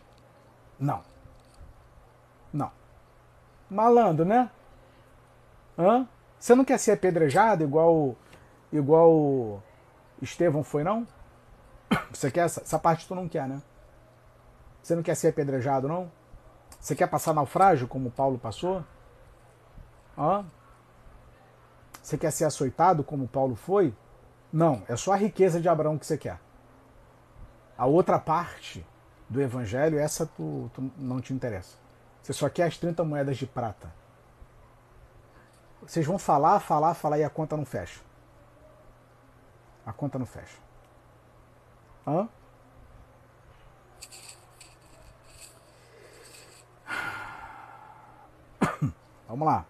não. 0.79 1.03
Não. 2.53 2.71
Malandro, 3.69 4.25
né? 4.25 4.49
Hã? 5.77 6.07
Você 6.39 6.55
não 6.55 6.65
quer 6.65 6.79
ser 6.79 6.93
apedrejado 6.93 7.65
igual 7.65 8.15
igual 8.73 9.61
Estevão 10.23 10.63
foi, 10.63 10.85
não? 10.85 11.05
Você 12.13 12.31
quer 12.31 12.45
essa, 12.47 12.61
essa 12.61 12.79
parte 12.79 13.07
tu 13.07 13.15
não 13.15 13.29
quer, 13.29 13.49
né? 13.49 13.63
Você 14.83 14.95
não 14.95 15.03
quer 15.03 15.15
ser 15.15 15.29
apedrejado, 15.29 15.89
não? 15.89 16.11
Você 16.81 16.95
quer 16.95 17.07
passar 17.07 17.33
naufrágio 17.33 17.87
como 17.87 18.11
Paulo 18.11 18.39
passou? 18.39 18.85
Hã? 20.19 20.45
Você 22.03 22.19
quer 22.19 22.33
ser 22.33 22.45
açoitado 22.45 23.05
como 23.05 23.29
Paulo 23.29 23.55
foi? 23.55 23.95
Não, 24.53 24.83
é 24.89 24.97
só 24.97 25.13
a 25.13 25.17
riqueza 25.17 25.61
de 25.61 25.69
Abraão 25.69 25.97
que 25.97 26.05
você 26.05 26.19
quer. 26.19 26.41
A 27.79 27.87
outra 27.87 28.19
parte 28.19 28.85
do 29.29 29.41
evangelho, 29.41 29.99
essa 29.99 30.27
tu, 30.27 30.71
tu 30.75 30.91
não 30.99 31.21
te 31.21 31.33
interessa. 31.33 31.77
Você 32.23 32.33
só 32.33 32.49
quer 32.49 32.65
as 32.65 32.77
30 32.77 33.03
moedas 33.05 33.37
de 33.37 33.47
prata. 33.47 33.93
Vocês 35.81 36.07
vão 36.07 36.19
falar, 36.19 36.61
falar, 36.61 36.95
falar 36.95 37.19
e 37.19 37.25
a 37.25 37.31
conta 37.31 37.57
não 37.57 37.65
fecha. 37.65 38.01
A 39.87 39.93
conta 39.93 40.19
não 40.19 40.27
fecha. 40.27 40.59
Hã? 42.07 42.29
Vamos 49.29 49.47
lá. 49.47 49.65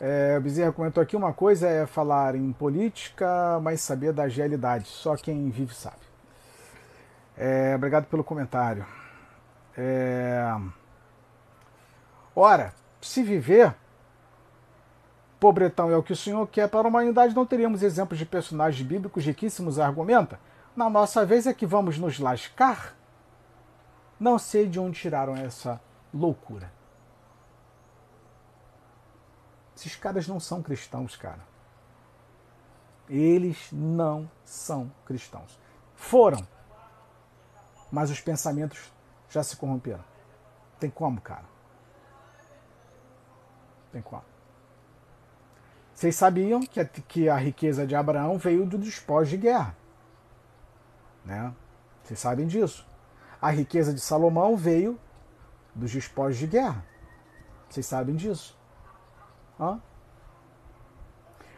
É, 0.00 0.36
o 0.38 0.40
Bezerra 0.40 0.72
comentou 0.72 1.02
aqui: 1.02 1.16
uma 1.16 1.32
coisa 1.32 1.68
é 1.68 1.86
falar 1.86 2.34
em 2.34 2.52
política, 2.52 3.58
mas 3.62 3.80
saber 3.80 4.12
da 4.12 4.26
realidade. 4.26 4.86
Só 4.86 5.16
quem 5.16 5.50
vive 5.50 5.74
sabe. 5.74 6.08
É, 7.36 7.74
obrigado 7.74 8.06
pelo 8.06 8.24
comentário. 8.24 8.86
É, 9.76 10.56
ora, 12.34 12.74
se 13.00 13.22
viver, 13.22 13.74
pobretão 15.38 15.90
é 15.90 15.96
o 15.96 16.02
que 16.02 16.12
o 16.12 16.16
Senhor 16.16 16.46
quer 16.48 16.68
para 16.68 16.86
a 16.86 16.88
humanidade, 16.88 17.34
não 17.34 17.46
teríamos 17.46 17.82
exemplos 17.82 18.18
de 18.18 18.26
personagens 18.26 18.84
bíblicos 18.86 19.24
riquíssimos, 19.24 19.78
argumenta. 19.78 20.40
Na 20.78 20.88
nossa 20.88 21.26
vez 21.26 21.44
é 21.44 21.52
que 21.52 21.66
vamos 21.66 21.98
nos 21.98 22.20
lascar. 22.20 22.94
Não 24.20 24.38
sei 24.38 24.68
de 24.68 24.78
onde 24.78 25.00
tiraram 25.00 25.36
essa 25.36 25.80
loucura. 26.14 26.72
Esses 29.76 29.96
caras 29.96 30.28
não 30.28 30.38
são 30.38 30.62
cristãos, 30.62 31.16
cara. 31.16 31.40
Eles 33.08 33.72
não 33.72 34.30
são 34.44 34.88
cristãos. 35.04 35.58
Foram. 35.96 36.46
Mas 37.90 38.08
os 38.08 38.20
pensamentos 38.20 38.92
já 39.28 39.42
se 39.42 39.56
corromperam. 39.56 40.04
Tem 40.78 40.88
como, 40.88 41.20
cara? 41.20 41.46
Tem 43.90 44.00
como. 44.00 44.22
Vocês 45.92 46.14
sabiam 46.14 46.60
que 46.60 46.78
a, 46.78 46.84
que 46.84 47.28
a 47.28 47.34
riqueza 47.36 47.84
de 47.84 47.96
Abraão 47.96 48.38
veio 48.38 48.64
dos 48.64 48.78
despojos 48.78 49.30
de 49.30 49.38
guerra. 49.38 49.76
Né? 51.28 51.54
Vocês 52.02 52.18
sabem 52.18 52.46
disso. 52.46 52.86
A 53.40 53.50
riqueza 53.50 53.92
de 53.92 54.00
Salomão 54.00 54.56
veio 54.56 54.98
dos 55.74 55.92
despojos 55.92 56.38
de 56.38 56.46
guerra. 56.46 56.82
Vocês 57.68 57.84
sabem 57.84 58.16
disso. 58.16 58.58
Hã? 59.60 59.78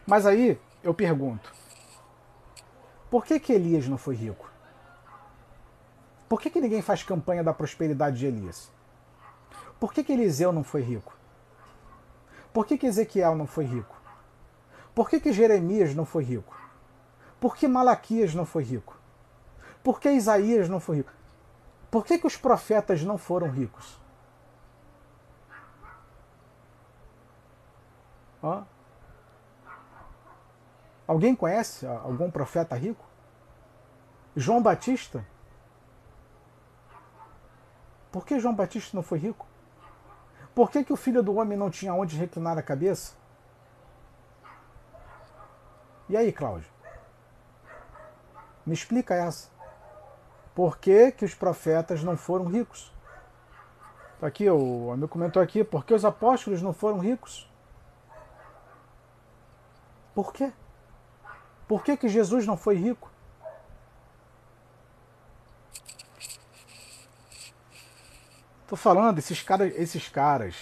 Mas 0.05 0.27
aí 0.27 0.61
eu 0.83 0.93
pergunto: 0.93 1.55
por 3.09 3.25
que, 3.25 3.39
que 3.39 3.53
Elias 3.53 3.87
não 3.87 3.97
foi 3.97 4.17
rico? 4.17 4.51
Por 6.29 6.41
que, 6.41 6.51
que 6.51 6.61
ninguém 6.61 6.83
faz 6.83 7.05
campanha 7.05 7.45
da 7.45 7.55
prosperidade 7.55 8.19
de 8.19 8.27
Elias? 8.27 8.73
Por 9.79 9.93
que, 9.93 10.03
que 10.03 10.13
Eliseu 10.13 10.53
não 10.53 10.65
foi 10.65 10.83
rico? 10.83 11.17
Por 12.53 12.67
que, 12.67 12.77
que 12.77 12.87
Ezequiel 12.87 13.37
não 13.37 13.47
foi 13.47 13.65
rico? 13.65 13.97
Por 14.95 15.09
que, 15.09 15.21
que 15.21 15.33
Jeremias 15.33 15.95
não 15.95 16.05
foi 16.05 16.25
rico? 16.25 16.57
Por 17.39 17.57
que 17.57 17.69
Malaquias 17.69 18.35
não 18.35 18.45
foi 18.45 18.65
rico? 18.65 19.00
Por 19.83 20.01
que 20.01 20.11
Isaías 20.11 20.69
não 20.69 20.81
foi 20.81 20.97
rico? 20.99 21.13
Por 21.91 22.05
que, 22.05 22.19
que 22.19 22.27
os 22.27 22.37
profetas 22.37 23.03
não 23.03 23.19
foram 23.19 23.51
ricos? 23.51 24.01
Hã? 28.43 28.65
Alguém 31.07 31.35
conhece 31.35 31.87
algum 31.87 32.31
profeta 32.31 32.77
rico? 32.77 33.05
João 34.37 34.63
Batista? 34.63 35.27
Por 38.13 38.25
que 38.25 38.39
João 38.39 38.55
Batista 38.55 38.97
não 38.97 39.03
foi 39.03 39.19
rico? 39.19 39.47
Por 40.55 40.71
que, 40.71 40.85
que 40.85 40.93
o 40.93 40.97
filho 40.97 41.23
do 41.23 41.35
homem 41.35 41.57
não 41.57 41.71
tinha 41.71 41.95
onde 41.95 42.17
reclinar 42.17 42.59
a 42.59 42.63
cabeça? 42.63 43.15
E 46.09 46.17
aí, 46.17 46.33
Cláudio? 46.33 46.69
Me 48.67 48.75
explica 48.75 49.15
essa. 49.15 49.49
Por 50.55 50.79
que, 50.79 51.13
que 51.13 51.25
os 51.25 51.35
profetas 51.35 52.03
não 52.03 52.17
foram 52.17 52.47
ricos? 52.47 52.93
Tá 54.21 54.27
aqui, 54.27 54.49
o 54.51 54.91
amigo 54.93 55.09
comentou 55.09 55.41
aqui, 55.41 55.65
por 55.65 55.85
que 55.85 55.95
os 55.95 56.05
apóstolos 56.05 56.61
não 56.61 56.73
foram 56.73 56.99
ricos? 56.99 57.51
Por 60.15 60.33
quê? 60.33 60.53
Por 61.67 61.83
que, 61.83 61.97
que 61.97 62.09
Jesus 62.09 62.47
não 62.47 62.57
foi 62.57 62.75
rico? 62.75 63.11
Tô 68.67 68.77
falando, 68.77 69.19
esses 69.19 69.43
caras, 69.43 69.73
esses 69.77 70.09
caras 70.09 70.57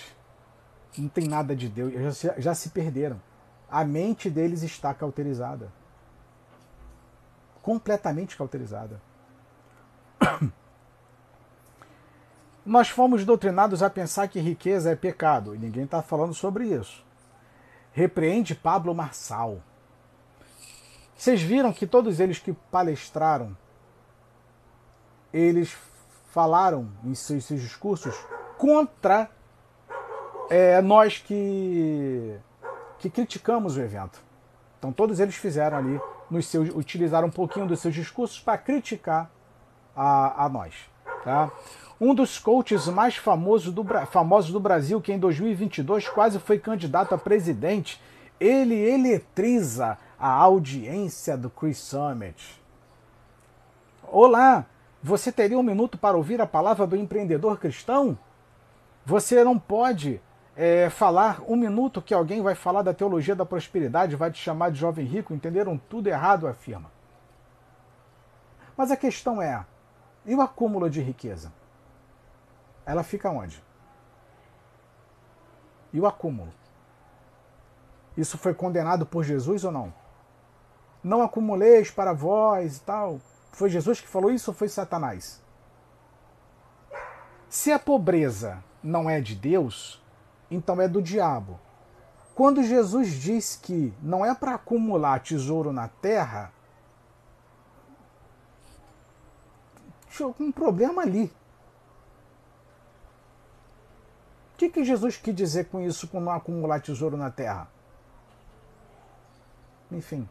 não 0.97 1.09
tem 1.09 1.27
nada 1.27 1.55
de 1.55 1.69
Deus, 1.69 2.21
já, 2.21 2.39
já 2.39 2.55
se 2.55 2.71
perderam. 2.71 3.21
A 3.71 3.85
mente 3.85 4.31
deles 4.31 4.63
está 4.63 4.95
cauterizada. 4.95 5.73
Completamente 7.61 8.37
cauterizada. 8.37 9.01
Nós 12.69 12.91
fomos 12.91 13.25
doutrinados 13.25 13.83
a 13.83 13.89
pensar 13.89 14.29
que 14.29 14.39
riqueza 14.39 14.91
é 14.91 14.95
pecado, 14.95 15.55
e 15.55 15.59
ninguém 15.59 15.85
está 15.85 16.03
falando 16.03 16.35
sobre 16.35 16.67
isso. 16.67 17.03
Repreende 17.93 18.55
Pablo 18.55 18.95
Marçal. 18.95 19.63
Vocês 21.17 21.41
viram 21.41 21.73
que 21.73 21.87
todos 21.87 22.21
eles 22.21 22.39
que 22.39 22.53
palestraram, 22.53 23.57
eles 25.33 25.75
falaram 26.31 26.91
em 27.05 27.15
seus, 27.15 27.47
seus 27.47 27.63
discursos 27.63 28.15
contra 28.59 29.31
é, 30.51 30.83
nós 30.83 31.17
que, 31.17 32.39
que 32.99 33.09
criticamos 33.09 33.79
o 33.79 33.81
evento. 33.81 34.23
Então 34.79 34.93
todos 34.93 35.21
eles 35.21 35.37
fizeram 35.37 35.79
ali, 35.79 35.99
nos 36.31 36.47
seus, 36.47 36.69
utilizaram 36.69 37.29
um 37.29 37.33
pouquinho 37.33 37.67
dos 37.67 37.81
seus 37.81 37.95
discursos 37.95 38.39
para 38.39 38.59
criticar 38.59 39.31
a, 39.97 40.45
a 40.45 40.49
nós. 40.51 40.75
Tá? 41.25 41.51
Um 42.01 42.15
dos 42.15 42.39
coaches 42.39 42.87
mais 42.87 43.17
famosos 43.17 43.73
do, 43.73 43.85
famosos 44.07 44.53
do 44.53 44.61
Brasil, 44.61 45.01
que 45.01 45.13
em 45.13 45.19
2022 45.19 46.09
quase 46.09 46.39
foi 46.39 46.57
candidato 46.57 47.13
a 47.13 47.19
presidente, 47.19 48.01
ele 48.39 48.77
eletriza 48.77 49.99
a 50.17 50.31
audiência 50.31 51.37
do 51.37 51.51
Chris 51.51 51.79
Summit. 51.79 52.63
Olá, 54.05 54.65
você 55.03 55.33
teria 55.33 55.59
um 55.59 55.63
minuto 55.63 55.99
para 55.99 56.17
ouvir 56.17 56.41
a 56.41 56.47
palavra 56.47 56.87
do 56.87 56.97
empreendedor 56.97 57.59
cristão? 57.59 58.17
Você 59.05 59.43
não 59.43 59.59
pode 59.59 60.21
é, 60.57 60.89
falar 60.91 61.43
um 61.49 61.57
minuto 61.57 62.01
que 62.01 62.15
alguém 62.15 62.41
vai 62.41 62.55
falar 62.55 62.83
da 62.83 62.95
teologia 62.95 63.35
da 63.35 63.45
prosperidade, 63.45 64.15
vai 64.15 64.31
te 64.31 64.41
chamar 64.41 64.71
de 64.71 64.79
jovem 64.79 65.05
rico, 65.05 65.35
entenderam 65.35 65.77
tudo 65.89 66.07
errado, 66.07 66.47
afirma. 66.47 66.93
Mas 68.77 68.93
a 68.93 68.97
questão 68.97 69.43
é: 69.43 69.67
e 70.25 70.35
o 70.35 70.41
acúmulo 70.41 70.89
de 70.89 71.01
riqueza? 71.01 71.58
Ela 72.89 73.03
fica 73.03 73.31
onde? 73.31 73.63
E 75.93 76.01
o 76.01 76.07
acúmulo? 76.07 76.51
Isso 78.17 78.39
foi 78.39 78.55
condenado 78.55 79.05
por 79.05 79.23
Jesus 79.23 79.63
ou 79.63 79.71
não? 79.71 79.93
Não 81.05 81.21
acumuleis 81.21 81.91
para 81.91 82.15
vós 82.15 82.79
e 82.79 82.81
tal. 82.81 83.21
Foi 83.53 83.69
Jesus 83.69 84.01
que 84.01 84.09
falou 84.09 84.31
isso 84.31 84.51
ou 84.51 84.55
foi 84.55 84.71
Satanás? 84.71 85.43
Se 87.51 87.71
a 87.71 87.79
pobreza 87.79 88.65
não 88.83 89.11
é 89.11 89.21
de 89.21 89.35
Deus, 89.35 90.03
então 90.51 90.81
é 90.81 90.89
do 90.89 91.03
diabo. 91.03 91.61
Quando 92.35 92.63
Jesus 92.63 93.11
diz 93.11 93.55
que 93.55 93.93
não 94.01 94.25
é 94.25 94.35
para 94.35 94.55
acumular 94.55 95.21
tesouro 95.21 95.75
na 95.75 95.89
terra, 95.89 96.51
um 100.41 100.51
problema 100.51 101.03
ali. 101.03 101.27
O 101.27 101.31
que, 104.59 104.69
que 104.69 104.85
Jesus 104.85 105.17
quis 105.17 105.35
dizer 105.35 105.67
com 105.67 105.81
isso, 105.81 106.09
com 106.09 106.19
não 106.19 106.33
acumular 106.33 106.81
tesouro 106.81 107.17
na 107.17 107.31
terra? 107.31 107.69
Enfim. 109.91 110.29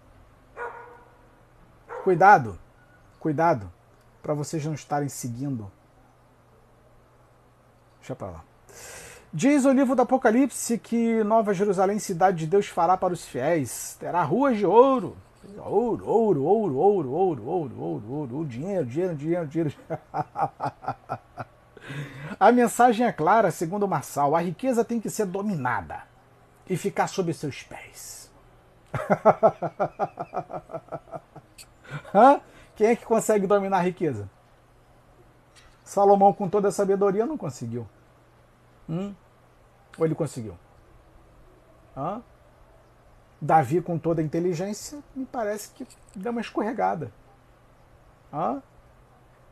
Cuidado, 2.04 2.60
cuidado, 3.20 3.72
para 4.22 4.34
vocês 4.34 4.66
não 4.66 4.74
estarem 4.74 5.08
seguindo. 5.08 5.72
Deixa 8.00 8.16
para 8.16 8.32
lá. 8.32 8.44
Diz 9.34 9.64
o 9.64 9.72
livro 9.72 9.96
do 9.96 10.02
Apocalipse 10.02 10.78
que 10.78 11.24
Nova 11.24 11.54
Jerusalém, 11.54 11.98
cidade 11.98 12.40
de 12.40 12.48
Deus, 12.48 12.68
fará 12.68 12.98
para 12.98 13.14
os 13.14 13.26
fiéis. 13.26 13.96
Terá 13.98 14.24
ruas 14.24 14.58
de 14.58 14.66
ouro. 14.66 15.16
Ouro, 15.58 16.06
ouro, 16.06 16.44
ouro, 16.44 16.76
ouro, 16.76 17.12
ouro, 17.12 17.46
ouro, 17.48 17.82
ouro, 17.82 18.12
ouro, 18.12 18.46
dinheiro, 18.46 18.86
dinheiro, 18.86 19.16
dinheiro, 19.16 19.48
dinheiro. 19.48 19.74
A 22.40 22.52
mensagem 22.52 23.06
é 23.06 23.12
clara, 23.12 23.50
segundo 23.50 23.88
Marçal: 23.88 24.36
a 24.36 24.42
riqueza 24.42 24.86
tem 24.86 25.00
que 25.00 25.10
ser 25.10 25.26
dominada 25.26 26.04
e 26.70 26.78
ficar 26.78 27.08
sob 27.08 27.34
seus 27.34 27.64
pés. 27.64 28.30
Quem 32.76 32.88
é 32.88 32.96
que 32.96 33.06
consegue 33.06 33.48
dominar 33.48 33.78
a 33.78 33.82
riqueza? 33.82 34.30
Salomão, 35.84 36.34
com 36.34 36.48
toda 36.48 36.68
a 36.68 36.72
sabedoria, 36.72 37.26
não 37.26 37.38
conseguiu. 37.38 37.88
Hum? 38.88 39.16
Ou 39.98 40.06
ele 40.06 40.14
conseguiu? 40.14 40.56
Hã? 41.96 42.22
Davi, 43.42 43.82
com 43.82 43.98
toda 43.98 44.22
a 44.22 44.24
inteligência, 44.24 45.00
me 45.16 45.26
parece 45.26 45.72
que 45.72 45.88
deu 46.16 46.32
uma 46.32 46.42
escorregada. 46.42 47.12
Hã? 48.32 48.62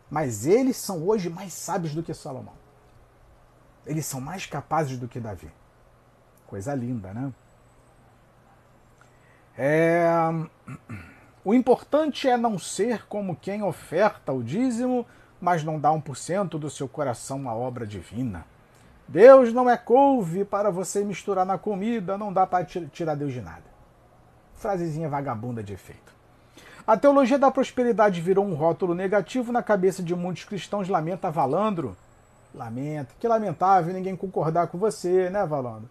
Mas 0.09 0.45
eles 0.45 0.77
são 0.77 1.07
hoje 1.07 1.29
mais 1.29 1.53
sábios 1.53 1.95
do 1.95 2.03
que 2.03 2.13
Salomão. 2.13 2.64
Eles 3.85 4.05
são 4.05 4.19
mais 4.19 4.45
capazes 4.45 4.97
do 4.97 5.07
que 5.07 5.19
Davi. 5.19 5.51
Coisa 6.47 6.73
linda, 6.73 7.13
né? 7.13 7.31
É... 9.57 10.07
O 11.43 11.53
importante 11.53 12.27
é 12.27 12.35
não 12.35 12.57
ser 12.57 13.05
como 13.07 13.35
quem 13.35 13.61
oferta 13.61 14.31
o 14.33 14.43
dízimo, 14.43 15.05
mas 15.39 15.63
não 15.63 15.79
dá 15.79 15.91
um 15.91 16.01
por 16.01 16.17
cento 16.17 16.57
do 16.57 16.69
seu 16.69 16.87
coração 16.87 17.47
à 17.47 17.53
obra 17.53 17.85
divina. 17.85 18.45
Deus 19.07 19.53
não 19.53 19.69
é 19.69 19.77
couve 19.77 20.43
para 20.43 20.71
você 20.71 21.03
misturar 21.03 21.45
na 21.45 21.57
comida, 21.57 22.17
não 22.17 22.33
dá 22.33 22.47
para 22.47 22.65
tirar 22.65 23.13
Deus 23.13 23.31
de 23.31 23.41
nada. 23.41 23.63
Frasezinha 24.55 25.07
vagabunda 25.07 25.61
de 25.61 25.73
efeito. 25.73 26.15
A 26.87 26.97
teologia 26.97 27.37
da 27.37 27.51
prosperidade 27.51 28.21
virou 28.21 28.45
um 28.45 28.55
rótulo 28.55 28.95
negativo 28.95 29.51
na 29.51 29.61
cabeça 29.61 30.01
de 30.01 30.15
muitos 30.15 30.45
cristãos, 30.45 30.89
lamenta 30.89 31.29
Valandro. 31.29 31.95
Lamenta, 32.55 33.13
que 33.19 33.27
lamentável 33.27 33.93
ninguém 33.93 34.15
concordar 34.15 34.67
com 34.67 34.77
você, 34.77 35.29
né, 35.29 35.45
Valandro? 35.45 35.89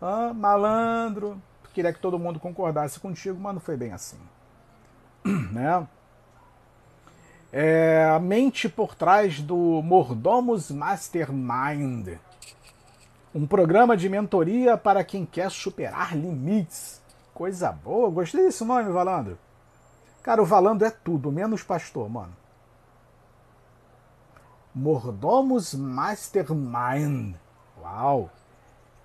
Ah, 0.00 0.32
malandro, 0.34 1.40
queria 1.74 1.92
que 1.92 2.00
todo 2.00 2.18
mundo 2.18 2.40
concordasse 2.40 2.98
contigo, 2.98 3.38
mas 3.38 3.54
não 3.54 3.60
foi 3.60 3.76
bem 3.76 3.92
assim. 3.92 4.18
né? 5.52 5.86
É, 7.52 8.10
a 8.14 8.18
mente 8.18 8.68
por 8.68 8.94
trás 8.94 9.40
do 9.40 9.82
Mordomos 9.82 10.70
Mastermind 10.70 12.18
um 13.34 13.46
programa 13.46 13.96
de 13.96 14.08
mentoria 14.08 14.76
para 14.76 15.04
quem 15.04 15.24
quer 15.24 15.50
superar 15.50 16.16
limites. 16.16 17.00
Coisa 17.34 17.70
boa, 17.70 18.10
gostei 18.10 18.44
desse 18.44 18.64
nome, 18.64 18.90
Valando. 18.90 19.38
Cara, 20.22 20.42
o 20.42 20.46
Valando 20.46 20.84
é 20.84 20.90
tudo, 20.90 21.30
menos 21.30 21.62
pastor, 21.62 22.08
mano. 22.08 22.32
Mordomos 24.78 25.74
Mastermind. 25.74 27.34
Uau! 27.82 28.30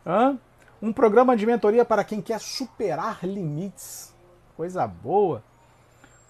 Hã? 0.05 0.37
Um 0.79 0.93
programa 0.93 1.35
de 1.35 1.47
mentoria 1.47 1.83
para 1.83 2.03
quem 2.03 2.21
quer 2.21 2.39
superar 2.39 3.25
limites. 3.25 4.13
Coisa 4.55 4.85
boa. 4.85 5.43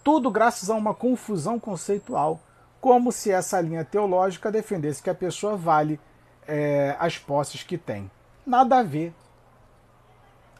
Tudo 0.01 0.31
graças 0.31 0.69
a 0.69 0.75
uma 0.75 0.93
confusão 0.93 1.59
conceitual, 1.59 2.39
como 2.79 3.11
se 3.11 3.31
essa 3.31 3.59
linha 3.59 3.83
teológica 3.83 4.49
defendesse 4.49 5.03
que 5.03 5.09
a 5.09 5.15
pessoa 5.15 5.57
vale 5.57 5.99
é, 6.47 6.95
as 6.97 7.17
posses 7.17 7.63
que 7.63 7.77
tem. 7.77 8.09
Nada 8.45 8.79
a 8.79 8.83
ver. 8.83 9.13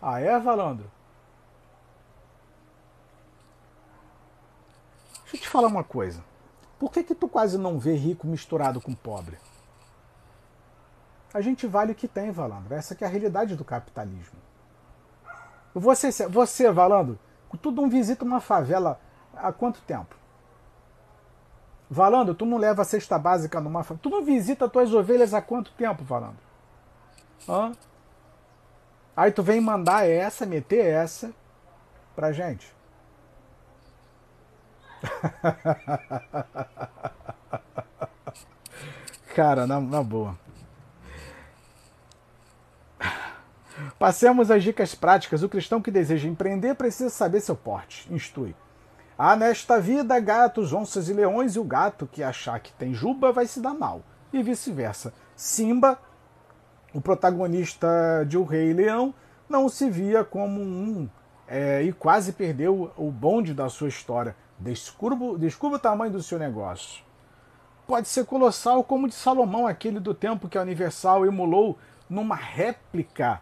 Ah, 0.02 0.20
é, 0.20 0.38
Valandro? 0.38 0.92
Deixa 5.22 5.38
eu 5.38 5.40
te 5.40 5.48
falar 5.48 5.68
uma 5.68 5.86
coisa. 5.86 6.22
Por 6.84 6.92
que, 6.92 7.02
que 7.02 7.16
tu 7.16 7.30
quase 7.30 7.58
não 7.58 7.80
vê 7.80 7.96
rico 7.96 8.28
misturado 8.28 8.82
com 8.82 8.94
pobre? 8.94 9.38
A 11.34 11.40
gente 11.40 11.66
vale 11.66 11.94
o 11.94 11.96
que 11.96 12.10
tem, 12.10 12.30
Valandro. 12.30 12.74
Essa 12.74 12.94
que 12.94 13.06
é 13.06 13.08
a 13.08 13.10
realidade 13.10 13.56
do 13.56 13.64
capitalismo. 13.64 14.38
Você, 15.74 16.12
você 16.28 16.70
Valandro, 16.74 17.18
tu 17.62 17.72
não 17.72 17.90
visita 17.90 18.26
uma 18.26 18.42
favela 18.42 19.00
há 19.34 19.50
quanto 19.54 19.82
tempo? 19.84 20.14
Valando, 21.90 22.36
tu 22.36 22.46
não 22.46 22.58
leva 22.58 22.82
a 22.82 22.86
cesta 22.86 23.18
básica 23.18 23.62
numa. 23.62 23.82
Tu 23.86 24.10
não 24.10 24.26
visita 24.26 24.68
tuas 24.68 24.94
ovelhas 24.94 25.34
há 25.34 25.42
quanto 25.42 25.72
tempo, 25.72 26.04
Valando? 26.04 26.36
Hã? 27.48 27.72
Aí 29.16 29.32
tu 29.32 29.42
vem 29.42 29.62
mandar 29.62 30.06
essa, 30.06 30.46
meter 30.46 30.86
essa 30.86 31.32
pra 32.14 32.34
gente. 32.34 32.76
Cara, 39.36 39.66
na, 39.66 39.82
na 39.82 40.04
boa. 40.04 40.38
Passemos 43.98 44.52
às 44.52 44.64
dicas 44.64 44.94
práticas. 44.94 45.44
O 45.44 45.50
cristão 45.50 45.82
que 45.82 45.92
deseja 45.92 46.28
empreender 46.28 46.76
precisa 46.76 47.10
saber 47.10 47.42
seu 47.42 47.56
porte. 47.56 48.12
Instrui. 48.14 48.56
Há 49.18 49.36
nesta 49.36 49.80
vida 49.80 50.20
gatos, 50.20 50.74
onças 50.74 51.10
e 51.10 51.14
leões, 51.14 51.56
e 51.56 51.60
o 51.60 51.64
gato 51.64 52.10
que 52.12 52.24
achar 52.24 52.60
que 52.60 52.74
tem 52.74 52.94
juba 52.94 53.32
vai 53.32 53.46
se 53.46 53.62
dar 53.62 53.74
mal. 53.74 54.02
e 54.32 54.42
vice-versa. 54.42 55.14
Simba, 55.36 56.00
o 56.94 57.00
protagonista 57.00 57.88
de 58.28 58.38
O 58.38 58.44
Rei 58.44 58.74
Leão, 58.74 59.14
não 59.48 59.70
se 59.70 59.90
via 59.90 60.24
como 60.24 60.60
um 60.60 61.08
é, 61.48 61.84
e 61.84 61.94
quase 61.94 62.34
perdeu 62.34 62.92
o 62.98 63.12
bonde 63.12 63.54
da 63.54 63.70
sua 63.70 63.88
história. 63.88 64.36
Descubra, 64.64 65.38
descubra 65.38 65.78
o 65.78 65.82
tamanho 65.82 66.14
do 66.14 66.24
seu 66.24 66.40
negócio. 66.40 67.04
Pode 67.86 68.08
ser 68.08 68.26
colossal 68.26 68.82
como 68.82 69.06
o 69.06 69.10
de 69.10 69.16
Salomão, 69.16 69.68
aquele 69.68 70.00
do 70.00 70.14
tempo 70.14 70.48
que 70.48 70.58
a 70.58 70.62
Universal 70.62 71.26
emulou 71.26 71.78
numa 72.10 72.36
réplica 72.36 73.42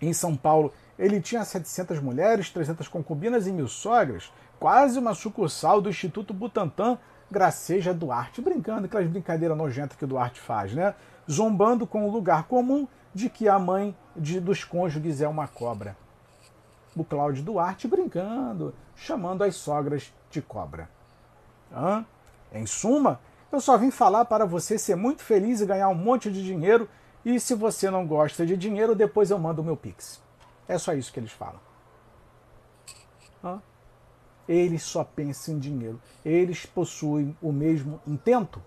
em 0.00 0.12
São 0.12 0.36
Paulo. 0.36 0.72
Ele 0.98 1.20
tinha 1.20 1.44
700 1.44 2.00
mulheres, 2.00 2.50
300 2.50 2.88
concubinas 2.88 3.46
e 3.46 3.52
mil 3.52 3.68
sogras, 3.68 4.32
quase 4.58 4.98
uma 4.98 5.14
sucursal 5.14 5.80
do 5.80 5.88
Instituto 5.88 6.34
Butantan 6.34 6.98
Graceja 7.30 7.94
Duarte, 7.94 8.40
brincando, 8.40 8.86
aquelas 8.86 9.08
brincadeiras 9.08 9.56
nojentas 9.56 9.96
que 9.96 10.04
o 10.04 10.08
Duarte 10.08 10.40
faz, 10.40 10.72
né? 10.72 10.94
Zombando 11.30 11.86
com 11.86 12.08
o 12.08 12.10
lugar 12.10 12.44
comum 12.44 12.88
de 13.14 13.30
que 13.30 13.48
a 13.48 13.58
mãe 13.58 13.96
de, 14.16 14.40
dos 14.40 14.64
cônjuges 14.64 15.20
é 15.20 15.28
uma 15.28 15.46
cobra. 15.46 15.96
O 16.96 17.04
Cláudio 17.04 17.44
Duarte 17.44 17.86
brincando, 17.86 18.74
chamando 18.96 19.44
as 19.44 19.54
sogras 19.54 20.12
de 20.30 20.42
cobra. 20.42 20.88
Hã? 21.72 22.04
Em 22.52 22.66
suma, 22.66 23.20
eu 23.52 23.60
só 23.60 23.76
vim 23.76 23.90
falar 23.90 24.24
para 24.24 24.44
você 24.44 24.78
ser 24.78 24.96
muito 24.96 25.22
feliz 25.22 25.60
e 25.60 25.66
ganhar 25.66 25.88
um 25.88 25.94
monte 25.94 26.32
de 26.32 26.42
dinheiro. 26.42 26.88
E 27.24 27.38
se 27.38 27.54
você 27.54 27.90
não 27.90 28.06
gosta 28.06 28.46
de 28.46 28.56
dinheiro, 28.56 28.94
depois 28.94 29.30
eu 29.30 29.38
mando 29.38 29.62
o 29.62 29.64
meu 29.64 29.76
Pix. 29.76 30.20
É 30.66 30.78
só 30.78 30.94
isso 30.94 31.12
que 31.12 31.20
eles 31.20 31.32
falam. 31.32 31.60
Hã? 33.44 33.60
Eles 34.48 34.82
só 34.82 35.04
pensam 35.04 35.54
em 35.54 35.58
dinheiro. 35.58 36.00
Eles 36.24 36.64
possuem 36.66 37.36
o 37.42 37.52
mesmo 37.52 38.00
intento. 38.06 38.62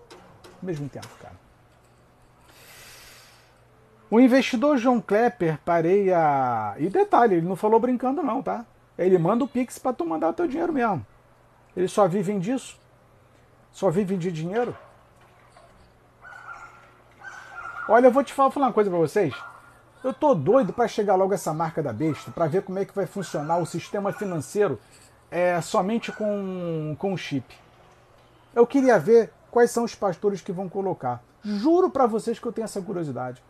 O 0.62 0.66
mesmo 0.66 0.84
intento, 0.84 1.08
cara. 1.20 1.38
O 4.10 4.20
investidor 4.20 4.76
João 4.76 5.00
Klepper 5.00 5.58
pareia. 5.64 6.74
E 6.78 6.88
detalhe, 6.88 7.36
ele 7.36 7.46
não 7.46 7.56
falou 7.56 7.80
brincando, 7.80 8.22
não, 8.22 8.42
tá? 8.42 8.66
Ele 9.00 9.16
manda 9.16 9.42
o 9.44 9.48
Pix 9.48 9.78
para 9.78 9.94
tu 9.94 10.04
mandar 10.04 10.28
o 10.28 10.32
teu 10.34 10.46
dinheiro 10.46 10.74
mesmo. 10.74 11.04
Eles 11.74 11.90
só 11.90 12.06
vivem 12.06 12.38
disso. 12.38 12.78
Só 13.72 13.88
vivem 13.88 14.18
de 14.18 14.30
dinheiro. 14.30 14.76
Olha, 17.88 18.08
eu 18.08 18.12
vou 18.12 18.22
te 18.22 18.34
falar, 18.34 18.50
falar 18.50 18.66
uma 18.66 18.72
coisa 18.74 18.90
para 18.90 18.98
vocês. 18.98 19.34
Eu 20.04 20.12
tô 20.12 20.34
doido 20.34 20.74
para 20.74 20.86
chegar 20.86 21.14
logo 21.14 21.32
essa 21.32 21.52
marca 21.54 21.82
da 21.82 21.94
besta, 21.94 22.30
para 22.30 22.46
ver 22.46 22.62
como 22.62 22.78
é 22.78 22.84
que 22.84 22.94
vai 22.94 23.06
funcionar 23.06 23.56
o 23.56 23.66
sistema 23.66 24.12
financeiro 24.12 24.78
é, 25.30 25.58
somente 25.62 26.12
com, 26.12 26.94
com 26.98 27.16
chip. 27.16 27.56
Eu 28.54 28.66
queria 28.66 28.98
ver 28.98 29.32
quais 29.50 29.70
são 29.70 29.84
os 29.84 29.94
pastores 29.94 30.42
que 30.42 30.52
vão 30.52 30.68
colocar. 30.68 31.22
Juro 31.42 31.90
para 31.90 32.06
vocês 32.06 32.38
que 32.38 32.46
eu 32.46 32.52
tenho 32.52 32.66
essa 32.66 32.82
curiosidade. 32.82 33.42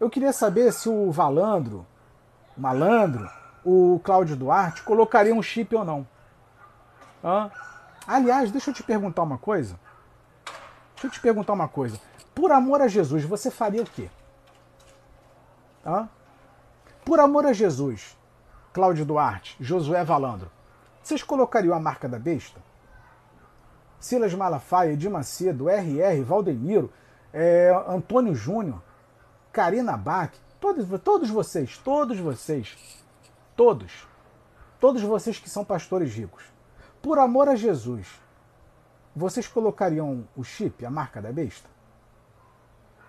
Eu 0.00 0.10
queria 0.10 0.32
saber 0.32 0.72
se 0.72 0.88
o 0.88 1.12
Valandro, 1.12 1.86
o 2.56 2.60
Malandro, 2.60 3.30
o 3.64 4.00
Cláudio 4.02 4.36
Duarte 4.36 4.82
colocaria 4.82 5.34
um 5.34 5.42
chip 5.42 5.74
ou 5.74 5.84
não. 5.84 6.06
Hã? 7.22 7.50
Aliás, 8.06 8.50
deixa 8.50 8.70
eu 8.70 8.74
te 8.74 8.82
perguntar 8.82 9.22
uma 9.22 9.38
coisa. 9.38 9.78
Deixa 10.94 11.06
eu 11.06 11.10
te 11.10 11.20
perguntar 11.20 11.52
uma 11.52 11.68
coisa. 11.68 11.98
Por 12.34 12.50
amor 12.52 12.80
a 12.80 12.88
Jesus, 12.88 13.24
você 13.24 13.50
faria 13.50 13.82
o 13.82 13.86
quê? 13.86 14.08
Hã? 15.84 16.08
Por 17.04 17.20
amor 17.20 17.46
a 17.46 17.52
Jesus, 17.52 18.16
Cláudio 18.72 19.04
Duarte, 19.04 19.56
Josué 19.60 20.04
Valandro, 20.04 20.50
vocês 21.02 21.22
colocariam 21.22 21.74
a 21.74 21.80
marca 21.80 22.08
da 22.08 22.18
besta? 22.18 22.60
Silas 23.98 24.32
Malafaia, 24.32 24.92
Edir 24.92 25.10
Macedo, 25.10 25.68
RR, 25.68 26.22
Valdemiro, 26.22 26.92
é, 27.32 27.70
Antônio 27.86 28.34
Júnior, 28.34 28.82
Karina 29.52 29.96
Bach, 29.96 30.32
todos, 30.60 30.86
todos 31.00 31.30
vocês, 31.30 31.78
todos 31.78 32.18
vocês, 32.18 32.99
todos, 33.60 34.08
todos 34.80 35.02
vocês 35.02 35.38
que 35.38 35.50
são 35.50 35.62
pastores 35.62 36.14
ricos, 36.14 36.44
por 37.02 37.18
amor 37.18 37.46
a 37.46 37.54
Jesus, 37.54 38.08
vocês 39.14 39.46
colocariam 39.46 40.26
o 40.34 40.42
chip, 40.42 40.82
a 40.86 40.90
marca 40.90 41.20
da 41.20 41.30
besta? 41.30 41.68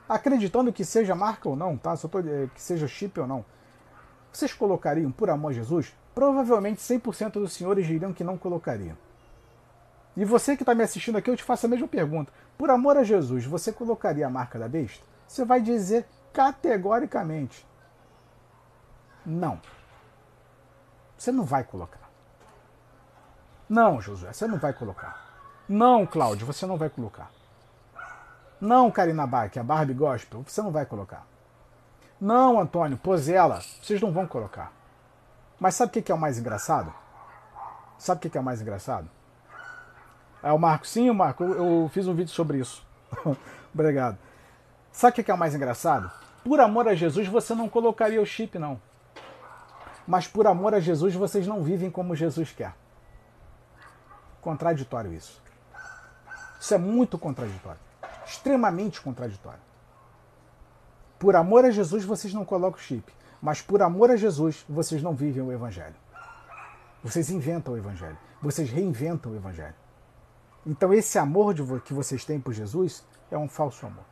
Acreditando 0.09 0.73
que 0.73 0.83
seja 0.83 1.15
marca 1.15 1.47
ou 1.47 1.55
não, 1.55 1.77
tá? 1.77 1.95
Tô, 1.95 2.19
eh, 2.19 2.49
que 2.53 2.61
seja 2.61 2.85
chip 2.85 3.17
ou 3.17 3.25
não. 3.25 3.45
Vocês 4.29 4.53
colocariam 4.53 5.09
por 5.09 5.29
amor 5.29 5.51
a 5.51 5.53
Jesus? 5.53 5.95
Provavelmente 6.13 6.81
100% 6.81 7.31
dos 7.31 7.53
senhores 7.53 7.87
diriam 7.87 8.11
que 8.11 8.21
não 8.21 8.37
colocariam. 8.37 8.97
E 10.17 10.25
você 10.25 10.57
que 10.57 10.63
está 10.63 10.75
me 10.75 10.83
assistindo 10.83 11.17
aqui, 11.17 11.29
eu 11.29 11.37
te 11.37 11.45
faço 11.45 11.65
a 11.65 11.69
mesma 11.69 11.87
pergunta. 11.87 12.33
Por 12.57 12.69
amor 12.69 12.97
a 12.97 13.05
Jesus, 13.05 13.45
você 13.45 13.71
colocaria 13.71 14.27
a 14.27 14.29
marca 14.29 14.59
da 14.59 14.67
besta? 14.67 15.01
Você 15.25 15.45
vai 15.45 15.61
dizer 15.61 16.05
categoricamente: 16.33 17.65
não. 19.25 19.57
Você 21.21 21.31
não 21.31 21.45
vai 21.45 21.63
colocar. 21.63 22.09
Não, 23.69 24.01
Josué, 24.01 24.33
você 24.33 24.47
não 24.47 24.57
vai 24.57 24.73
colocar. 24.73 25.23
Não, 25.69 26.03
Cláudio, 26.03 26.47
você 26.47 26.65
não 26.65 26.77
vai 26.77 26.89
colocar. 26.89 27.29
Não, 28.59 28.89
Karina 28.89 29.27
Bach, 29.27 29.55
a 29.55 29.61
Barbie 29.61 29.93
Gospel, 29.93 30.41
você 30.41 30.63
não 30.63 30.71
vai 30.71 30.83
colocar. 30.83 31.27
Não, 32.19 32.59
Antônio, 32.59 32.97
Pozela, 32.97 33.61
vocês 33.83 34.01
não 34.01 34.11
vão 34.11 34.25
colocar. 34.25 34.73
Mas 35.59 35.75
sabe 35.75 35.99
o 35.99 36.01
que 36.01 36.11
é 36.11 36.15
o 36.15 36.17
mais 36.17 36.39
engraçado? 36.39 36.91
Sabe 37.99 38.25
o 38.25 38.31
que 38.31 38.35
é 38.35 38.41
o 38.41 38.43
mais 38.43 38.59
engraçado? 38.59 39.07
É 40.41 40.51
o 40.51 40.57
Marco. 40.57 40.87
Sim, 40.87 41.11
Marco, 41.11 41.43
eu 41.43 41.87
fiz 41.93 42.07
um 42.07 42.15
vídeo 42.15 42.33
sobre 42.33 42.57
isso. 42.57 42.83
Obrigado. 43.71 44.17
Sabe 44.91 45.21
o 45.21 45.23
que 45.23 45.29
é 45.29 45.35
o 45.35 45.37
mais 45.37 45.53
engraçado? 45.53 46.11
Por 46.43 46.59
amor 46.59 46.87
a 46.87 46.95
Jesus, 46.95 47.27
você 47.27 47.53
não 47.53 47.69
colocaria 47.69 48.19
o 48.19 48.25
chip, 48.25 48.57
não. 48.57 48.81
Mas 50.07 50.27
por 50.27 50.47
amor 50.47 50.73
a 50.73 50.79
Jesus, 50.79 51.13
vocês 51.15 51.47
não 51.47 51.63
vivem 51.63 51.89
como 51.89 52.15
Jesus 52.15 52.51
quer. 52.51 52.73
Contraditório 54.41 55.13
isso. 55.13 55.41
Isso 56.59 56.73
é 56.73 56.77
muito 56.77 57.17
contraditório. 57.17 57.79
Extremamente 58.25 59.01
contraditório. 59.01 59.59
Por 61.17 61.35
amor 61.35 61.65
a 61.65 61.71
Jesus, 61.71 62.03
vocês 62.03 62.33
não 62.33 62.43
colocam 62.43 62.79
o 62.79 62.83
chip. 62.83 63.13
Mas 63.41 63.61
por 63.61 63.81
amor 63.81 64.11
a 64.11 64.15
Jesus, 64.15 64.63
vocês 64.69 65.01
não 65.01 65.15
vivem 65.15 65.41
o 65.41 65.51
Evangelho. 65.51 65.95
Vocês 67.03 67.29
inventam 67.29 67.73
o 67.73 67.77
Evangelho. 67.77 68.17
Vocês 68.41 68.69
reinventam 68.69 69.31
o 69.31 69.35
Evangelho. 69.35 69.75
Então, 70.65 70.93
esse 70.93 71.17
amor 71.17 71.55
que 71.81 71.93
vocês 71.93 72.23
têm 72.23 72.39
por 72.39 72.53
Jesus 72.53 73.03
é 73.31 73.37
um 73.37 73.49
falso 73.49 73.85
amor. 73.85 74.05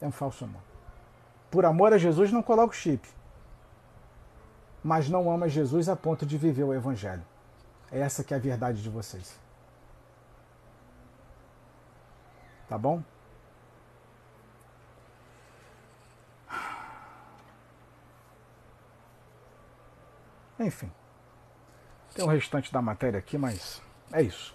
É 0.00 0.06
um 0.06 0.12
falso 0.12 0.44
amor. 0.44 0.62
Por 1.50 1.64
amor 1.64 1.92
a 1.92 1.98
Jesus, 1.98 2.30
não 2.30 2.42
coloca 2.42 2.72
o 2.72 2.76
chip. 2.76 3.08
Mas 4.82 5.08
não 5.08 5.30
ama 5.30 5.48
Jesus 5.48 5.88
a 5.88 5.96
ponto 5.96 6.24
de 6.24 6.38
viver 6.38 6.64
o 6.64 6.74
Evangelho. 6.74 7.24
É 7.90 8.00
essa 8.00 8.22
que 8.22 8.32
é 8.32 8.36
a 8.36 8.40
verdade 8.40 8.82
de 8.82 8.88
vocês. 8.88 9.38
Tá 12.68 12.76
bom? 12.76 13.02
Enfim. 20.60 20.90
Tem 22.14 22.24
o 22.24 22.28
restante 22.28 22.72
da 22.72 22.82
matéria 22.82 23.18
aqui, 23.18 23.38
mas 23.38 23.80
é 24.12 24.22
isso. 24.22 24.54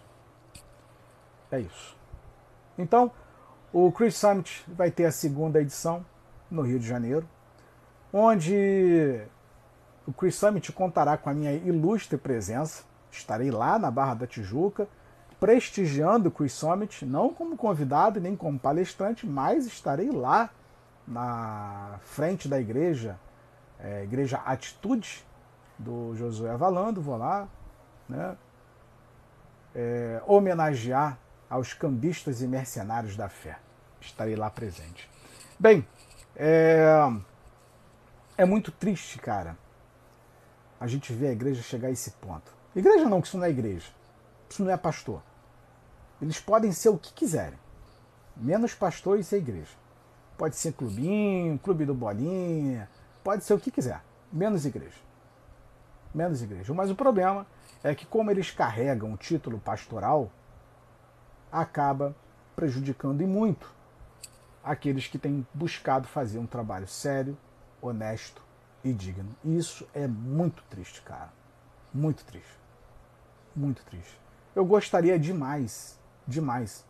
É 1.49 1.59
isso. 1.59 1.97
Então, 2.77 3.11
o 3.71 3.91
Chris 3.91 4.15
Summit 4.15 4.63
vai 4.67 4.91
ter 4.91 5.05
a 5.05 5.11
segunda 5.11 5.61
edição 5.61 6.05
no 6.49 6.61
Rio 6.61 6.79
de 6.79 6.87
Janeiro, 6.87 7.27
onde 8.11 9.23
o 10.05 10.11
Chris 10.11 10.35
Summit 10.35 10.71
contará 10.71 11.17
com 11.17 11.29
a 11.29 11.33
minha 11.33 11.53
ilustre 11.53 12.17
presença. 12.17 12.83
Estarei 13.11 13.51
lá 13.51 13.77
na 13.77 13.91
Barra 13.91 14.15
da 14.15 14.27
Tijuca, 14.27 14.87
prestigiando 15.39 16.29
o 16.29 16.31
Chris 16.31 16.53
Summit, 16.53 17.05
não 17.05 17.33
como 17.33 17.55
convidado 17.55 18.19
nem 18.19 18.35
como 18.35 18.59
palestrante, 18.59 19.25
mas 19.25 19.65
estarei 19.65 20.09
lá 20.09 20.49
na 21.07 21.99
frente 22.03 22.47
da 22.47 22.59
igreja, 22.59 23.19
é, 23.79 24.03
Igreja 24.03 24.37
Atitude, 24.45 25.25
do 25.77 26.15
Josué 26.15 26.55
Valando, 26.55 27.01
vou 27.01 27.17
lá, 27.17 27.47
né, 28.07 28.37
é, 29.75 30.21
homenagear 30.25 31.17
aos 31.49 31.73
cambistas 31.73 32.41
e 32.41 32.47
mercenários 32.47 33.15
da 33.15 33.27
fé. 33.27 33.57
Estarei 33.99 34.35
lá 34.35 34.49
presente. 34.49 35.09
Bem, 35.59 35.85
é, 36.35 36.87
é 38.37 38.45
muito 38.45 38.71
triste, 38.71 39.19
cara, 39.19 39.57
a 40.83 40.87
gente 40.87 41.13
ver 41.13 41.27
a 41.27 41.31
igreja 41.31 41.61
chegar 41.61 41.87
a 41.87 41.91
esse 41.91 42.11
ponto. 42.11 42.53
Igreja 42.75 43.07
não, 43.07 43.21
que 43.21 43.27
isso 43.29 43.37
não 43.37 43.45
é 43.45 43.49
igreja. 43.49 43.89
Isso 44.49 44.61
não 44.61 44.69
é 44.69 44.75
pastor. 44.75 45.23
Eles 46.21 46.41
podem 46.41 46.73
ser 46.73 46.89
o 46.89 46.97
que 46.97 47.13
quiserem. 47.13 47.57
Menos 48.35 48.73
pastor 48.73 49.17
e 49.17 49.23
ser 49.23 49.37
igreja. 49.37 49.71
Pode 50.37 50.57
ser 50.57 50.73
clubinho, 50.73 51.57
clube 51.57 51.85
do 51.85 51.93
bolinha, 51.93 52.89
pode 53.23 53.45
ser 53.45 53.53
o 53.53 53.59
que 53.61 53.71
quiser. 53.71 54.03
Menos 54.29 54.65
igreja. 54.65 54.97
Menos 56.13 56.41
igreja. 56.41 56.73
Mas 56.73 56.91
o 56.91 56.95
problema 56.95 57.47
é 57.81 57.95
que 57.95 58.05
como 58.05 58.29
eles 58.29 58.51
carregam 58.51 59.13
o 59.13 59.17
título 59.17 59.59
pastoral, 59.59 60.29
acaba 61.49 62.13
prejudicando 62.57 63.21
e 63.21 63.25
muito 63.25 63.73
aqueles 64.61 65.07
que 65.07 65.17
têm 65.17 65.47
buscado 65.53 66.09
fazer 66.09 66.39
um 66.39 66.45
trabalho 66.45 66.89
sério, 66.89 67.37
honesto 67.81 68.42
e 68.83 68.93
digno. 68.93 69.35
E 69.43 69.57
isso 69.57 69.87
é 69.93 70.07
muito 70.07 70.63
triste, 70.69 71.01
cara. 71.01 71.31
Muito 71.93 72.23
triste. 72.25 72.59
Muito 73.55 73.83
triste. 73.85 74.19
Eu 74.55 74.65
gostaria 74.65 75.17
demais, 75.17 75.99
demais, 76.27 76.85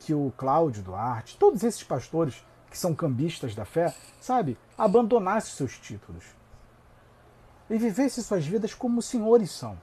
que 0.00 0.14
o 0.14 0.32
Cláudio 0.36 0.82
Duarte, 0.82 1.36
todos 1.38 1.62
esses 1.62 1.82
pastores 1.82 2.44
que 2.70 2.76
são 2.76 2.94
cambistas 2.94 3.54
da 3.54 3.64
fé, 3.64 3.94
sabe, 4.20 4.58
abandonassem 4.76 5.54
seus 5.54 5.78
títulos 5.78 6.24
e 7.70 7.78
vivessem 7.78 8.22
suas 8.22 8.46
vidas 8.46 8.74
como 8.74 8.98
os 8.98 9.06
senhores 9.06 9.50
são. 9.50 9.78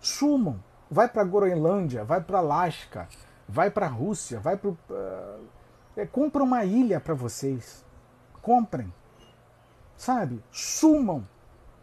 Sumam, 0.00 0.62
vai 0.90 1.08
para 1.08 1.24
Groenlândia, 1.24 2.04
vai 2.04 2.20
para 2.22 2.38
Alasca, 2.38 3.08
vai 3.48 3.70
para 3.70 3.86
Rússia, 3.86 4.40
vai 4.40 4.56
para 4.56 4.70
uh, 4.70 5.48
é, 5.96 6.06
compra 6.06 6.42
uma 6.42 6.64
ilha 6.64 7.00
para 7.00 7.14
vocês. 7.14 7.84
Comprem. 8.40 8.92
Sabe? 10.00 10.42
Sumam, 10.50 11.28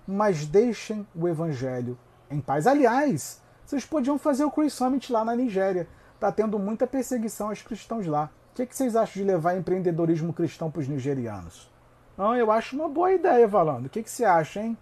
mas 0.07 0.47
deixem 0.47 1.07
o 1.13 1.27
evangelho 1.27 1.95
em 2.31 2.41
paz. 2.41 2.65
Aliás, 2.65 3.43
vocês 3.63 3.85
podiam 3.85 4.17
fazer 4.17 4.43
o 4.43 4.49
Chris 4.49 4.73
Summit 4.73 5.13
lá 5.13 5.23
na 5.23 5.35
Nigéria. 5.35 5.87
Está 6.15 6.31
tendo 6.31 6.57
muita 6.57 6.87
perseguição 6.87 7.49
aos 7.49 7.61
cristãos 7.61 8.07
lá. 8.07 8.31
O 8.49 8.55
que, 8.55 8.65
que 8.65 8.75
vocês 8.75 8.95
acham 8.95 9.21
de 9.21 9.23
levar 9.23 9.55
empreendedorismo 9.55 10.33
cristão 10.33 10.71
para 10.71 10.79
os 10.79 10.87
nigerianos? 10.87 11.71
Não, 12.17 12.35
eu 12.35 12.51
acho 12.51 12.75
uma 12.75 12.89
boa 12.89 13.13
ideia, 13.13 13.47
Valando. 13.47 13.85
O 13.85 13.89
que, 13.89 14.01
que 14.01 14.09
você 14.09 14.25
acha, 14.25 14.61
hein? 14.63 14.75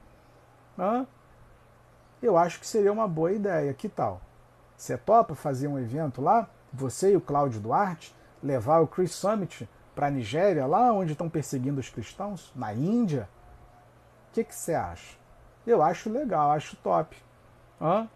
Hã? 0.80 1.06
Eu 2.22 2.38
acho 2.38 2.58
que 2.62 2.66
seria 2.66 2.94
uma 2.94 3.06
boa 3.06 3.34
ideia. 3.34 3.74
Que 3.74 3.90
tal? 3.90 4.22
Você 4.78 4.98
topa 4.98 5.36
fazer 5.36 5.68
um 5.68 5.78
evento 5.78 6.22
lá? 6.22 6.50
Você 6.72 7.12
e 7.12 7.18
o 7.18 7.22
Cláudio 7.22 7.60
Duarte? 7.60 8.16
Levar 8.42 8.80
o 8.80 8.88
Chris 8.88 9.12
Summit 9.12 9.68
para 9.96 10.08
a 10.08 10.12
Nigéria, 10.12 10.68
lá 10.68 10.92
onde 10.92 11.14
estão 11.14 11.30
perseguindo 11.30 11.80
os 11.80 11.90
cristãos? 11.90 12.52
Na 12.54 12.74
Índia? 12.74 13.30
O 14.30 14.34
que, 14.34 14.44
você 14.44 14.74
acha? 14.74 15.16
Eu 15.66 15.82
acho 15.82 16.10
legal, 16.10 16.52
acho 16.52 16.76
top. 16.78 17.16
Hã? 17.82 18.08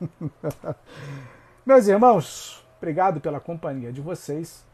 Meus 1.66 1.88
irmãos, 1.88 2.64
obrigado 2.78 3.20
pela 3.20 3.40
companhia 3.40 3.92
de 3.92 4.00
vocês. 4.00 4.64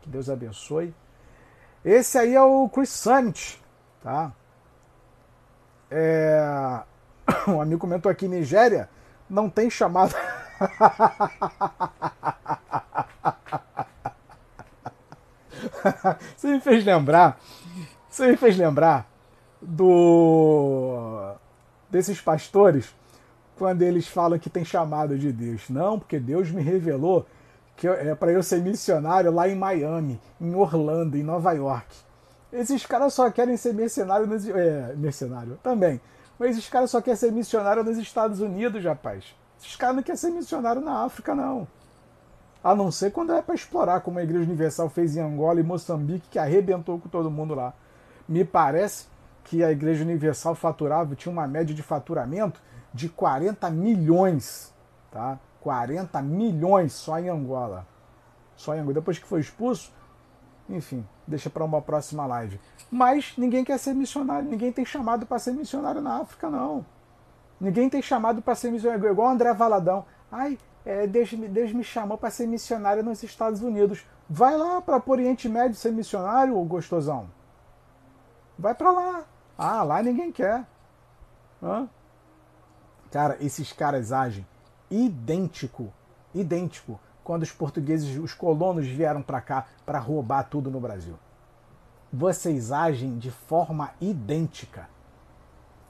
Que 0.00 0.10
Deus 0.10 0.28
abençoe. 0.28 0.92
Esse 1.84 2.18
aí 2.18 2.34
é 2.34 2.42
o 2.42 2.68
Chris 2.68 2.90
Summit, 2.90 3.62
tá? 4.02 4.32
É... 5.90 6.82
Um 7.46 7.60
amigo 7.60 7.80
comentou 7.80 8.10
aqui: 8.10 8.28
Nigéria 8.28 8.88
não 9.30 9.48
tem 9.48 9.70
chamada. 9.70 10.14
Você 16.36 16.48
me 16.48 16.60
fez 16.60 16.84
lembrar. 16.84 17.38
Você 18.08 18.28
me 18.28 18.36
fez 18.36 18.56
lembrar 18.56 19.10
do 19.60 21.34
desses 21.88 22.20
pastores 22.20 22.94
quando 23.56 23.82
eles 23.82 24.08
falam 24.08 24.38
que 24.38 24.50
tem 24.50 24.64
chamada 24.64 25.16
de 25.16 25.32
Deus. 25.32 25.68
Não, 25.68 25.98
porque 25.98 26.18
Deus 26.18 26.50
me 26.50 26.62
revelou 26.62 27.26
que 27.76 27.86
é 27.88 28.14
para 28.14 28.32
eu 28.32 28.42
ser 28.42 28.60
missionário 28.60 29.32
lá 29.32 29.48
em 29.48 29.54
Miami, 29.54 30.20
em 30.40 30.54
Orlando, 30.54 31.16
em 31.16 31.22
Nova 31.22 31.52
York. 31.52 31.86
Esses 32.52 32.84
caras 32.84 33.14
só 33.14 33.30
querem 33.30 33.56
ser 33.56 33.72
mercenário 33.72 34.26
nos, 34.26 34.46
é, 34.48 34.94
mercenário 34.96 35.58
também. 35.62 36.00
Mas 36.38 36.52
esses 36.52 36.68
caras 36.68 36.90
só 36.90 37.00
querem 37.00 37.16
ser 37.16 37.32
missionário 37.32 37.82
nos 37.82 37.98
Estados 37.98 38.40
Unidos, 38.40 38.84
rapaz. 38.84 39.24
Esses 39.58 39.76
caras 39.76 39.96
não 39.96 40.02
querem 40.02 40.18
ser 40.18 40.30
missionário 40.30 40.82
na 40.82 41.04
África, 41.04 41.34
não. 41.34 41.66
A 42.62 42.74
não 42.74 42.92
ser 42.92 43.10
quando 43.10 43.32
é 43.32 43.42
para 43.42 43.54
explorar, 43.54 44.00
como 44.00 44.18
a 44.18 44.22
Igreja 44.22 44.44
Universal 44.44 44.88
fez 44.88 45.16
em 45.16 45.20
Angola 45.20 45.58
e 45.58 45.64
Moçambique, 45.64 46.28
que 46.30 46.38
arrebentou 46.38 46.98
com 46.98 47.08
todo 47.08 47.30
mundo 47.30 47.54
lá. 47.54 47.74
Me 48.28 48.44
parece 48.44 49.06
que 49.44 49.64
a 49.64 49.72
Igreja 49.72 50.04
Universal 50.04 50.54
faturava, 50.54 51.16
tinha 51.16 51.32
uma 51.32 51.46
média 51.48 51.74
de 51.74 51.82
faturamento 51.82 52.60
de 52.94 53.08
40 53.08 53.68
milhões, 53.70 54.72
tá? 55.10 55.38
40 55.60 56.20
milhões 56.22 56.92
só 56.92 57.18
em 57.18 57.28
Angola. 57.28 57.86
Só 58.54 58.74
em 58.74 58.78
Angola. 58.78 58.94
Depois 58.94 59.18
que 59.18 59.26
foi 59.26 59.40
expulso, 59.40 59.92
enfim, 60.68 61.06
deixa 61.26 61.50
para 61.50 61.64
uma 61.64 61.82
próxima 61.82 62.26
live. 62.26 62.60
Mas 62.90 63.34
ninguém 63.36 63.64
quer 63.64 63.78
ser 63.78 63.94
missionário, 63.94 64.48
ninguém 64.48 64.70
tem 64.70 64.84
chamado 64.84 65.26
para 65.26 65.38
ser 65.38 65.52
missionário 65.52 66.00
na 66.00 66.18
África, 66.18 66.48
não. 66.48 66.84
Ninguém 67.60 67.88
tem 67.88 68.02
chamado 68.02 68.42
para 68.42 68.54
ser 68.54 68.70
missionário, 68.70 69.08
igual 69.08 69.28
André 69.28 69.52
Valadão. 69.52 70.04
Ai, 70.30 70.58
é, 70.84 71.06
Deus, 71.06 71.32
Deus 71.32 71.72
me 71.72 71.84
chamou 71.84 72.18
para 72.18 72.30
ser 72.30 72.46
missionário 72.46 73.02
nos 73.02 73.22
Estados 73.22 73.62
Unidos. 73.62 74.04
Vai 74.28 74.56
lá 74.56 74.80
para 74.80 75.02
o 75.04 75.10
Oriente 75.10 75.48
Médio 75.48 75.76
ser 75.76 75.92
missionário, 75.92 76.62
gostosão. 76.64 77.28
Vai 78.58 78.74
para 78.74 78.90
lá. 78.90 79.24
Ah, 79.56 79.82
lá 79.82 80.02
ninguém 80.02 80.32
quer. 80.32 80.66
Hã? 81.62 81.88
Cara, 83.10 83.36
esses 83.40 83.72
caras 83.72 84.10
agem 84.10 84.46
idêntico, 84.90 85.92
idêntico 86.34 86.98
quando 87.22 87.42
os 87.42 87.52
portugueses, 87.52 88.18
os 88.18 88.34
colonos 88.34 88.86
vieram 88.86 89.22
para 89.22 89.40
cá 89.40 89.66
para 89.86 89.98
roubar 89.98 90.44
tudo 90.44 90.70
no 90.70 90.80
Brasil. 90.80 91.18
Vocês 92.12 92.72
agem 92.72 93.18
de 93.18 93.30
forma 93.30 93.90
idêntica. 94.00 94.88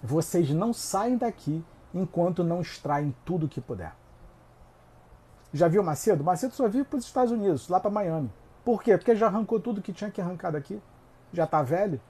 Vocês 0.03 0.51
não 0.51 0.73
saem 0.73 1.17
daqui 1.17 1.65
enquanto 1.95 2.45
não 2.45 2.61
extraem 2.61 3.15
tudo 3.25 3.49
que 3.49 3.61
puder. 3.61 3.95
Já 5.53 5.69
viu 5.69 5.83
Macedo? 5.83 6.25
Macedo 6.25 6.55
só 6.55 6.69
vive 6.69 6.85
para 6.85 6.99
os 6.99 7.05
Estados 7.05 7.33
Unidos, 7.33 7.69
lá 7.69 7.79
para 7.79 7.91
Miami. 7.91 8.33
Por 8.65 8.83
quê? 8.83 8.97
Porque 8.97 9.15
já 9.15 9.27
arrancou 9.27 9.61
tudo 9.61 9.83
que 9.83 9.93
tinha 9.93 10.11
que 10.11 10.21
arrancar 10.21 10.53
daqui. 10.53 10.81
Já 11.33 11.45
está 11.45 11.63
velho. 11.63 12.01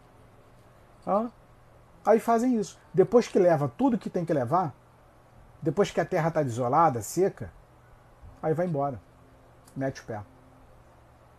Hã? 1.06 1.30
Aí 2.04 2.20
fazem 2.20 2.56
isso. 2.56 2.78
Depois 2.92 3.26
que 3.26 3.38
leva 3.38 3.68
tudo 3.76 3.98
que 3.98 4.10
tem 4.10 4.24
que 4.24 4.32
levar, 4.32 4.74
depois 5.60 5.90
que 5.90 6.00
a 6.00 6.04
terra 6.04 6.28
está 6.28 6.42
desolada, 6.42 7.00
seca, 7.00 7.52
aí 8.42 8.54
vai 8.54 8.66
embora 8.66 9.00
mete 9.76 10.00
o 10.00 10.04
pé. 10.04 10.22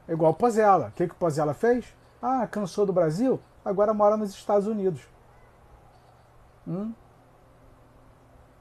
É 0.08 0.14
igual 0.14 0.32
o 0.32 0.36
Pozella. 0.36 0.88
O 0.88 0.92
que, 0.92 1.08
que 1.08 1.14
o 1.14 1.18
Pozella 1.18 1.54
fez? 1.54 1.86
Ah, 2.22 2.46
cansou 2.48 2.86
do 2.86 2.94
Brasil? 2.94 3.40
Agora 3.64 3.94
mora 3.94 4.18
nos 4.18 4.32
Estados 4.32 4.68
Unidos. 4.68 5.02
Hum? 6.68 6.94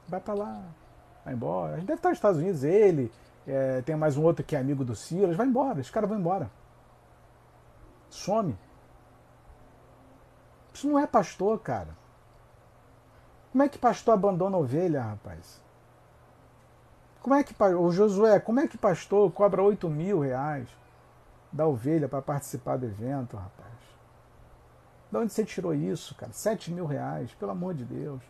Vai 0.09 0.21
para 0.21 0.35
lá. 0.35 0.63
Vai 1.25 1.35
embora. 1.35 1.75
A 1.75 1.77
gente 1.79 1.87
deve 1.87 1.99
estar 1.99 2.11
nos 2.11 2.19
Estados 2.19 2.39
Unidos. 2.39 2.65
Ele, 2.65 3.11
é, 3.47 3.83
tem 3.83 3.97
mais 3.97 4.17
um 4.17 4.23
outro 4.23 4.45
que 4.45 4.55
é 4.55 4.59
amigo 4.59 4.85
do 4.85 4.95
Silas. 4.95 5.37
Vai 5.37 5.47
embora. 5.47 5.81
Os 5.81 5.91
caras 5.91 6.09
vão 6.09 6.19
embora. 6.19 6.51
Some. 8.09 8.59
Isso 10.73 10.89
não 10.89 10.99
é 10.99 11.07
pastor, 11.07 11.59
cara. 11.61 11.97
Como 13.51 13.63
é 13.63 13.69
que 13.69 13.79
pastor 13.79 14.15
abandona 14.15 14.57
ovelha, 14.57 15.03
rapaz? 15.03 15.61
Como 17.21 17.35
é 17.37 17.45
que 17.45 17.55
o 17.63 17.91
Josué, 17.91 18.41
como 18.41 18.61
é 18.61 18.67
que 18.67 18.77
pastor 18.77 19.31
cobra 19.31 19.63
8 19.63 19.89
mil 19.89 20.21
reais 20.21 20.69
da 21.53 21.67
ovelha 21.67 22.09
para 22.09 22.23
participar 22.23 22.79
do 22.79 22.87
evento, 22.87 23.37
rapaz? 23.37 23.73
De 25.11 25.19
onde 25.19 25.33
você 25.33 25.45
tirou 25.45 25.75
isso, 25.75 26.15
cara? 26.15 26.33
7 26.33 26.73
mil 26.73 26.87
reais, 26.87 27.33
pelo 27.35 27.53
amor 27.53 27.75
de 27.75 27.85
Deus. 27.85 28.23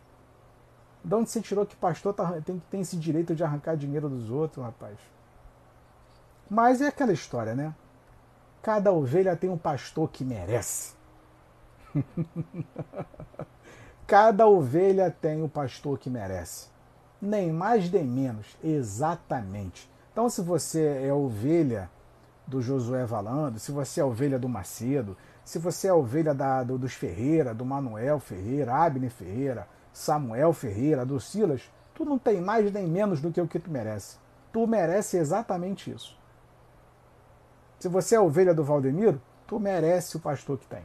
De 1.03 1.13
onde 1.15 1.29
você 1.29 1.41
tirou 1.41 1.65
que 1.65 1.75
pastor 1.75 2.13
tá, 2.13 2.41
tem, 2.41 2.61
tem 2.69 2.81
esse 2.81 2.95
direito 2.95 3.35
de 3.35 3.43
arrancar 3.43 3.75
dinheiro 3.75 4.07
dos 4.09 4.29
outros, 4.29 4.63
rapaz? 4.63 4.97
Mas 6.49 6.81
é 6.81 6.87
aquela 6.87 7.11
história, 7.11 7.55
né? 7.55 7.73
Cada 8.61 8.91
ovelha 8.91 9.35
tem 9.35 9.49
um 9.49 9.57
pastor 9.57 10.09
que 10.09 10.23
merece. 10.23 10.93
Cada 14.07 14.47
ovelha 14.47 15.11
tem 15.11 15.41
o 15.41 15.45
um 15.45 15.49
pastor 15.49 15.97
que 15.97 16.09
merece 16.09 16.73
nem 17.23 17.53
mais 17.53 17.89
nem 17.89 18.03
menos, 18.03 18.57
exatamente. 18.61 19.89
Então, 20.11 20.29
se 20.29 20.41
você 20.41 21.01
é 21.05 21.13
ovelha 21.13 21.89
do 22.45 22.61
Josué 22.61 23.05
Valando, 23.05 23.59
se 23.59 23.71
você 23.71 24.01
é 24.01 24.05
ovelha 24.05 24.37
do 24.37 24.49
Macedo, 24.49 25.15
se 25.45 25.57
você 25.57 25.87
é 25.87 25.93
ovelha 25.93 26.33
da, 26.33 26.63
do, 26.63 26.77
dos 26.77 26.93
Ferreira, 26.93 27.53
do 27.53 27.65
Manuel 27.65 28.19
Ferreira, 28.19 28.75
Abner 28.75 29.09
Ferreira, 29.09 29.67
Samuel 29.93 30.51
Ferreira, 30.51 31.05
do 31.05 31.19
Silas, 31.19 31.71
tu 31.93 32.03
não 32.03 32.19
tem 32.19 32.41
mais 32.41 32.69
nem 32.71 32.87
menos 32.87 33.21
do 33.21 33.31
que 33.31 33.39
o 33.39 33.47
que 33.47 33.59
tu 33.59 33.71
merece. 33.71 34.17
Tu 34.51 34.67
merece 34.67 35.15
exatamente 35.17 35.89
isso. 35.89 36.19
Se 37.79 37.87
você 37.87 38.15
é 38.15 38.19
ovelha 38.19 38.53
do 38.53 38.63
Valdemiro, 38.63 39.21
tu 39.47 39.59
merece 39.59 40.17
o 40.17 40.19
pastor 40.19 40.57
que 40.57 40.67
tem. 40.67 40.83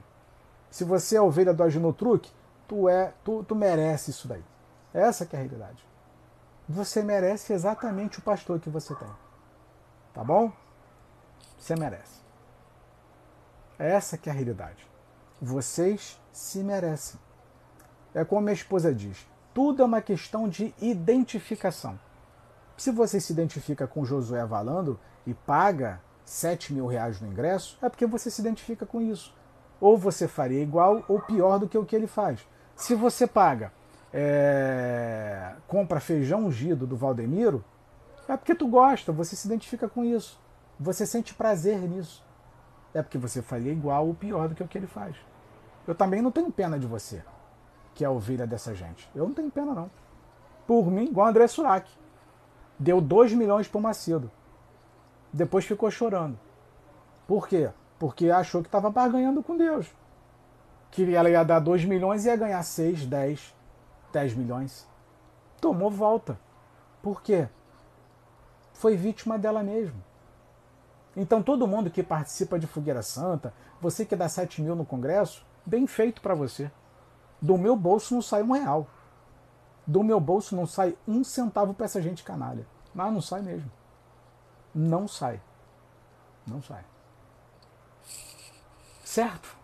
Se 0.71 0.85
você 0.85 1.17
é 1.17 1.21
ovelha 1.21 1.53
do 1.53 1.63
Aginotruque, 1.63 2.31
tu, 2.69 2.89
é, 2.89 3.13
tu, 3.25 3.43
tu 3.43 3.55
merece 3.57 4.11
isso 4.11 4.29
daí. 4.29 4.45
Essa 4.93 5.27
que 5.27 5.35
é 5.35 5.39
a 5.39 5.43
realidade 5.43 5.89
você 6.69 7.03
merece 7.03 7.53
exatamente 7.53 8.19
o 8.19 8.23
pastor 8.23 8.61
que 8.61 8.69
você 8.69 8.95
tem. 8.95 9.09
Tá 10.13 10.23
bom? 10.23 10.53
Você 11.59 11.75
merece. 11.75 12.21
Essa 13.79 14.19
que 14.19 14.29
é 14.29 14.33
a 14.33 14.35
realidade. 14.35 14.87
Vocês 15.41 16.21
se 16.31 16.63
merecem. 16.63 17.19
É 18.19 18.25
como 18.25 18.43
minha 18.43 18.53
esposa 18.53 18.95
diz: 18.95 19.27
tudo 19.55 19.83
é 19.83 19.85
uma 19.85 20.03
questão 20.03 20.49
de 20.49 20.75
identificação. 20.81 21.99
Se 22.77 22.91
você 22.91 23.21
se 23.21 23.33
identifica 23.33 23.87
com 23.87 24.05
Josué 24.05 24.45
Valando, 24.45 24.99
e 25.29 25.35
paga 25.35 26.01
7 26.25 26.73
mil 26.73 26.87
reais 26.87 27.21
no 27.21 27.29
ingresso, 27.29 27.79
é 27.83 27.89
porque 27.91 28.07
você 28.07 28.31
se 28.31 28.41
identifica 28.41 28.87
com 28.87 28.99
isso. 28.99 29.35
Ou 29.79 29.97
você 29.99 30.27
faria 30.27 30.63
igual 30.63 31.05
ou 31.07 31.21
pior 31.21 31.59
do 31.59 31.69
que 31.69 31.77
o 31.77 31.85
que 31.85 31.95
ele 31.95 32.07
faz. 32.07 32.41
Se 32.75 32.95
você 32.95 33.27
paga, 33.27 33.71
é, 34.13 35.53
compra 35.67 36.01
feijão 36.01 36.47
ungido 36.47 36.87
do 36.87 36.97
Valdemiro, 36.97 37.63
é 38.27 38.39
porque 38.39 38.55
tu 38.55 38.67
gosta, 38.67 39.13
você 39.13 39.37
se 39.37 39.47
identifica 39.47 39.87
com 39.87 40.03
isso. 40.03 40.41
Você 40.81 41.05
sente 41.05 41.35
prazer 41.35 41.79
nisso. 41.81 42.25
É 42.95 43.03
porque 43.03 43.19
você 43.19 43.43
faria 43.43 43.73
igual 43.73 44.07
ou 44.07 44.15
pior 44.15 44.49
do 44.49 44.55
que 44.55 44.63
o 44.63 44.69
que 44.69 44.79
ele 44.79 44.87
faz. 44.87 45.15
Eu 45.87 45.95
também 45.95 46.23
não 46.23 46.31
tenho 46.33 46.51
pena 46.51 46.79
de 46.79 46.87
você, 46.87 47.23
que 47.99 48.05
é 48.05 48.09
ovelha 48.09 48.47
dessa 48.47 48.73
gente. 48.77 49.11
Eu 49.13 49.27
não 49.27 49.35
tenho 49.35 49.51
pena, 49.51 49.75
não. 49.75 49.91
Por 50.69 50.89
mim, 50.89 51.07
igual 51.07 51.27
o 51.27 51.31
André 51.31 51.49
Surak. 51.49 51.91
Deu 52.79 53.01
2 53.01 53.33
milhões 53.33 53.67
para 53.67 53.79
o 53.79 53.83
Macedo. 53.83 54.31
Depois 55.33 55.65
ficou 55.65 55.91
chorando. 55.91 56.39
Por 57.27 57.49
quê? 57.49 57.73
Porque 57.99 58.31
achou 58.31 58.63
que 58.63 58.69
estava 58.69 58.89
barganhando 58.89 59.43
com 59.43 59.57
Deus. 59.57 59.93
Que 60.93 61.13
ela 61.13 61.29
ia 61.29 61.43
dar 61.43 61.59
2 61.59 61.87
milhões 61.87 62.25
e 62.25 62.29
ia 62.29 62.37
ganhar 62.37 62.63
6, 62.63 63.05
10, 63.05 63.57
10 64.13 64.35
milhões. 64.35 64.89
Tomou 65.61 65.91
volta. 65.91 66.39
Por 67.03 67.21
quê? 67.21 67.49
Foi 68.75 68.97
vítima 68.97 69.37
dela 69.37 69.65
mesma. 69.65 69.99
Então 71.17 71.43
todo 71.43 71.67
mundo 71.67 71.91
que 71.91 72.05
participa 72.05 72.61
de 72.61 72.69
Fogueira 72.69 73.03
Santa, 73.03 73.53
você 73.81 74.05
que 74.05 74.15
dá 74.15 74.29
7 74.29 74.63
mil 74.63 74.77
no 74.77 74.87
Congresso, 74.87 75.45
bem 75.67 75.85
feito 75.89 76.23
para 76.23 76.37
você. 76.37 76.71
Do 77.41 77.57
meu 77.57 77.77
bolso 77.77 78.15
não 78.15 78.23
sai 78.23 78.43
um 78.43 78.53
real. 78.53 78.87
Do 79.87 80.03
meu 80.03 80.21
bolso 80.21 80.55
não 80.55 80.67
sai 80.67 80.97
um 81.07 81.23
centavo 81.25 81.73
para 81.73 81.87
essa 81.87 82.03
gente 82.03 82.25
canalha. 82.25 82.67
Mas 82.95 83.13
não 83.13 83.21
sai 83.21 83.43
mesmo. 83.43 83.71
Não 84.75 85.09
sai. 85.09 85.41
Não 86.47 86.61
sai. 86.61 86.85
Certo? 89.05 89.57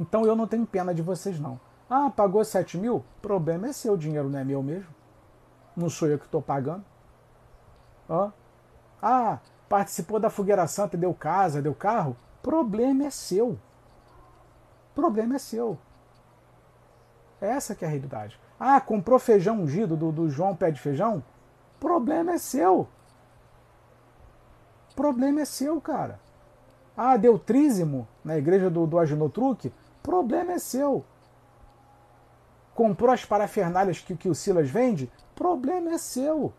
Então 0.00 0.26
eu 0.26 0.34
não 0.34 0.46
tenho 0.46 0.66
pena 0.66 0.94
de 0.94 1.02
vocês, 1.02 1.38
não. 1.38 1.60
Ah, 1.88 2.10
pagou 2.10 2.44
7 2.44 2.78
mil? 2.78 3.04
Problema 3.22 3.68
é 3.68 3.72
seu, 3.72 3.92
o 3.92 3.98
dinheiro 3.98 4.28
não 4.28 4.38
é 4.38 4.44
meu 4.44 4.62
mesmo. 4.62 4.92
Não 5.76 5.88
sou 5.88 6.08
eu 6.08 6.18
que 6.18 6.24
estou 6.24 6.42
pagando. 6.42 6.84
Ah, 8.08 8.32
ah, 9.00 9.38
participou 9.68 10.18
da 10.18 10.30
fogueira 10.30 10.66
santa, 10.66 10.96
deu 10.96 11.14
casa, 11.14 11.62
deu 11.62 11.74
carro? 11.74 12.16
Problema 12.42 13.04
é 13.04 13.10
seu. 13.10 13.58
Problema 14.94 15.36
é 15.36 15.38
seu. 15.38 15.78
Essa 17.46 17.74
que 17.74 17.84
é 17.84 17.88
a 17.88 17.90
realidade. 17.90 18.38
Ah, 18.58 18.80
comprou 18.80 19.18
feijão 19.18 19.60
ungido 19.60 19.96
do, 19.96 20.10
do 20.10 20.28
João 20.28 20.54
Pé 20.54 20.70
de 20.70 20.80
Feijão? 20.80 21.22
Problema 21.78 22.32
é 22.32 22.38
seu. 22.38 22.88
Problema 24.94 25.40
é 25.40 25.44
seu, 25.44 25.80
cara. 25.80 26.20
Ah, 26.96 27.16
deu 27.16 27.38
trízimo 27.38 28.06
na 28.24 28.38
igreja 28.38 28.70
do, 28.70 28.86
do 28.86 28.98
Aginotruque? 28.98 29.72
Problema 30.02 30.52
é 30.52 30.58
seu. 30.58 31.04
Comprou 32.74 33.12
as 33.12 33.24
parafernálias 33.24 34.00
que, 34.00 34.16
que 34.16 34.28
o 34.28 34.34
Silas 34.34 34.70
vende? 34.70 35.10
Problema 35.34 35.92
é 35.92 35.98
seu. 35.98 36.52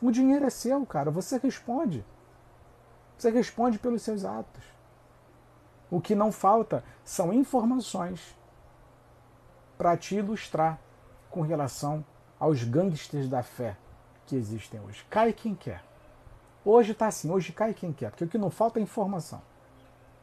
O 0.00 0.10
dinheiro 0.10 0.46
é 0.46 0.50
seu, 0.50 0.84
cara. 0.86 1.10
Você 1.10 1.38
responde. 1.38 2.04
Você 3.16 3.30
responde 3.30 3.78
pelos 3.78 4.02
seus 4.02 4.24
atos. 4.24 4.64
O 5.90 6.00
que 6.00 6.14
não 6.14 6.30
falta 6.30 6.84
são 7.04 7.32
informações 7.32 8.37
para 9.78 9.96
te 9.96 10.16
ilustrar 10.16 10.78
com 11.30 11.40
relação 11.40 12.04
aos 12.38 12.64
gangsters 12.64 13.28
da 13.28 13.42
fé 13.42 13.76
que 14.26 14.36
existem 14.36 14.80
hoje. 14.80 15.04
Cai 15.08 15.32
quem 15.32 15.54
quer. 15.54 15.82
Hoje 16.64 16.92
está 16.92 17.06
assim, 17.06 17.30
hoje 17.30 17.52
cai 17.52 17.72
quem 17.72 17.92
quer, 17.92 18.10
porque 18.10 18.24
o 18.24 18.28
que 18.28 18.36
não 18.36 18.50
falta 18.50 18.78
é 18.78 18.82
informação. 18.82 19.40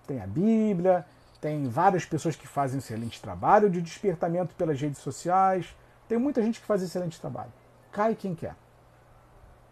Tem 0.06 0.22
a 0.22 0.28
Bíblia, 0.28 1.06
tem 1.42 1.68
várias 1.68 2.06
pessoas 2.06 2.36
que 2.36 2.48
fazem 2.48 2.80
excelente 2.80 3.22
trabalho 3.22 3.70
de 3.70 3.82
despertamento 3.82 4.54
pelas 4.56 4.80
redes 4.80 5.00
sociais, 5.00 5.76
tem 6.08 6.18
muita 6.18 6.42
gente 6.44 6.60
que 6.60 6.68
faz 6.68 6.84
excelente 6.84 7.20
trabalho. 7.20 7.52
Cai 7.92 8.14
quem 8.14 8.36
quer. 8.36 8.56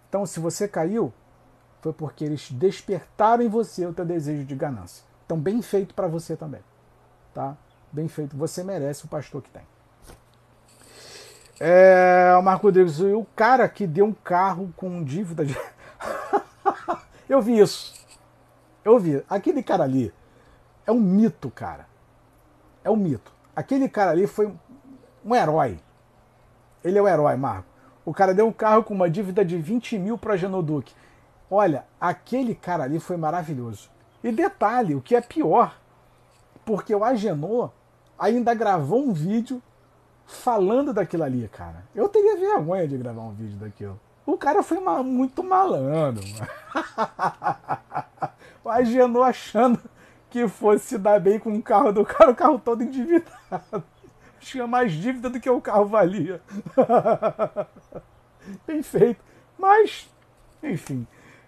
Então, 0.09 0.25
se 0.25 0.39
você 0.39 0.67
caiu, 0.67 1.13
foi 1.81 1.91
porque 1.91 2.23
eles 2.23 2.51
despertaram 2.51 3.43
em 3.43 3.49
você 3.49 3.85
o 3.85 3.93
teu 3.93 4.05
desejo 4.05 4.45
de 4.45 4.55
ganância. 4.55 5.03
Então, 5.25 5.37
bem 5.37 5.61
feito 5.61 5.93
para 5.93 6.07
você 6.07 6.35
também. 6.35 6.61
Tá? 7.33 7.57
Bem 7.91 8.07
feito. 8.07 8.37
Você 8.37 8.63
merece 8.63 9.05
o 9.05 9.07
pastor 9.07 9.41
que 9.41 9.49
tem. 9.49 9.63
É, 11.65 12.35
o 12.37 12.41
Marco 12.41 12.67
Rodrigues, 12.67 12.99
o 12.99 13.25
cara 13.37 13.69
que 13.69 13.87
deu 13.87 14.03
um 14.03 14.11
carro 14.11 14.73
com 14.75 15.01
dívida 15.01 15.45
de. 15.45 15.57
Eu 17.29 17.41
vi 17.41 17.57
isso. 17.57 18.05
Eu 18.83 18.99
vi. 18.99 19.23
Aquele 19.29 19.63
cara 19.63 19.85
ali 19.85 20.13
é 20.85 20.91
um 20.91 20.99
mito, 20.99 21.49
cara. 21.49 21.87
É 22.83 22.89
um 22.89 22.97
mito. 22.97 23.31
Aquele 23.55 23.87
cara 23.87 24.11
ali 24.11 24.27
foi 24.27 24.53
um 25.23 25.33
herói. 25.33 25.79
Ele 26.83 26.97
é 26.97 27.01
o 27.01 27.07
herói, 27.07 27.37
Marco. 27.37 27.69
O 28.03 28.13
cara 28.13 28.33
deu 28.33 28.45
um 28.45 28.51
carro 28.51 28.83
com 28.83 28.93
uma 28.93 29.09
dívida 29.09 29.45
de 29.45 29.55
20 29.55 29.97
mil 29.97 30.17
para 30.17 30.35
Genoduque. 30.35 30.93
Olha, 31.49 31.85
aquele 31.97 32.55
cara 32.55 32.83
ali 32.83 32.99
foi 32.99 33.15
maravilhoso. 33.15 33.89
E 34.21 34.33
detalhe, 34.33 34.95
o 34.95 35.01
que 35.01 35.15
é 35.15 35.21
pior, 35.21 35.79
porque 36.65 36.93
o 36.93 37.05
Agenor 37.05 37.71
ainda 38.19 38.53
gravou 38.53 39.01
um 39.01 39.13
vídeo 39.13 39.61
falando 40.25 40.93
daquilo 40.93 41.23
ali, 41.23 41.47
cara. 41.47 41.83
Eu 41.93 42.09
teria 42.09 42.37
vergonha 42.37 42.87
de 42.87 42.97
gravar 42.97 43.21
um 43.21 43.33
vídeo 43.33 43.57
daquilo. 43.57 43.99
O 44.25 44.37
cara 44.37 44.63
foi 44.63 44.79
muito 45.03 45.43
malandro. 45.43 46.23
o 48.63 48.69
Agenor 48.69 49.27
achando 49.27 49.79
que 50.29 50.47
fosse 50.47 50.85
se 50.85 50.97
dar 50.97 51.19
bem 51.19 51.37
com 51.37 51.53
o 51.53 51.61
carro 51.61 51.91
do 51.91 52.05
cara, 52.05 52.31
o 52.31 52.35
carro 52.35 52.59
todo 52.59 52.83
endividado. 52.83 53.33
Tinha 54.39 54.65
mais 54.65 54.91
dívida 54.91 55.29
do 55.29 55.39
que 55.39 55.49
o 55.49 55.61
carro 55.61 55.85
valia. 55.85 56.41
bem 58.65 58.81
feito. 58.81 59.23
Mas, 59.57 60.09
enfim. 60.61 61.05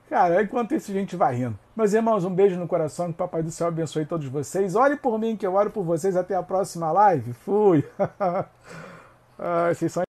Cara, 0.10 0.42
enquanto 0.42 0.76
a 0.76 0.80
gente 0.80 1.16
vai 1.16 1.36
rindo. 1.36 1.58
Meus 1.76 1.92
irmãos, 1.92 2.24
um 2.24 2.34
beijo 2.34 2.58
no 2.58 2.70
coração, 2.70 3.08
que 3.08 3.12
o 3.12 3.18
Papai 3.18 3.44
do 3.44 3.52
Céu 3.52 3.68
abençoe 3.68 4.06
todos 4.06 4.28
vocês. 4.28 4.76
Ore 4.76 4.96
por 4.96 5.20
mim, 5.20 5.36
que 5.36 5.46
eu 5.46 5.54
oro 5.54 5.70
por 5.70 5.84
vocês. 5.84 6.16
Até 6.16 6.34
a 6.34 6.42
próxima 6.42 6.90
live. 6.90 7.34
Fui. 7.34 7.84
ah, 9.38 9.74
vocês 9.74 9.92
são 9.92 10.06